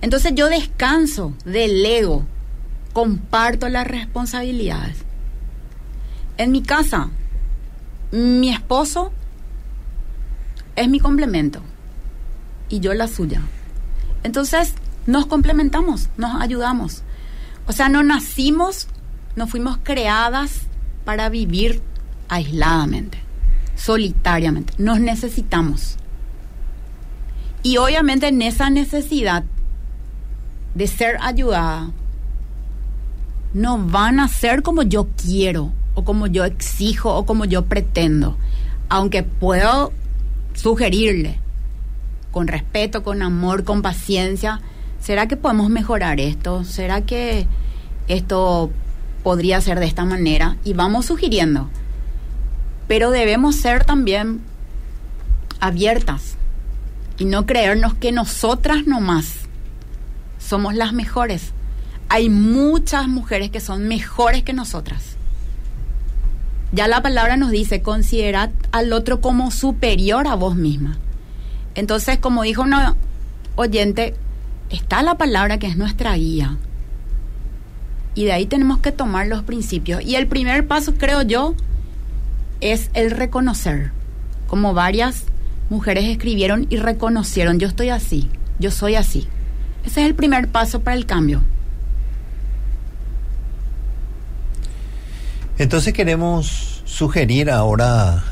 Entonces 0.02 0.34
yo 0.36 0.50
descanso, 0.50 1.34
delego, 1.46 2.26
comparto 2.92 3.70
las 3.70 3.88
responsabilidades. 3.88 4.98
En 6.38 6.52
mi 6.52 6.62
casa, 6.62 7.10
mi 8.12 8.50
esposo 8.50 9.12
es 10.76 10.90
mi 10.90 11.00
complemento 11.00 11.62
y 12.70 12.80
yo 12.82 12.94
la 12.94 13.08
suya. 13.08 13.42
Entonces 14.24 14.74
nos 15.06 15.26
complementamos, 15.26 16.10
nos 16.18 16.42
ayudamos. 16.42 17.04
O 17.68 17.72
sea, 17.72 17.90
no 17.90 18.04
nacimos, 18.04 18.88
no 19.36 19.48
fuimos 19.48 19.78
creadas 19.84 20.62
para 21.06 21.30
vivir 21.30 21.82
aisladamente, 22.30 23.20
solitariamente. 23.76 24.74
Nos 24.78 25.00
necesitamos. 25.00 25.98
Y 27.62 27.78
obviamente 27.78 28.28
en 28.28 28.42
esa 28.42 28.70
necesidad 28.70 29.44
de 30.76 30.88
ser 30.88 31.18
ayudada, 31.22 31.92
no 33.54 33.78
van 33.78 34.20
a 34.20 34.28
ser 34.28 34.64
como 34.64 34.84
yo 34.84 35.08
quiero, 35.16 35.72
o 35.96 36.04
como 36.04 36.28
yo 36.28 36.44
exijo, 36.44 37.16
o 37.16 37.26
como 37.26 37.46
yo 37.46 37.66
pretendo. 37.66 38.36
Aunque 38.90 39.24
puedo 39.24 39.94
sugerirle, 40.54 41.40
con 42.32 42.48
respeto, 42.48 43.04
con 43.04 43.22
amor, 43.22 43.64
con 43.64 43.82
paciencia, 43.82 44.60
¿será 45.04 45.28
que 45.28 45.36
podemos 45.36 45.70
mejorar 45.70 46.20
esto? 46.20 46.64
¿Será 46.64 47.02
que 47.02 47.46
esto 48.08 48.72
podría 49.22 49.60
ser 49.60 49.80
de 49.80 49.86
esta 49.86 50.06
manera? 50.06 50.56
Y 50.64 50.74
vamos 50.74 51.06
sugiriendo. 51.06 51.70
Pero 52.88 53.12
debemos 53.12 53.58
ser 53.58 53.84
también 53.84 54.42
abiertas 55.60 56.38
y 57.18 57.26
no 57.26 57.46
creernos 57.46 57.94
que 57.96 58.12
nosotras 58.14 58.88
nomás 58.88 59.40
somos 60.40 60.74
las 60.74 60.94
mejores. 60.94 61.52
Hay 62.08 62.30
muchas 62.30 63.08
mujeres 63.08 63.52
que 63.52 63.60
son 63.60 63.88
mejores 63.88 64.44
que 64.44 64.54
nosotras. 64.54 65.18
Ya 66.72 66.88
la 66.88 67.04
palabra 67.04 67.36
nos 67.36 67.52
dice, 67.52 67.82
considerad 67.82 68.52
al 68.72 68.94
otro 68.94 69.20
como 69.20 69.52
superior 69.52 70.28
a 70.28 70.36
vos 70.36 70.56
misma. 70.56 70.98
Entonces, 71.76 72.18
como 72.20 72.44
dijo 72.44 72.62
una 72.62 72.96
oyente, 73.56 74.16
está 74.74 75.02
la 75.04 75.16
palabra 75.16 75.60
que 75.60 75.68
es 75.68 75.78
nuestra 75.78 76.14
guía. 76.16 76.58
Y 78.16 78.26
de 78.26 78.34
ahí 78.34 78.46
tenemos 78.46 78.80
que 78.80 78.92
tomar 78.92 79.28
los 79.28 79.44
principios. 79.44 80.02
Y 80.04 80.16
el 80.16 80.28
primer 80.28 80.68
paso, 80.68 80.96
creo 80.96 81.22
yo, 81.22 81.56
es 82.62 82.90
el 82.94 83.12
reconocer. 83.12 83.92
Como 84.48 84.74
varias 84.74 85.24
mujeres 85.70 86.06
escribieron 86.06 86.68
y 86.70 86.78
reconocieron, 86.78 87.60
yo 87.60 87.68
estoy 87.68 87.90
así, 87.90 88.30
yo 88.60 88.70
soy 88.72 88.96
así. 88.96 89.28
Ese 89.86 90.02
es 90.02 90.08
el 90.08 90.16
primer 90.16 90.48
paso 90.50 90.82
para 90.82 90.96
el 90.96 91.06
cambio. 91.06 91.42
Entonces 95.58 95.94
queremos 95.94 96.82
sugerir 96.86 97.50
ahora, 97.50 98.24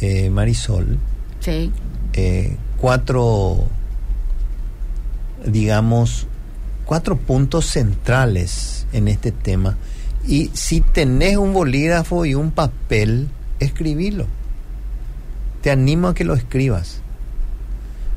eh, 0.00 0.30
Marisol, 0.30 0.98
Sí. 1.40 1.70
eh, 2.12 2.56
cuatro, 2.78 3.66
digamos, 5.46 6.26
cuatro 6.84 7.16
puntos 7.16 7.66
centrales 7.66 8.86
en 8.92 9.08
este 9.08 9.32
tema. 9.32 9.76
Y 10.26 10.50
si 10.54 10.80
tenés 10.80 11.36
un 11.36 11.52
bolígrafo 11.52 12.24
y 12.24 12.34
un 12.34 12.50
papel, 12.50 13.28
escribilo. 13.60 14.26
Te 15.62 15.70
animo 15.70 16.08
a 16.08 16.14
que 16.14 16.24
lo 16.24 16.34
escribas. 16.34 17.00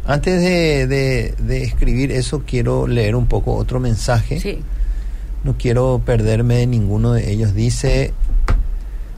Antes 0.05 0.41
de, 0.41 0.87
de- 0.87 1.33
de 1.37 1.63
escribir 1.63 2.11
eso, 2.11 2.43
quiero 2.45 2.87
leer 2.87 3.15
un 3.15 3.27
poco 3.27 3.55
otro 3.55 3.79
mensaje. 3.79 4.39
Sí. 4.39 4.59
No 5.43 5.57
quiero 5.57 6.01
perderme 6.05 6.55
de 6.55 6.67
ninguno 6.67 7.13
de 7.13 7.31
ellos. 7.31 7.53
Dice, 7.53 8.13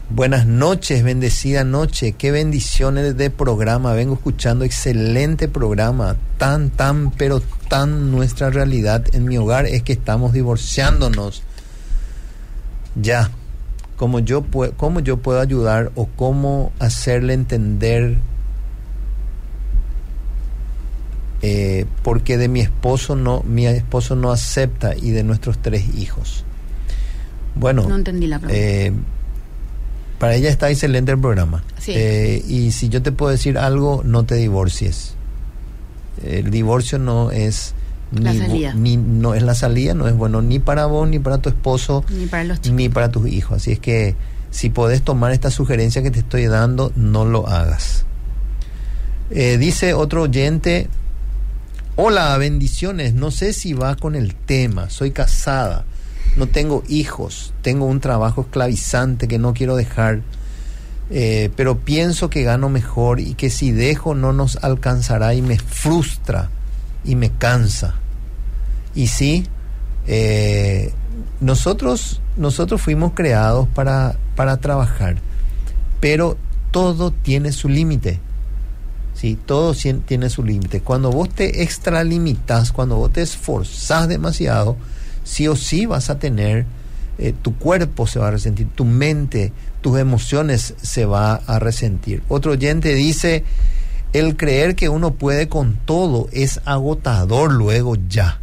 buenas 0.10 0.46
noches, 0.46 1.04
bendecida 1.04 1.64
noche, 1.64 2.14
qué 2.14 2.32
bendiciones 2.32 3.16
de 3.18 3.30
programa. 3.30 3.94
Vengo 3.94 4.16
escuchando 4.16 4.66
excelente 4.66 5.48
programa, 5.48 6.16
tan, 6.38 6.70
tan, 6.70 7.12
pero 7.12 7.42
tan 7.68 8.12
nuestra 8.12 8.50
realidad 8.50 9.06
en 9.14 9.26
mi 9.26 9.38
hogar 9.38 9.66
es 9.66 9.84
que 9.84 9.94
estamos 9.94 10.34
divorciándonos. 10.34 11.44
Ya, 13.00 13.30
cómo 13.98 14.20
yo, 14.20 14.44
cómo 14.78 15.00
yo 15.00 15.18
puedo 15.18 15.40
ayudar 15.40 15.92
o 15.96 16.08
cómo 16.08 16.72
hacerle 16.80 17.34
entender 17.34 18.18
eh, 21.42 21.86
porque 22.04 22.38
de 22.38 22.50
mi 22.50 22.60
esposo 22.60 23.16
no 23.16 23.44
mi 23.44 23.66
esposo 23.66 24.18
no 24.18 24.32
acepta 24.32 24.94
y 24.98 25.12
de 25.12 25.24
nuestros 25.24 25.58
tres 25.60 25.96
hijos 25.96 26.44
bueno 27.56 27.88
No 27.88 27.96
entendí 27.96 28.28
la 28.28 28.40
pregunta. 28.40 28.62
eh, 28.62 28.92
para 30.20 30.36
ella 30.36 30.50
está 30.50 30.70
excelente 30.70 31.12
el 31.14 31.20
programa 31.20 31.64
Sí. 31.80 31.94
Eh, 31.96 32.44
y 32.48 32.72
si 32.72 32.90
yo 32.90 33.02
te 33.02 33.12
puedo 33.12 33.32
decir 33.32 33.58
algo 33.58 34.02
no 34.06 34.26
te 34.26 34.36
divorcies 34.36 35.14
el 36.24 36.52
divorcio 36.52 37.00
no 37.00 37.32
es 37.32 37.74
La 38.12 38.34
ni 38.34 38.40
salida. 38.40 38.74
ni 38.74 38.98
no 38.98 39.34
es 39.34 39.42
la 39.44 39.56
salida 39.56 39.94
no 39.94 40.08
es 40.08 40.16
bueno 40.16 40.42
ni 40.42 40.60
para 40.60 40.86
vos 40.86 41.08
ni 41.08 41.20
para 41.20 41.38
tu 41.38 41.50
esposo 41.50 42.04
Ni 42.10 42.26
para 42.26 42.44
los 42.44 42.60
ni 42.70 42.90
para 42.90 43.10
tus 43.12 43.28
hijos. 43.30 43.58
Así 43.58 43.72
es 43.72 43.80
que 43.80 44.16
si 44.52 44.70
podés 44.70 45.02
tomar 45.04 45.32
esta 45.32 45.52
sugerencia 45.52 46.02
que 46.02 46.10
te 46.12 46.20
estoy 46.20 46.48
dando, 46.48 46.92
no 46.96 47.24
lo 47.24 47.48
hagas. 47.48 48.04
Eh, 49.30 49.58
dice 49.60 49.94
otro 49.94 50.24
oyente, 50.24 50.88
hola, 51.96 52.36
bendiciones, 52.40 53.14
no 53.14 53.30
sé 53.30 53.54
si 53.54 53.74
va 53.74 53.96
con 53.96 54.16
el 54.16 54.34
tema, 54.34 54.90
soy 54.90 55.12
casada, 55.12 55.86
no 56.36 56.48
tengo 56.48 56.84
hijos, 56.88 57.54
tengo 57.62 57.86
un 57.86 58.00
trabajo 58.00 58.42
esclavizante 58.42 59.28
que 59.28 59.40
no 59.40 59.54
quiero 59.54 59.76
dejar, 59.76 60.22
eh, 61.10 61.50
pero 61.56 61.80
pienso 61.80 62.30
que 62.30 62.44
gano 62.44 62.70
mejor 62.70 63.20
y 63.20 63.34
que 63.34 63.50
si 63.50 63.72
dejo 63.72 64.16
no 64.16 64.32
nos 64.34 64.58
alcanzará 64.64 65.34
y 65.34 65.42
me 65.42 65.58
frustra 65.58 66.50
y 67.04 67.16
me 67.16 67.32
cansa. 67.32 67.96
Y 68.96 69.08
sí, 69.08 69.46
eh, 70.08 70.94
nosotros, 71.42 72.22
nosotros 72.38 72.82
fuimos 72.82 73.14
creados 73.14 73.68
para, 73.70 74.16
para 74.36 74.58
trabajar, 74.58 75.18
pero 76.00 76.38
todo 76.72 77.12
tiene 77.12 77.52
su 77.52 77.70
límite. 77.70 78.20
Sí, 79.16 79.38
todo 79.46 79.74
tiene 79.74 80.30
su 80.30 80.46
límite. 80.46 80.80
Cuando 80.80 81.12
vos 81.12 81.30
te 81.30 81.62
extralimitas, 81.62 82.72
cuando 82.72 82.96
vos 82.96 83.12
te 83.12 83.22
esforzás 83.22 84.08
demasiado, 84.08 84.78
sí 85.30 85.48
o 85.48 85.56
sí 85.56 85.86
vas 85.86 86.10
a 86.10 86.18
tener, 86.18 86.66
eh, 87.20 87.34
tu 87.40 87.56
cuerpo 87.56 88.08
se 88.08 88.18
va 88.20 88.30
a 88.30 88.32
resentir, 88.32 88.68
tu 88.74 88.86
mente, 88.86 89.52
tus 89.82 90.00
emociones 90.00 90.74
se 90.82 91.06
va 91.06 91.36
a 91.36 91.60
resentir. 91.60 92.24
Otro 92.30 92.54
oyente 92.54 92.96
dice, 92.96 93.44
el 94.14 94.36
creer 94.38 94.76
que 94.76 94.90
uno 94.90 95.14
puede 95.14 95.48
con 95.48 95.76
todo 95.86 96.28
es 96.32 96.62
agotador 96.66 97.52
luego 97.52 97.96
ya. 98.10 98.40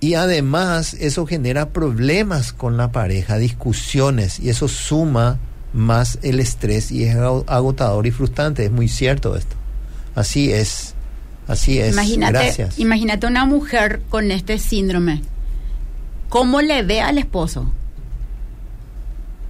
Y 0.00 0.14
además 0.14 0.94
eso 0.94 1.26
genera 1.26 1.70
problemas 1.70 2.52
con 2.52 2.76
la 2.76 2.92
pareja, 2.92 3.36
discusiones, 3.36 4.38
y 4.40 4.48
eso 4.48 4.68
suma 4.68 5.38
más 5.72 6.18
el 6.22 6.40
estrés 6.40 6.90
y 6.90 7.04
es 7.04 7.14
ago- 7.16 7.44
agotador 7.46 8.06
y 8.06 8.10
frustrante. 8.10 8.64
Es 8.64 8.70
muy 8.70 8.88
cierto 8.88 9.36
esto. 9.36 9.56
Así 10.14 10.52
es. 10.52 10.94
Así 11.48 11.78
es. 11.78 11.92
Imagínate, 11.94 12.32
Gracias. 12.32 12.78
imagínate 12.78 13.26
una 13.26 13.44
mujer 13.46 14.02
con 14.10 14.30
este 14.30 14.58
síndrome. 14.58 15.22
¿Cómo 16.28 16.60
le 16.60 16.82
ve 16.82 17.00
al 17.00 17.18
esposo? 17.18 17.72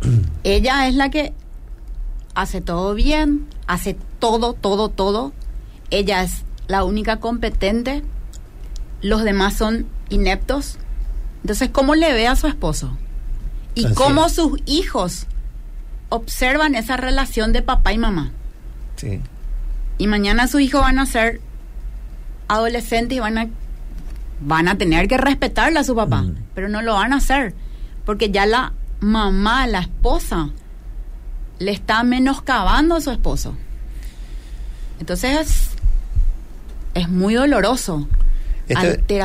Ella 0.45 0.89
es 0.89 0.95
la 0.95 1.11
que 1.11 1.33
hace 2.35 2.61
todo 2.61 2.95
bien, 2.95 3.47
hace 3.67 3.97
todo, 4.21 4.53
todo, 4.55 4.89
todo. 4.89 5.33
Ella 5.91 6.23
es 6.23 6.45
la 6.69 6.85
única 6.85 7.17
competente. 7.19 8.03
Los 9.03 9.25
demás 9.25 9.55
son 9.55 9.87
ineptos. 10.09 10.79
Entonces, 11.43 11.71
¿cómo 11.71 11.95
le 11.95 12.13
ve 12.13 12.27
a 12.29 12.37
su 12.37 12.47
esposo? 12.47 12.97
Y 13.75 13.87
Así 13.87 13.95
cómo 13.95 14.27
es. 14.27 14.35
sus 14.35 14.61
hijos 14.67 15.27
observan 16.11 16.75
esa 16.75 16.97
relación 16.97 17.53
de 17.53 17.63
papá 17.63 17.93
y 17.93 17.99
mamá. 17.99 18.31
Sí. 18.97 19.21
Y 19.99 20.07
mañana 20.07 20.47
sus 20.49 20.61
hijos 20.61 20.81
van 20.81 20.99
a 20.99 21.07
ser 21.07 21.41
adolescentes 22.49 23.17
y 23.17 23.21
van 23.21 23.39
a 23.39 23.49
van 24.41 24.69
a 24.69 24.79
tener 24.79 25.09
que 25.09 25.19
respetarle 25.19 25.81
a 25.81 25.85
su 25.85 25.95
papá, 25.97 26.23
Mm. 26.23 26.35
pero 26.55 26.69
no 26.69 26.81
lo 26.83 26.95
van 26.95 27.13
a 27.13 27.17
hacer 27.17 27.55
porque 28.05 28.31
ya 28.31 28.47
la 28.47 28.73
mamá, 29.01 29.67
la 29.67 29.81
esposa 29.81 30.51
le 31.59 31.73
está 31.73 32.03
menoscabando 32.05 32.95
a 32.97 33.01
su 33.01 33.11
esposo. 33.11 33.55
Entonces 35.01 35.39
es, 35.41 37.03
es 37.03 37.09
muy 37.09 37.35
doloroso. 37.35 38.09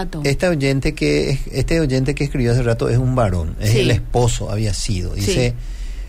Todo. 0.10 0.22
este 0.24 0.48
oyente 0.48 0.96
que 0.96 1.38
este 1.52 1.82
oyente 1.82 2.16
que 2.16 2.24
escribió 2.24 2.54
hace 2.54 2.64
rato 2.64 2.88
es 2.88 2.98
un 2.98 3.14
varón, 3.14 3.58
es 3.60 3.72
Sí. 3.72 3.80
el 3.82 3.92
esposo 3.92 4.50
había 4.50 4.74
sido. 4.74 5.16
Dice, 5.16 5.54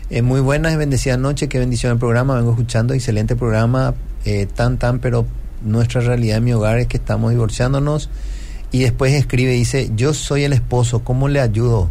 Sí. 0.09 0.15
eh, 0.15 0.21
muy 0.21 0.39
buenas 0.39 0.71
y 0.73 0.77
bendecida 0.77 1.17
noche, 1.17 1.49
qué 1.49 1.59
bendición 1.59 1.91
el 1.91 1.99
programa, 1.99 2.35
vengo 2.37 2.51
escuchando, 2.51 2.93
excelente 2.93 3.35
programa, 3.35 3.93
eh, 4.23 4.45
tan 4.45 4.77
tan, 4.77 4.99
pero 4.99 5.25
nuestra 5.65 6.01
realidad 6.01 6.37
en 6.37 6.43
mi 6.45 6.53
hogar 6.53 6.79
es 6.79 6.87
que 6.87 6.97
estamos 6.97 7.31
divorciándonos 7.31 8.09
y 8.71 8.83
después 8.83 9.13
escribe 9.13 9.51
dice, 9.51 9.91
yo 9.95 10.13
soy 10.13 10.43
el 10.43 10.53
esposo, 10.53 11.03
¿cómo 11.03 11.27
le 11.27 11.41
ayudo? 11.41 11.89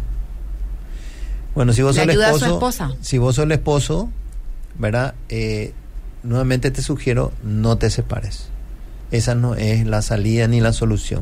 Bueno, 1.53 1.73
si 1.73 1.81
vos 1.81 1.95
¿Le 1.95 2.13
sos 2.13 2.41
el 2.41 2.51
esposo, 2.51 2.97
si 3.01 3.17
vos 3.17 3.35
sos 3.35 3.45
el 3.45 3.51
esposo, 3.51 4.09
¿verdad? 4.77 5.15
Eh, 5.29 5.73
nuevamente 6.23 6.71
te 6.71 6.81
sugiero 6.81 7.31
no 7.43 7.77
te 7.77 7.89
separes. 7.89 8.49
Esa 9.11 9.35
no 9.35 9.55
es 9.55 9.85
la 9.85 10.01
salida 10.01 10.47
ni 10.47 10.59
la 10.59 10.73
solución. 10.73 11.21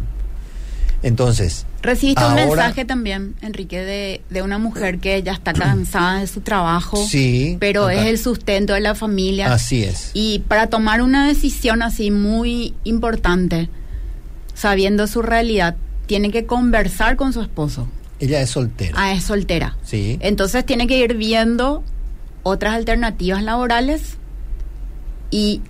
Entonces, 1.04 1.66
Recibiste 1.84 2.26
un 2.26 2.36
mensaje 2.36 2.86
también, 2.86 3.36
Enrique, 3.42 3.84
de, 3.84 4.22
de 4.30 4.42
una 4.42 4.58
mujer 4.58 5.00
que 5.00 5.22
ya 5.22 5.34
está 5.34 5.52
cansada 5.52 6.22
de 6.22 6.28
su 6.28 6.40
trabajo, 6.40 6.96
Sí, 7.06 7.58
pero 7.60 7.90
es 7.90 8.06
el 8.06 8.18
sustento 8.18 8.74
de 8.74 8.80
la 8.80 8.96
familia. 8.96 9.54
Así 9.54 9.84
es. 9.84 10.12
Y 10.14 10.40
para 10.48 10.68
tomar 10.68 11.02
una 11.02 11.28
decisión 11.28 11.82
así 11.82 12.10
muy 12.10 12.74
importante, 12.86 13.70
sabiendo 14.54 15.08
su 15.08 15.22
realidad, 15.22 15.76
tiene 16.06 16.32
que 16.32 16.46
conversar 16.46 17.18
con 17.18 17.34
su 17.34 17.42
esposo. 17.42 17.88
ella 18.22 18.40
es 18.40 18.52
soltera. 18.52 18.94
Ah, 18.96 19.12
es 19.12 19.26
soltera. 19.26 19.76
Sí. 19.84 20.18
Entonces 20.22 20.66
tiene 20.66 20.88
que 20.88 20.98
ir 20.98 21.16
viendo 21.16 21.84
otras 22.44 22.76
alternativas 22.76 23.44
laborales 23.44 24.18
y 25.32 25.62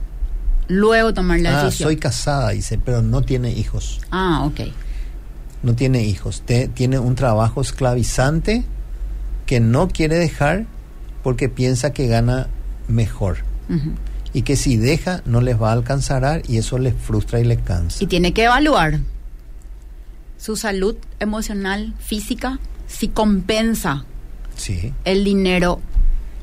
luego 0.67 1.11
tomar 1.15 1.39
la 1.39 1.61
ah, 1.61 1.63
decisión. 1.65 1.89
soy 1.89 1.97
casada, 1.97 2.49
dice, 2.51 2.77
pero 2.77 3.01
no 3.01 3.23
tiene 3.23 3.51
hijos. 3.51 3.99
Ah, 4.11 4.43
ok. 4.45 4.61
No 5.63 5.73
tiene 5.75 6.03
hijos. 6.03 6.43
Te- 6.45 6.67
tiene 6.67 6.99
un 6.99 7.15
trabajo 7.15 7.61
esclavizante 7.61 8.63
que 9.45 9.59
no 9.59 9.87
quiere 9.87 10.17
dejar 10.17 10.65
porque 11.23 11.49
piensa 11.49 11.93
que 11.93 12.07
gana 12.07 12.47
mejor. 12.87 13.37
Y 14.33 14.41
que 14.41 14.55
si 14.55 14.77
deja 14.77 15.21
no 15.25 15.39
les 15.41 15.59
va 15.61 15.69
a 15.69 15.73
alcanzar 15.73 16.41
y 16.47 16.57
eso 16.57 16.77
les 16.77 16.93
frustra 16.93 17.39
y 17.39 17.45
les 17.45 17.59
cansa. 17.61 18.03
Y 18.03 18.07
tiene 18.07 18.33
que 18.33 18.43
evaluar 18.43 18.99
su 20.37 20.55
salud 20.57 20.95
emocional, 21.19 21.93
física, 21.99 22.59
si 22.87 23.07
compensa 23.07 24.05
Sí. 24.55 24.93
el 25.05 25.23
dinero 25.23 25.79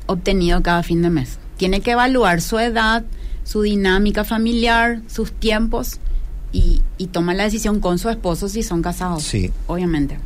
obtenido 0.07 0.61
cada 0.63 0.83
fin 0.83 1.01
de 1.01 1.09
mes. 1.09 1.37
Tiene 1.57 1.81
que 1.81 1.91
evaluar 1.91 2.41
su 2.41 2.57
edad, 2.59 3.03
su 3.43 3.61
dinámica 3.61 4.23
familiar, 4.23 5.01
sus 5.07 5.31
tiempos 5.31 5.99
y, 6.51 6.81
y 6.97 7.07
toma 7.07 7.33
la 7.33 7.43
decisión 7.43 7.79
con 7.79 7.97
su 7.99 8.09
esposo 8.09 8.49
si 8.49 8.63
son 8.63 8.81
casados. 8.81 9.23
Sí. 9.23 9.51
Obviamente. 9.67 10.17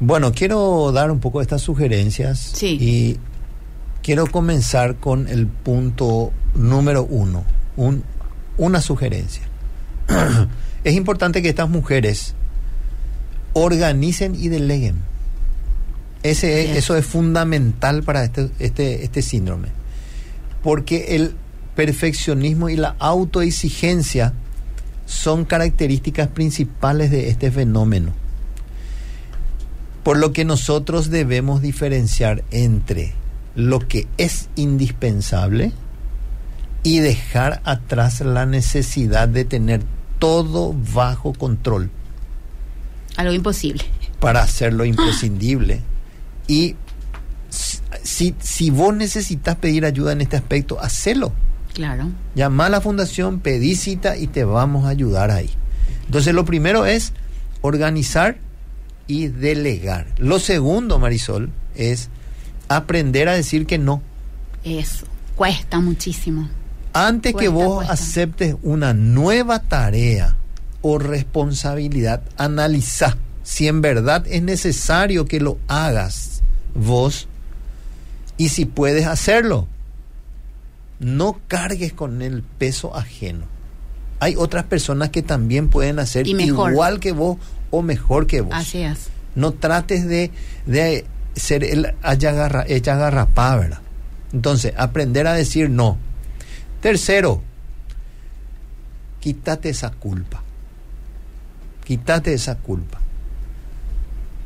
Bueno, 0.00 0.32
quiero 0.32 0.92
dar 0.92 1.10
un 1.10 1.20
poco 1.20 1.40
estas 1.40 1.62
sugerencias 1.62 2.38
Sí. 2.54 2.76
y 2.80 3.16
quiero 4.02 4.26
comenzar 4.26 4.96
con 4.96 5.26
el 5.28 5.46
punto 5.46 6.32
número 6.54 7.04
uno, 7.04 7.44
un- 7.76 8.04
una 8.58 8.80
sugerencia. 8.80 9.42
es 10.84 10.94
importante 10.94 11.42
que 11.42 11.48
estas 11.48 11.68
mujeres 11.68 12.34
organicen 13.52 14.34
y 14.34 14.48
deleguen. 14.48 14.96
Ese 16.22 16.70
es. 16.72 16.76
eso 16.76 16.96
es 16.96 17.06
fundamental 17.06 18.02
para 18.02 18.24
este, 18.24 18.50
este, 18.58 19.04
este 19.04 19.22
síndrome. 19.22 19.68
Porque 20.62 21.16
el 21.16 21.34
perfeccionismo 21.74 22.68
y 22.68 22.76
la 22.76 22.96
autoexigencia 22.98 24.32
son 25.06 25.44
características 25.44 26.28
principales 26.28 27.10
de 27.10 27.30
este 27.30 27.50
fenómeno. 27.50 28.12
Por 30.02 30.18
lo 30.18 30.32
que 30.32 30.44
nosotros 30.44 31.10
debemos 31.10 31.62
diferenciar 31.62 32.44
entre 32.50 33.14
lo 33.54 33.80
que 33.80 34.06
es 34.18 34.48
indispensable 34.54 35.72
y 36.82 37.00
dejar 37.00 37.62
atrás 37.64 38.20
la 38.20 38.46
necesidad 38.46 39.28
de 39.28 39.44
tener 39.44 39.82
todo 40.18 40.74
bajo 40.94 41.32
control 41.32 41.90
Algo 43.16 43.32
imposible. 43.32 43.84
para 44.20 44.42
hacerlo 44.42 44.84
imprescindible. 44.84 45.80
Y 46.46 46.76
si, 48.02 48.34
si 48.38 48.70
vos 48.70 48.94
necesitas 48.94 49.56
pedir 49.56 49.84
ayuda 49.84 50.12
en 50.12 50.20
este 50.20 50.36
aspecto, 50.36 50.80
hacelo. 50.80 51.32
Claro. 51.76 52.08
Llama 52.34 52.66
a 52.66 52.70
la 52.70 52.80
fundación, 52.80 53.40
pedí 53.40 53.76
cita 53.76 54.16
y 54.16 54.28
te 54.28 54.44
vamos 54.44 54.86
a 54.86 54.88
ayudar 54.88 55.30
ahí. 55.30 55.50
Entonces 56.06 56.32
lo 56.32 56.46
primero 56.46 56.86
es 56.86 57.12
organizar 57.60 58.38
y 59.06 59.26
delegar. 59.26 60.06
Lo 60.16 60.38
segundo, 60.38 60.98
Marisol, 60.98 61.50
es 61.74 62.08
aprender 62.68 63.28
a 63.28 63.34
decir 63.34 63.66
que 63.66 63.76
no. 63.76 64.00
Eso. 64.64 65.04
Cuesta 65.34 65.78
muchísimo. 65.78 66.48
Antes 66.94 67.34
que 67.34 67.48
vos 67.48 67.76
cuesta. 67.76 67.92
aceptes 67.92 68.56
una 68.62 68.94
nueva 68.94 69.58
tarea 69.58 70.34
o 70.80 70.98
responsabilidad, 70.98 72.22
analiza 72.38 73.18
si 73.42 73.68
en 73.68 73.82
verdad 73.82 74.24
es 74.26 74.40
necesario 74.40 75.26
que 75.26 75.40
lo 75.40 75.58
hagas 75.68 76.40
vos 76.74 77.28
y 78.38 78.48
si 78.48 78.64
puedes 78.64 79.06
hacerlo. 79.06 79.68
No 80.98 81.40
cargues 81.48 81.92
con 81.92 82.22
el 82.22 82.42
peso 82.42 82.96
ajeno. 82.96 83.46
Hay 84.20 84.34
otras 84.36 84.64
personas 84.64 85.10
que 85.10 85.22
también 85.22 85.68
pueden 85.68 85.98
hacer 85.98 86.26
igual 86.26 87.00
que 87.00 87.12
vos 87.12 87.38
o 87.70 87.82
mejor 87.82 88.26
que 88.26 88.40
vos. 88.40 88.54
Así 88.54 88.82
es. 88.82 89.08
No 89.34 89.52
trates 89.52 90.06
de, 90.06 90.30
de 90.64 91.04
ser 91.34 91.64
el 91.64 91.94
haya 92.02 92.30
agarra. 92.30 93.80
Entonces, 94.32 94.72
aprender 94.76 95.26
a 95.26 95.34
decir 95.34 95.70
no. 95.70 95.98
Tercero, 96.80 97.42
quítate 99.20 99.68
esa 99.68 99.90
culpa. 99.90 100.42
Quítate 101.84 102.32
esa 102.32 102.56
culpa. 102.56 103.00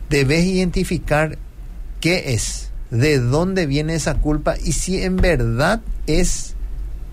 Debes 0.08 0.44
identificar 0.44 1.38
qué 2.00 2.34
es, 2.34 2.69
de 2.90 3.18
dónde 3.18 3.66
viene 3.66 3.94
esa 3.94 4.16
culpa 4.16 4.56
y 4.62 4.72
si 4.72 5.02
en 5.02 5.16
verdad 5.16 5.80
es 6.06 6.54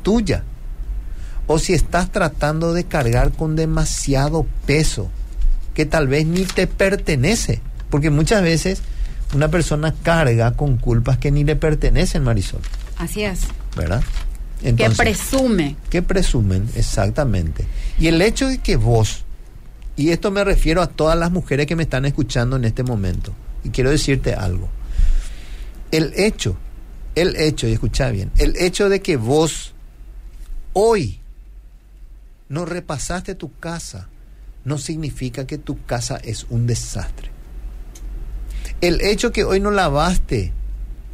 tuya. 0.04 0.44
O 1.50 1.60
si 1.60 1.74
estás 1.74 2.12
tratando 2.12 2.74
de 2.74 2.84
cargar 2.84 3.32
con 3.32 3.56
demasiado 3.56 4.46
peso 4.66 5.10
que 5.74 5.86
tal 5.86 6.08
vez 6.08 6.26
ni 6.26 6.44
te 6.44 6.68
pertenece. 6.68 7.62
Porque 7.90 8.10
muchas 8.10 8.42
veces 8.42 8.82
una 9.34 9.50
persona 9.50 9.94
carga 10.04 10.52
con 10.52 10.78
culpas 10.78 11.18
que 11.18 11.32
ni 11.32 11.44
le 11.44 11.56
pertenecen, 11.56 12.24
Marisol. 12.24 12.62
Así 12.98 13.24
es. 13.24 13.42
¿Verdad? 13.76 14.04
que 14.62 14.90
presume. 14.90 15.76
que 15.90 16.02
presumen, 16.02 16.68
exactamente. 16.76 17.66
Y 18.00 18.08
el 18.08 18.22
hecho 18.22 18.48
de 18.48 18.58
que 18.58 18.76
vos, 18.76 19.24
y 19.96 20.10
esto 20.10 20.32
me 20.32 20.44
refiero 20.44 20.82
a 20.82 20.88
todas 20.88 21.18
las 21.18 21.32
mujeres 21.32 21.68
que 21.68 21.76
me 21.76 21.84
están 21.84 22.06
escuchando 22.06 22.56
en 22.56 22.66
este 22.66 22.84
momento, 22.84 23.34
y 23.64 23.70
quiero 23.70 23.92
decirte 23.92 24.34
algo, 24.34 24.70
el 25.92 26.14
hecho, 26.16 26.58
el 27.16 27.36
hecho, 27.36 27.68
y 27.68 27.74
escucha 27.74 28.10
bien, 28.10 28.32
el 28.38 28.56
hecho 28.58 28.90
de 28.90 29.02
que 29.02 29.18
vos 29.18 29.74
hoy 30.74 31.20
no 32.50 32.66
repasaste 32.66 33.36
tu 33.36 33.58
casa, 33.60 34.10
no 34.64 34.78
significa 34.78 35.48
que 35.48 35.58
tu 35.58 35.84
casa 35.86 36.18
es 36.18 36.46
un 36.50 36.68
desastre. 36.68 37.32
El 38.82 39.02
hecho 39.02 39.32
que 39.32 39.44
hoy 39.44 39.60
no 39.60 39.72
lavaste 39.72 40.54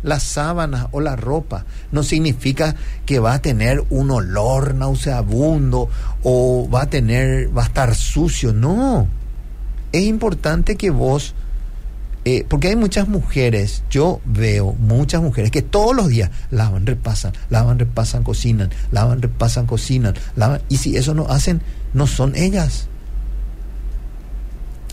las 0.04 0.24
sábanas 0.24 0.88
o 0.92 1.00
la 1.00 1.16
ropa 1.16 1.66
no 1.92 2.04
significa 2.04 2.76
que 3.06 3.20
va 3.20 3.34
a 3.34 3.42
tener 3.42 3.84
un 3.90 4.12
olor 4.12 4.76
nauseabundo 4.76 5.90
o 6.24 6.70
va 6.70 6.84
a 6.84 6.90
tener 6.90 7.58
va 7.58 7.64
a 7.64 7.68
estar 7.68 7.96
sucio 7.96 8.54
no 8.54 9.08
es 9.94 10.04
importante 10.04 10.76
que 10.76 10.90
vos 10.90 11.34
eh, 12.26 12.46
porque 12.48 12.70
hay 12.70 12.76
muchas 12.76 13.08
mujeres 13.08 13.84
yo 13.90 14.22
veo 14.26 14.74
muchas 14.74 15.22
mujeres 15.22 15.52
que 15.52 15.62
todos 15.62 15.96
los 15.96 16.08
días 16.08 16.32
lavan 16.52 16.86
repasan 16.86 17.34
lavan 17.50 17.80
repasan 17.80 18.24
cocinan 18.24 18.70
lavan 18.92 19.22
repasan 19.22 19.66
cocinan 19.66 20.16
lavan 20.36 20.62
y 20.70 20.78
si 20.78 20.96
eso 20.96 21.14
no 21.14 21.28
hacen 21.28 21.62
no 21.94 22.08
son 22.08 22.36
ellas 22.36 22.88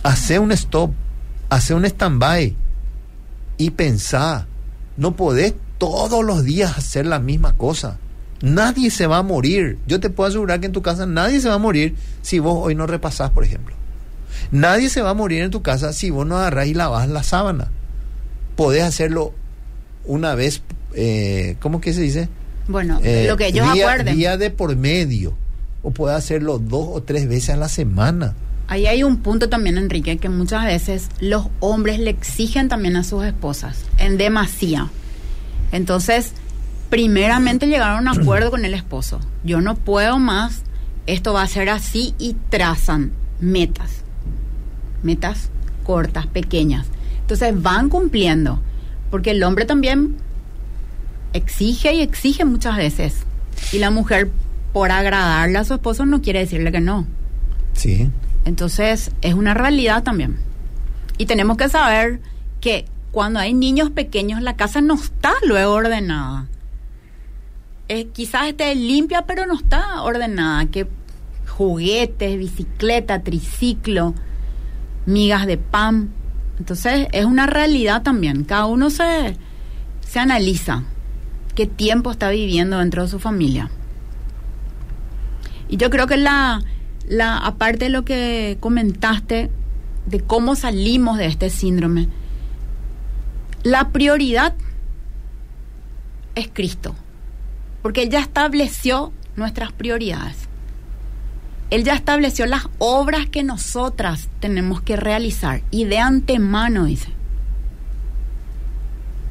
hace 0.03 0.39
un 0.39 0.53
stop 0.53 0.91
hace 1.51 1.75
un 1.75 1.85
stand-by 1.85 2.57
y 3.59 3.71
pensá 3.71 4.47
no 4.97 5.17
podés 5.17 5.55
todos 5.81 6.23
los 6.23 6.45
días 6.45 6.77
hacer 6.77 7.07
la 7.07 7.19
misma 7.19 7.57
cosa. 7.57 7.99
Nadie 8.43 8.91
se 8.91 9.07
va 9.07 9.17
a 9.17 9.23
morir. 9.23 9.79
Yo 9.87 9.99
te 9.99 10.11
puedo 10.11 10.29
asegurar 10.29 10.61
que 10.61 10.67
en 10.67 10.73
tu 10.73 10.83
casa 10.83 11.07
nadie 11.07 11.41
se 11.41 11.49
va 11.49 11.55
a 11.55 11.59
morir 11.59 11.97
si 12.21 12.39
vos 12.39 12.59
hoy 12.61 12.75
no 12.75 12.87
repasás, 12.87 13.31
por 13.31 13.43
ejemplo. 13.43 13.75
Nadie 14.51 14.89
se 14.91 15.03
va 15.03 15.11
a 15.11 15.15
morir 15.15 15.43
en 15.43 15.51
tu 15.51 15.63
casa 15.63 15.93
si 15.93 16.11
vos 16.11 16.27
no 16.27 16.37
agarrás 16.39 16.67
y 16.67 16.75
lavás 16.75 17.09
la 17.09 17.23
sábana. 17.23 17.71
Podés 18.57 18.83
hacerlo 18.83 19.33
una 20.05 20.35
vez, 20.35 20.63
eh, 20.95 21.57
¿cómo 21.61 21.81
que 21.81 21.93
se 21.93 22.01
dice? 22.03 22.29
Bueno, 22.69 23.01
Eh, 23.03 23.27
lo 23.29 23.37
que 23.37 23.47
ellos 23.49 23.73
día, 23.73 23.85
acuerden. 23.85 24.17
día 24.17 24.37
de 24.37 24.51
por 24.51 24.75
medio. 24.77 25.35
O 25.83 25.91
podés 25.93 26.17
hacerlo 26.17 26.59
dos 26.59 26.89
o 26.93 27.03
tres 27.03 27.27
veces 27.29 27.51
a 27.51 27.57
la 27.57 27.69
semana. 27.69 28.35
Ahí 28.69 28.87
hay 28.87 29.03
un 29.03 29.17
punto 29.17 29.49
también, 29.49 29.79
Enrique, 29.79 30.19
que 30.19 30.29
muchas 30.29 30.65
veces 30.65 31.09
los 31.21 31.47
hombres 31.61 31.99
le 31.99 32.11
exigen 32.11 32.69
también 32.69 32.97
a 32.97 33.03
sus 33.03 33.25
esposas, 33.25 33.79
en 33.99 34.17
demasía. 34.19 34.89
Entonces, 35.73 36.33
primeramente 36.89 37.67
llegaron 37.67 38.07
a 38.09 38.13
un 38.13 38.21
acuerdo 38.21 38.51
con 38.53 38.65
el 38.65 38.75
esposo. 38.75 39.21
Yo 39.43 39.61
no 39.61 39.75
puedo 39.75 40.19
más, 40.19 40.63
esto 41.07 41.33
va 41.33 41.43
a 41.43 41.49
ser 41.49 41.69
así 41.71 42.15
y 42.19 42.37
trazan 42.51 43.13
metas. 43.41 43.91
Metas 45.03 45.51
cortas, 45.85 46.27
pequeñas. 46.27 46.87
Entonces 47.21 47.61
van 47.61 47.89
cumpliendo, 47.89 48.61
porque 49.11 49.33
el 49.33 49.43
hombre 49.43 49.65
también 49.65 50.17
exige 51.33 51.95
y 51.95 52.01
exige 52.01 52.45
muchas 52.45 52.77
veces. 52.77 53.25
Y 53.73 53.79
la 53.79 53.91
mujer, 53.91 54.31
por 54.73 54.91
agradarle 54.91 55.59
a 55.59 55.65
su 55.65 55.75
esposo, 55.75 56.07
no 56.07 56.23
quiere 56.23 56.41
decirle 56.41 56.73
que 56.73 56.81
no. 56.81 57.07
Sí. 57.75 58.11
Entonces, 58.45 59.13
es 59.21 59.35
una 59.35 59.55
realidad 59.55 60.03
también. 60.03 60.39
Y 61.19 61.27
tenemos 61.27 61.57
que 61.57 61.69
saber 61.69 62.21
que 62.61 62.87
cuando 63.13 63.41
hay 63.41 63.53
niños 63.53 63.91
pequeños, 63.91 64.43
la 64.43 64.57
casa 64.57 64.81
no 64.81 64.95
está 64.95 65.35
luego 65.47 65.73
ordenada. 65.75 66.47
Eh, 67.89 68.07
quizás 68.07 68.47
esté 68.47 68.75
limpia, 68.75 69.23
pero 69.23 69.47
no 69.47 69.55
está 69.55 70.03
ordenada. 70.03 70.67
Que 70.67 70.87
juguetes, 71.49 72.39
bicicleta, 72.39 73.23
triciclo, 73.23 74.15
migas 75.07 75.47
de 75.47 75.57
pan. 75.57 76.11
Entonces, 76.59 77.09
es 77.13 77.25
una 77.25 77.47
realidad 77.47 78.03
también. 78.03 78.45
Cada 78.45 78.67
uno 78.67 78.91
se, 78.91 79.37
se 80.07 80.19
analiza 80.19 80.85
qué 81.55 81.67
tiempo 81.67 82.11
está 82.11 82.31
viviendo 82.31 82.79
dentro 82.79 83.03
de 83.03 83.09
su 83.09 83.19
familia. 83.19 83.71
Y 85.69 85.77
yo 85.77 85.91
creo 85.91 86.07
que 86.07 86.17
la, 86.17 86.63
la 87.09 87.39
aparte 87.39 87.87
de 87.87 87.91
lo 87.91 88.05
que 88.05 88.57
comentaste 88.61 89.51
de 90.07 90.21
cómo 90.21 90.57
salimos 90.57 91.19
de 91.19 91.27
este 91.27 91.51
síndrome, 91.51 92.09
la 93.63 93.91
prioridad 93.91 94.55
es 96.35 96.49
Cristo, 96.53 96.95
porque 97.83 98.03
Él 98.03 98.11
ya 98.11 98.21
estableció 98.21 99.13
nuestras 99.37 99.73
prioridades. 99.73 100.50
Él 101.71 101.85
ya 101.85 101.95
estableció 101.95 102.47
las 102.47 102.69
obras 102.79 103.27
que 103.27 103.45
nosotras 103.45 104.29
tenemos 104.41 104.81
que 104.81 104.97
realizar 104.97 105.63
y 105.71 105.85
de 105.85 105.99
antemano 105.99 106.85
dice. 106.85 107.13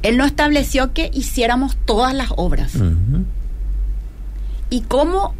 Él 0.02 0.16
no 0.16 0.24
estableció 0.24 0.94
que 0.94 1.10
hiciéramos 1.12 1.76
todas 1.84 2.14
las 2.14 2.30
obras. 2.36 2.72
¿Y 4.70 4.80
cómo 4.82 5.34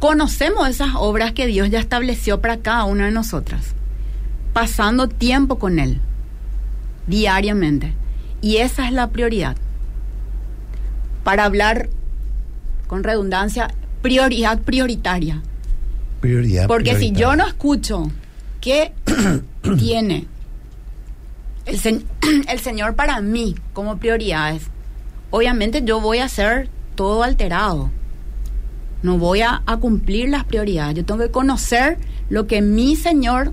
conocemos 0.00 0.68
esas 0.68 0.94
obras 0.94 1.32
que 1.32 1.46
Dios 1.46 1.68
ya 1.68 1.78
estableció 1.78 2.40
para 2.40 2.56
cada 2.58 2.84
una 2.84 3.04
de 3.04 3.10
nosotras? 3.10 3.74
Pasando 4.54 5.08
tiempo 5.08 5.58
con 5.58 5.78
Él, 5.78 6.00
diariamente. 7.06 7.92
Y 8.40 8.56
esa 8.56 8.86
es 8.86 8.92
la 8.92 9.10
prioridad. 9.10 9.56
Para 11.22 11.44
hablar 11.44 11.90
con 12.86 13.04
redundancia, 13.04 13.68
prioridad 14.00 14.60
prioritaria. 14.60 15.42
Prioridad. 16.22 16.68
Porque 16.68 16.96
si 16.98 17.12
yo 17.12 17.36
no 17.36 17.46
escucho 17.46 18.10
qué 18.62 18.92
tiene 19.78 20.26
el, 21.66 21.78
se- 21.78 22.02
el 22.48 22.58
Señor 22.60 22.94
para 22.94 23.20
mí 23.20 23.54
como 23.74 23.98
prioridades, 23.98 24.62
obviamente 25.30 25.82
yo 25.84 26.00
voy 26.00 26.18
a 26.18 26.28
ser 26.30 26.70
todo 26.94 27.22
alterado. 27.24 27.90
No 29.02 29.18
voy 29.18 29.40
a, 29.42 29.62
a 29.66 29.76
cumplir 29.78 30.28
las 30.28 30.44
prioridades. 30.44 30.94
Yo 30.96 31.04
tengo 31.04 31.20
que 31.20 31.30
conocer 31.30 31.98
lo 32.30 32.46
que 32.46 32.62
mi 32.62 32.94
Señor 32.96 33.52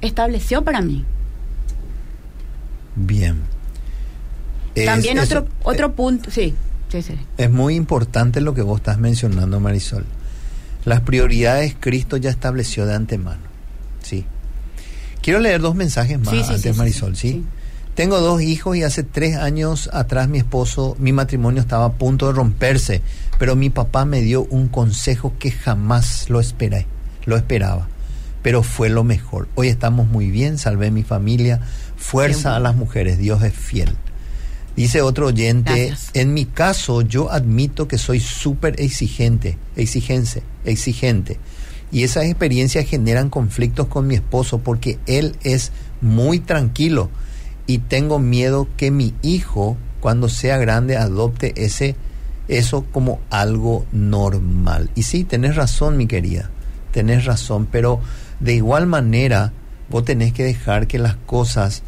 estableció 0.00 0.62
para 0.62 0.80
mí. 0.80 1.04
Bien. 2.94 3.40
Es- 4.74 4.86
También 4.86 5.18
otro, 5.18 5.46
otro 5.64 5.92
punto, 5.94 6.30
sí, 6.30 6.54
sí, 6.90 7.02
sí. 7.02 7.14
Es 7.38 7.50
muy 7.50 7.74
importante 7.74 8.40
lo 8.40 8.54
que 8.54 8.62
vos 8.62 8.78
estás 8.78 8.98
mencionando, 8.98 9.58
Marisol. 9.60 10.04
Las 10.84 11.00
prioridades 11.00 11.76
Cristo 11.78 12.16
ya 12.16 12.30
estableció 12.30 12.86
de 12.86 12.94
antemano. 12.94 13.42
Sí. 14.02 14.26
Quiero 15.22 15.38
leer 15.38 15.60
dos 15.60 15.74
mensajes 15.74 16.18
más 16.18 16.30
Sí, 16.30 16.42
sí, 16.42 16.54
antes, 16.54 16.72
sí, 16.72 16.78
Marisol, 16.78 17.16
¿sí? 17.16 17.44
Tengo 17.94 18.20
dos 18.20 18.40
hijos 18.40 18.76
y 18.76 18.82
hace 18.82 19.02
tres 19.02 19.36
años 19.36 19.90
atrás 19.92 20.28
mi 20.28 20.38
esposo, 20.38 20.96
mi 20.98 21.12
matrimonio 21.12 21.60
estaba 21.60 21.84
a 21.84 21.92
punto 21.92 22.26
de 22.26 22.32
romperse, 22.32 23.02
pero 23.38 23.54
mi 23.54 23.68
papá 23.68 24.06
me 24.06 24.22
dio 24.22 24.44
un 24.44 24.68
consejo 24.68 25.34
que 25.38 25.50
jamás 25.50 26.30
lo 26.30 26.40
esperé, 26.40 26.86
lo 27.26 27.36
esperaba, 27.36 27.88
pero 28.42 28.62
fue 28.62 28.88
lo 28.88 29.04
mejor. 29.04 29.46
Hoy 29.56 29.68
estamos 29.68 30.08
muy 30.08 30.30
bien, 30.30 30.56
salvé 30.56 30.90
mi 30.90 31.02
familia, 31.02 31.60
fuerza 31.96 32.56
a 32.56 32.60
las 32.60 32.74
mujeres, 32.74 33.18
Dios 33.18 33.42
es 33.42 33.52
fiel. 33.52 33.94
Dice 34.76 35.02
otro 35.02 35.26
oyente, 35.26 35.86
Gracias. 35.88 36.10
en 36.14 36.32
mi 36.32 36.46
caso 36.46 37.02
yo 37.02 37.30
admito 37.30 37.88
que 37.88 37.98
soy 37.98 38.20
súper 38.20 38.80
exigente, 38.80 39.58
exigente, 39.76 40.42
exigente. 40.64 41.38
Y 41.90 42.04
esas 42.04 42.24
experiencias 42.24 42.86
generan 42.86 43.28
conflictos 43.28 43.86
con 43.86 44.06
mi 44.06 44.14
esposo 44.14 44.58
porque 44.58 44.98
él 45.06 45.36
es 45.42 45.72
muy 46.00 46.40
tranquilo 46.40 47.10
y 47.66 47.78
tengo 47.78 48.18
miedo 48.18 48.66
que 48.78 48.90
mi 48.90 49.14
hijo 49.20 49.76
cuando 50.00 50.28
sea 50.28 50.56
grande 50.56 50.96
adopte 50.96 51.52
ese 51.56 51.94
eso 52.48 52.84
como 52.92 53.20
algo 53.30 53.86
normal. 53.92 54.90
Y 54.94 55.04
sí, 55.04 55.24
tenés 55.24 55.56
razón, 55.56 55.96
mi 55.96 56.06
querida. 56.06 56.50
Tenés 56.92 57.24
razón, 57.24 57.66
pero 57.70 58.00
de 58.40 58.54
igual 58.54 58.86
manera 58.86 59.52
vos 59.88 60.04
tenés 60.04 60.32
que 60.32 60.44
dejar 60.44 60.86
que 60.86 60.98
las 60.98 61.16
cosas 61.16 61.82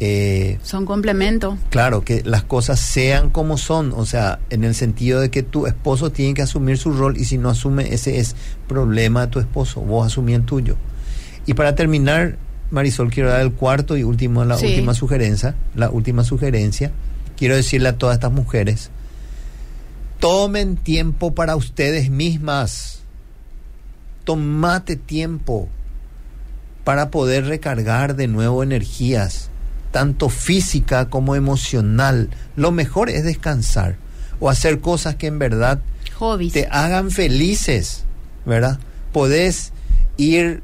eh, 0.00 0.58
Son 0.62 0.86
complementos. 0.86 1.58
Claro, 1.70 2.02
que 2.04 2.22
las 2.24 2.44
cosas 2.44 2.78
sean 2.80 3.30
como 3.30 3.58
son, 3.58 3.92
o 3.96 4.06
sea, 4.06 4.38
en 4.50 4.62
el 4.64 4.74
sentido 4.74 5.20
de 5.20 5.30
que 5.30 5.42
tu 5.42 5.66
esposo 5.66 6.10
tiene 6.12 6.34
que 6.34 6.42
asumir 6.42 6.78
su 6.78 6.92
rol 6.92 7.16
y 7.16 7.24
si 7.24 7.36
no 7.38 7.48
asume, 7.50 7.92
ese 7.92 8.18
es 8.20 8.36
problema 8.68 9.22
de 9.22 9.26
tu 9.32 9.38
esposo, 9.40 9.80
vos 9.80 10.06
asumí 10.06 10.34
el 10.34 10.44
tuyo. 10.44 10.76
Y 11.46 11.54
para 11.54 11.74
terminar, 11.74 12.36
Marisol, 12.70 13.10
quiero 13.10 13.30
dar 13.30 13.40
el 13.40 13.52
cuarto 13.52 13.96
y 13.96 14.02
último, 14.04 14.44
la 14.44 14.56
Sí. 14.58 14.66
última 14.66 14.94
sugerencia, 14.94 15.54
la 15.74 15.90
última 15.90 16.22
sugerencia, 16.22 16.92
quiero 17.36 17.56
decirle 17.56 17.88
a 17.88 17.96
todas 17.98 18.14
estas 18.14 18.30
mujeres, 18.32 18.90
tomen 20.20 20.76
tiempo 20.76 21.34
para 21.34 21.56
ustedes 21.56 22.10
mismas, 22.10 23.00
tomate 24.24 24.96
tiempo 24.96 25.68
para 26.84 27.10
poder 27.10 27.46
recargar 27.46 28.16
de 28.16 28.28
nuevo 28.28 28.62
energías, 28.62 29.50
tanto 29.90 30.28
física 30.28 31.08
como 31.08 31.34
emocional. 31.34 32.30
Lo 32.56 32.70
mejor 32.70 33.10
es 33.10 33.24
descansar 33.24 33.96
o 34.40 34.50
hacer 34.50 34.80
cosas 34.80 35.16
que 35.16 35.26
en 35.26 35.38
verdad 35.38 35.80
Hobbies. 36.18 36.52
te 36.52 36.68
hagan 36.70 37.10
felices, 37.10 38.04
¿verdad? 38.44 38.78
Podés 39.12 39.72
ir 40.16 40.62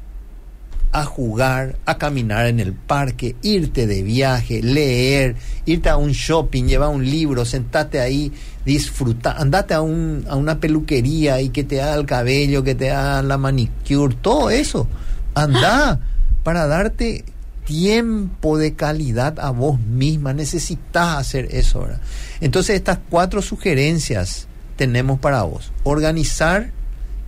a 0.91 1.03
jugar, 1.03 1.75
a 1.85 1.97
caminar 1.97 2.45
en 2.45 2.61
el 2.61 2.71
parque, 2.71 3.35
irte 3.41 3.85
de 3.85 4.01
viaje, 4.01 4.61
leer, 4.61 5.35
irte 5.65 5.89
a 5.89 5.97
un 5.97 6.11
shopping, 6.11 6.67
llevar 6.67 6.87
un 6.87 7.03
libro, 7.03 7.43
sentate 7.43 7.99
ahí, 7.99 8.31
disfrutar, 8.63 9.35
andate 9.37 9.73
a, 9.73 9.81
un, 9.81 10.25
a 10.29 10.37
una 10.37 10.61
peluquería 10.61 11.41
y 11.41 11.49
que 11.49 11.65
te 11.65 11.81
haga 11.81 11.95
el 11.95 12.05
cabello, 12.05 12.63
que 12.63 12.75
te 12.75 12.91
haga 12.91 13.21
la 13.23 13.37
manicure, 13.37 14.15
todo 14.21 14.49
eso. 14.49 14.87
Anda 15.33 15.99
para 16.43 16.65
darte 16.65 17.25
tiempo 17.65 18.57
de 18.57 18.75
calidad 18.75 19.39
a 19.39 19.49
vos 19.49 19.79
misma. 19.79 20.33
Necesitas 20.33 21.17
hacer 21.17 21.49
eso. 21.51 21.81
¿verdad? 21.81 22.01
Entonces 22.39 22.75
estas 22.75 22.99
cuatro 23.09 23.41
sugerencias 23.41 24.47
tenemos 24.77 25.19
para 25.19 25.43
vos. 25.43 25.71
Organizar 25.83 26.71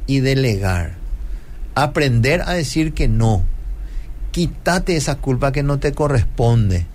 y 0.05 0.19
delegar. 0.19 0.95
Aprender 1.75 2.41
a 2.41 2.53
decir 2.53 2.93
que 2.93 3.07
no. 3.07 3.43
Quítate 4.31 4.95
esa 4.95 5.15
culpa 5.15 5.51
que 5.51 5.63
no 5.63 5.79
te 5.79 5.91
corresponde 5.91 6.85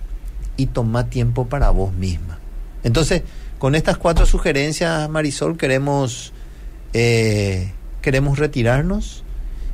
y 0.57 0.67
toma 0.67 1.09
tiempo 1.09 1.47
para 1.47 1.69
vos 1.69 1.93
misma. 1.93 2.39
Entonces, 2.83 3.23
con 3.59 3.75
estas 3.75 3.97
cuatro 3.97 4.25
sugerencias, 4.25 5.09
Marisol, 5.09 5.57
queremos, 5.57 6.33
eh, 6.93 7.71
queremos 8.01 8.37
retirarnos. 8.37 9.22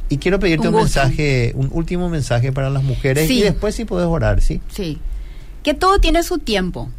Y 0.10 0.18
quiero 0.18 0.40
pedirte 0.40 0.68
Un 0.70 0.76
mensaje, 0.76 1.52
un 1.56 1.70
último 1.72 2.10
mensaje 2.10 2.52
para 2.52 2.70
las 2.70 2.84
mujeres 2.84 3.28
Sí. 3.28 3.40
y 3.40 3.44
después 3.44 3.76
si 3.76 3.86
puedes 3.86 4.08
orar, 4.08 4.42
¿sí? 4.42 4.60
Sí. 4.70 4.98
Que 5.64 5.74
todo 5.74 6.00
tiene 6.00 6.24
su 6.24 6.40
tiempo. 6.40 6.90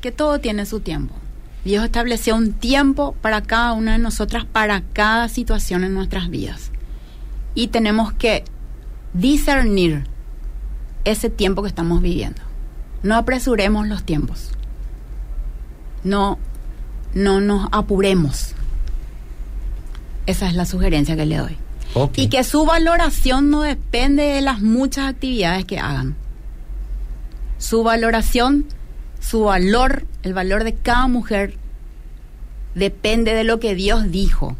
Que 0.00 0.10
todo 0.12 0.40
tiene 0.40 0.66
su 0.66 0.80
tiempo. 0.80 1.14
Dios 1.64 1.84
estableció 1.84 2.34
un 2.36 2.52
tiempo 2.52 3.14
para 3.22 3.42
cada 3.42 3.72
una 3.72 3.92
de 3.92 3.98
nosotras, 3.98 4.44
para 4.44 4.82
cada 4.92 5.28
situación 5.28 5.84
en 5.84 5.94
nuestras 5.94 6.28
vidas. 6.30 6.70
Y 7.54 7.68
tenemos 7.68 8.12
que 8.12 8.44
discernir 9.14 10.04
ese 11.04 11.30
tiempo 11.30 11.62
que 11.62 11.68
estamos 11.68 12.02
viviendo. 12.02 12.42
No 13.02 13.14
apresuremos 13.16 13.86
los 13.86 14.02
tiempos. 14.04 14.50
No, 16.04 16.38
no 17.14 17.40
nos 17.40 17.68
apuremos. 17.72 18.52
Esa 20.26 20.48
es 20.48 20.54
la 20.54 20.66
sugerencia 20.66 21.16
que 21.16 21.26
le 21.26 21.36
doy. 21.36 21.56
Y 22.14 22.28
que 22.28 22.44
su 22.44 22.66
valoración 22.66 23.50
no 23.50 23.62
depende 23.62 24.22
de 24.22 24.40
las 24.42 24.60
muchas 24.60 25.08
actividades 25.08 25.64
que 25.64 25.78
hagan. 25.78 26.14
Su 27.58 27.82
valoración, 27.82 28.66
su 29.20 29.44
valor, 29.44 30.06
el 30.22 30.34
valor 30.34 30.64
de 30.64 30.74
cada 30.74 31.08
mujer, 31.08 31.56
depende 32.74 33.34
de 33.34 33.44
lo 33.44 33.60
que 33.60 33.74
Dios 33.74 34.10
dijo 34.10 34.56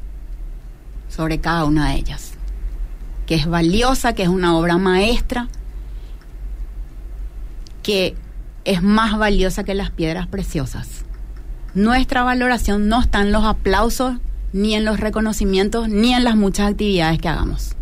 sobre 1.09 1.39
cada 1.41 1.65
una 1.65 1.91
de 1.91 1.97
ellas. 1.97 2.33
Que 3.27 3.35
es 3.35 3.47
valiosa, 3.47 4.15
que 4.15 4.23
es 4.23 4.29
una 4.29 4.57
obra 4.57 4.79
maestra, 4.79 5.49
que 7.83 8.17
es 8.65 8.83
más 8.83 9.19
valiosa 9.19 9.63
que 9.63 9.75
las 9.75 9.91
piedras 9.91 10.27
preciosas. 10.27 11.05
Nuestra 11.75 12.23
valoración 12.23 12.89
no 12.89 13.01
está 13.01 13.21
en 13.21 13.31
los 13.31 13.45
aplausos, 13.45 14.17
ni 14.57 14.75
en 14.75 14.85
los 14.85 14.99
reconocimientos, 14.99 15.89
ni 15.89 16.15
en 16.15 16.25
las 16.25 16.35
muchas 16.37 16.71
actividades 16.71 17.19
que 17.21 17.29
hagamos. 17.29 17.75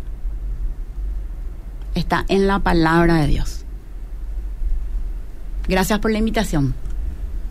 Está 1.95 2.25
en 2.27 2.47
la 2.47 2.59
palabra 2.59 3.15
de 3.15 3.27
Dios. 3.27 3.63
Gracias 5.67 5.99
por 5.99 6.11
la 6.11 6.19
invitación. 6.19 6.75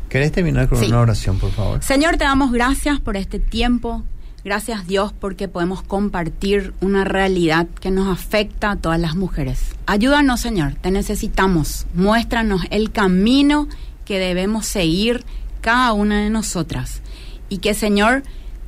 ¿Querés 0.09 0.31
terminar 0.33 0.68
con 0.68 0.79
Sí. 0.79 0.87
una 0.87 1.01
oración, 1.01 1.39
por 1.39 1.51
favor? 1.51 1.83
Señor, 1.83 2.16
te 2.16 2.25
damos 2.25 2.53
gracias 2.53 3.01
por 3.01 3.16
este 3.16 3.39
tiempo. 3.41 4.05
Gracias 4.45 4.87
Dios 4.87 5.12
porque 5.18 5.49
podemos 5.49 5.83
compartir 5.83 6.75
una 6.83 7.05
realidad 7.05 7.66
que 7.81 7.91
nos 7.91 8.07
afecta 8.09 8.72
a 8.72 8.77
todas 8.77 9.01
las 9.01 9.16
mujeres. 9.16 9.70
Ayúdanos, 9.87 10.41
Señor, 10.41 10.75
te 10.75 10.91
necesitamos. 10.91 11.87
Muéstranos 11.95 12.61
el 12.70 12.93
camino 12.93 13.66
que 14.05 14.18
debemos 14.18 14.66
seguir 14.66 15.25
cada 15.62 15.95
una 15.95 16.20
de 16.20 16.29
nosotras. 16.31 17.01
Y 17.49 17.59
que, 17.59 17.72
Señor, 17.72 18.22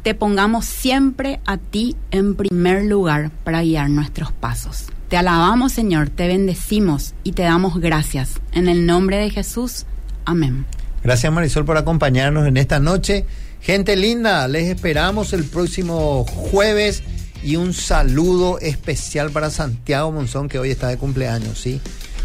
te 0.07 0.15
pongamos 0.15 0.67
siempre 0.67 1.41
a 1.47 1.57
ti 1.57 1.97
en 2.13 2.37
primer 2.37 2.85
lugar 2.85 3.33
para 3.43 3.63
guiar 3.63 3.91
nuestros 3.91 4.31
pasos. 4.31 4.85
Te 5.09 5.17
alabamos, 5.17 5.73
Señor, 5.73 6.11
te 6.11 6.29
bendecimos 6.29 7.15
y 7.25 7.33
te 7.33 7.43
damos 7.43 7.81
gracias. 7.81 8.35
En 8.53 8.69
el 8.69 8.87
nombre 8.87 9.17
de 9.17 9.31
Jesús. 9.31 9.85
Amén. 10.25 10.65
Gracias 11.03 11.33
Marisol 11.33 11.65
por 11.65 11.77
acompañarnos 11.77 12.47
en 12.47 12.57
esta 12.57 12.79
noche. 12.79 13.25
Gente 13.61 13.97
linda, 13.97 14.47
les 14.47 14.69
esperamos 14.69 15.33
el 15.33 15.43
próximo 15.43 16.25
jueves 16.25 17.03
y 17.43 17.57
un 17.57 17.75
saludo 17.75 18.61
especial 18.61 19.33
para 19.33 19.51
Santiago 19.51 20.13
Monzón 20.13 20.49
que 20.49 20.61
hoy 20.61 20.71
está 20.71 20.87
de 20.87 20.99
cumpleaños, 20.99 21.61
¿sí? 21.61 21.81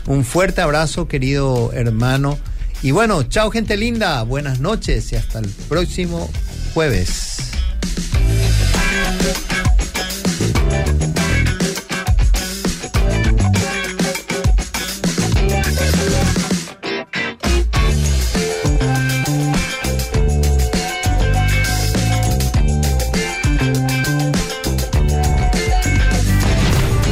Un 0.05 0.23
fuerte 0.23 0.61
abrazo, 0.61 1.07
querido 1.07 1.73
hermano. 1.73 2.37
Y 2.83 2.91
bueno, 2.91 3.23
chao 3.23 3.49
gente 3.49 3.75
linda, 3.75 4.21
buenas 4.21 4.59
noches 4.59 5.11
y 5.13 5.15
hasta 5.15 5.39
el 5.39 5.49
próximo 5.67 6.29
jueves. 6.75 7.51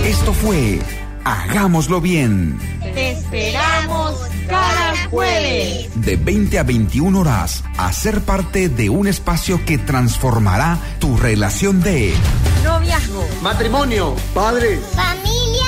Esto 0.05 0.33
fue 0.33 0.79
Hagámoslo 1.23 2.01
bien. 2.01 2.57
Te 2.81 3.11
esperamos 3.11 4.19
cada 4.47 5.09
jueves. 5.09 5.89
De 6.09 6.15
20 6.15 6.57
a 6.57 6.63
21 6.63 7.19
horas, 7.19 7.63
a 7.77 7.93
ser 7.93 8.21
parte 8.21 8.67
de 8.67 8.89
un 8.89 9.05
espacio 9.05 9.63
que 9.63 9.77
transformará 9.77 10.79
tu 10.97 11.15
relación 11.15 11.83
de 11.83 12.15
Noviazgo. 12.63 13.23
Matrimonio, 13.43 14.15
padres, 14.33 14.79
Familia, 14.95 15.67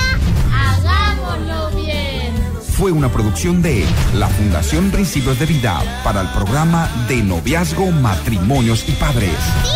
hagámoslo 0.52 1.70
bien. 1.76 2.34
fue 2.76 2.90
una 2.90 3.08
producción 3.08 3.62
de 3.62 3.84
la 4.14 4.26
Fundación 4.26 4.90
Principios 4.90 5.38
de 5.38 5.46
Vida 5.46 5.80
para 6.02 6.22
el 6.22 6.28
programa 6.30 6.90
de 7.06 7.22
noviazgo, 7.22 7.92
matrimonios 7.92 8.84
y 8.88 8.92
padres. 8.94 9.36
Sí 9.62 9.68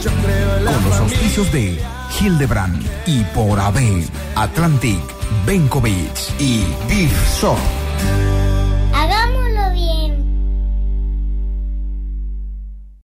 se 0.00 0.10
puede. 0.10 0.72
Con 0.72 0.84
los 0.84 1.00
auspicios 1.00 1.50
de 1.50 1.82
Hildebrand 2.20 2.80
y 3.06 3.24
por 3.34 3.58
AB, 3.58 4.04
Atlantic, 4.36 5.00
Benkovic 5.44 6.16
y 6.38 6.62
Big 6.88 7.10
Shop. 7.40 7.87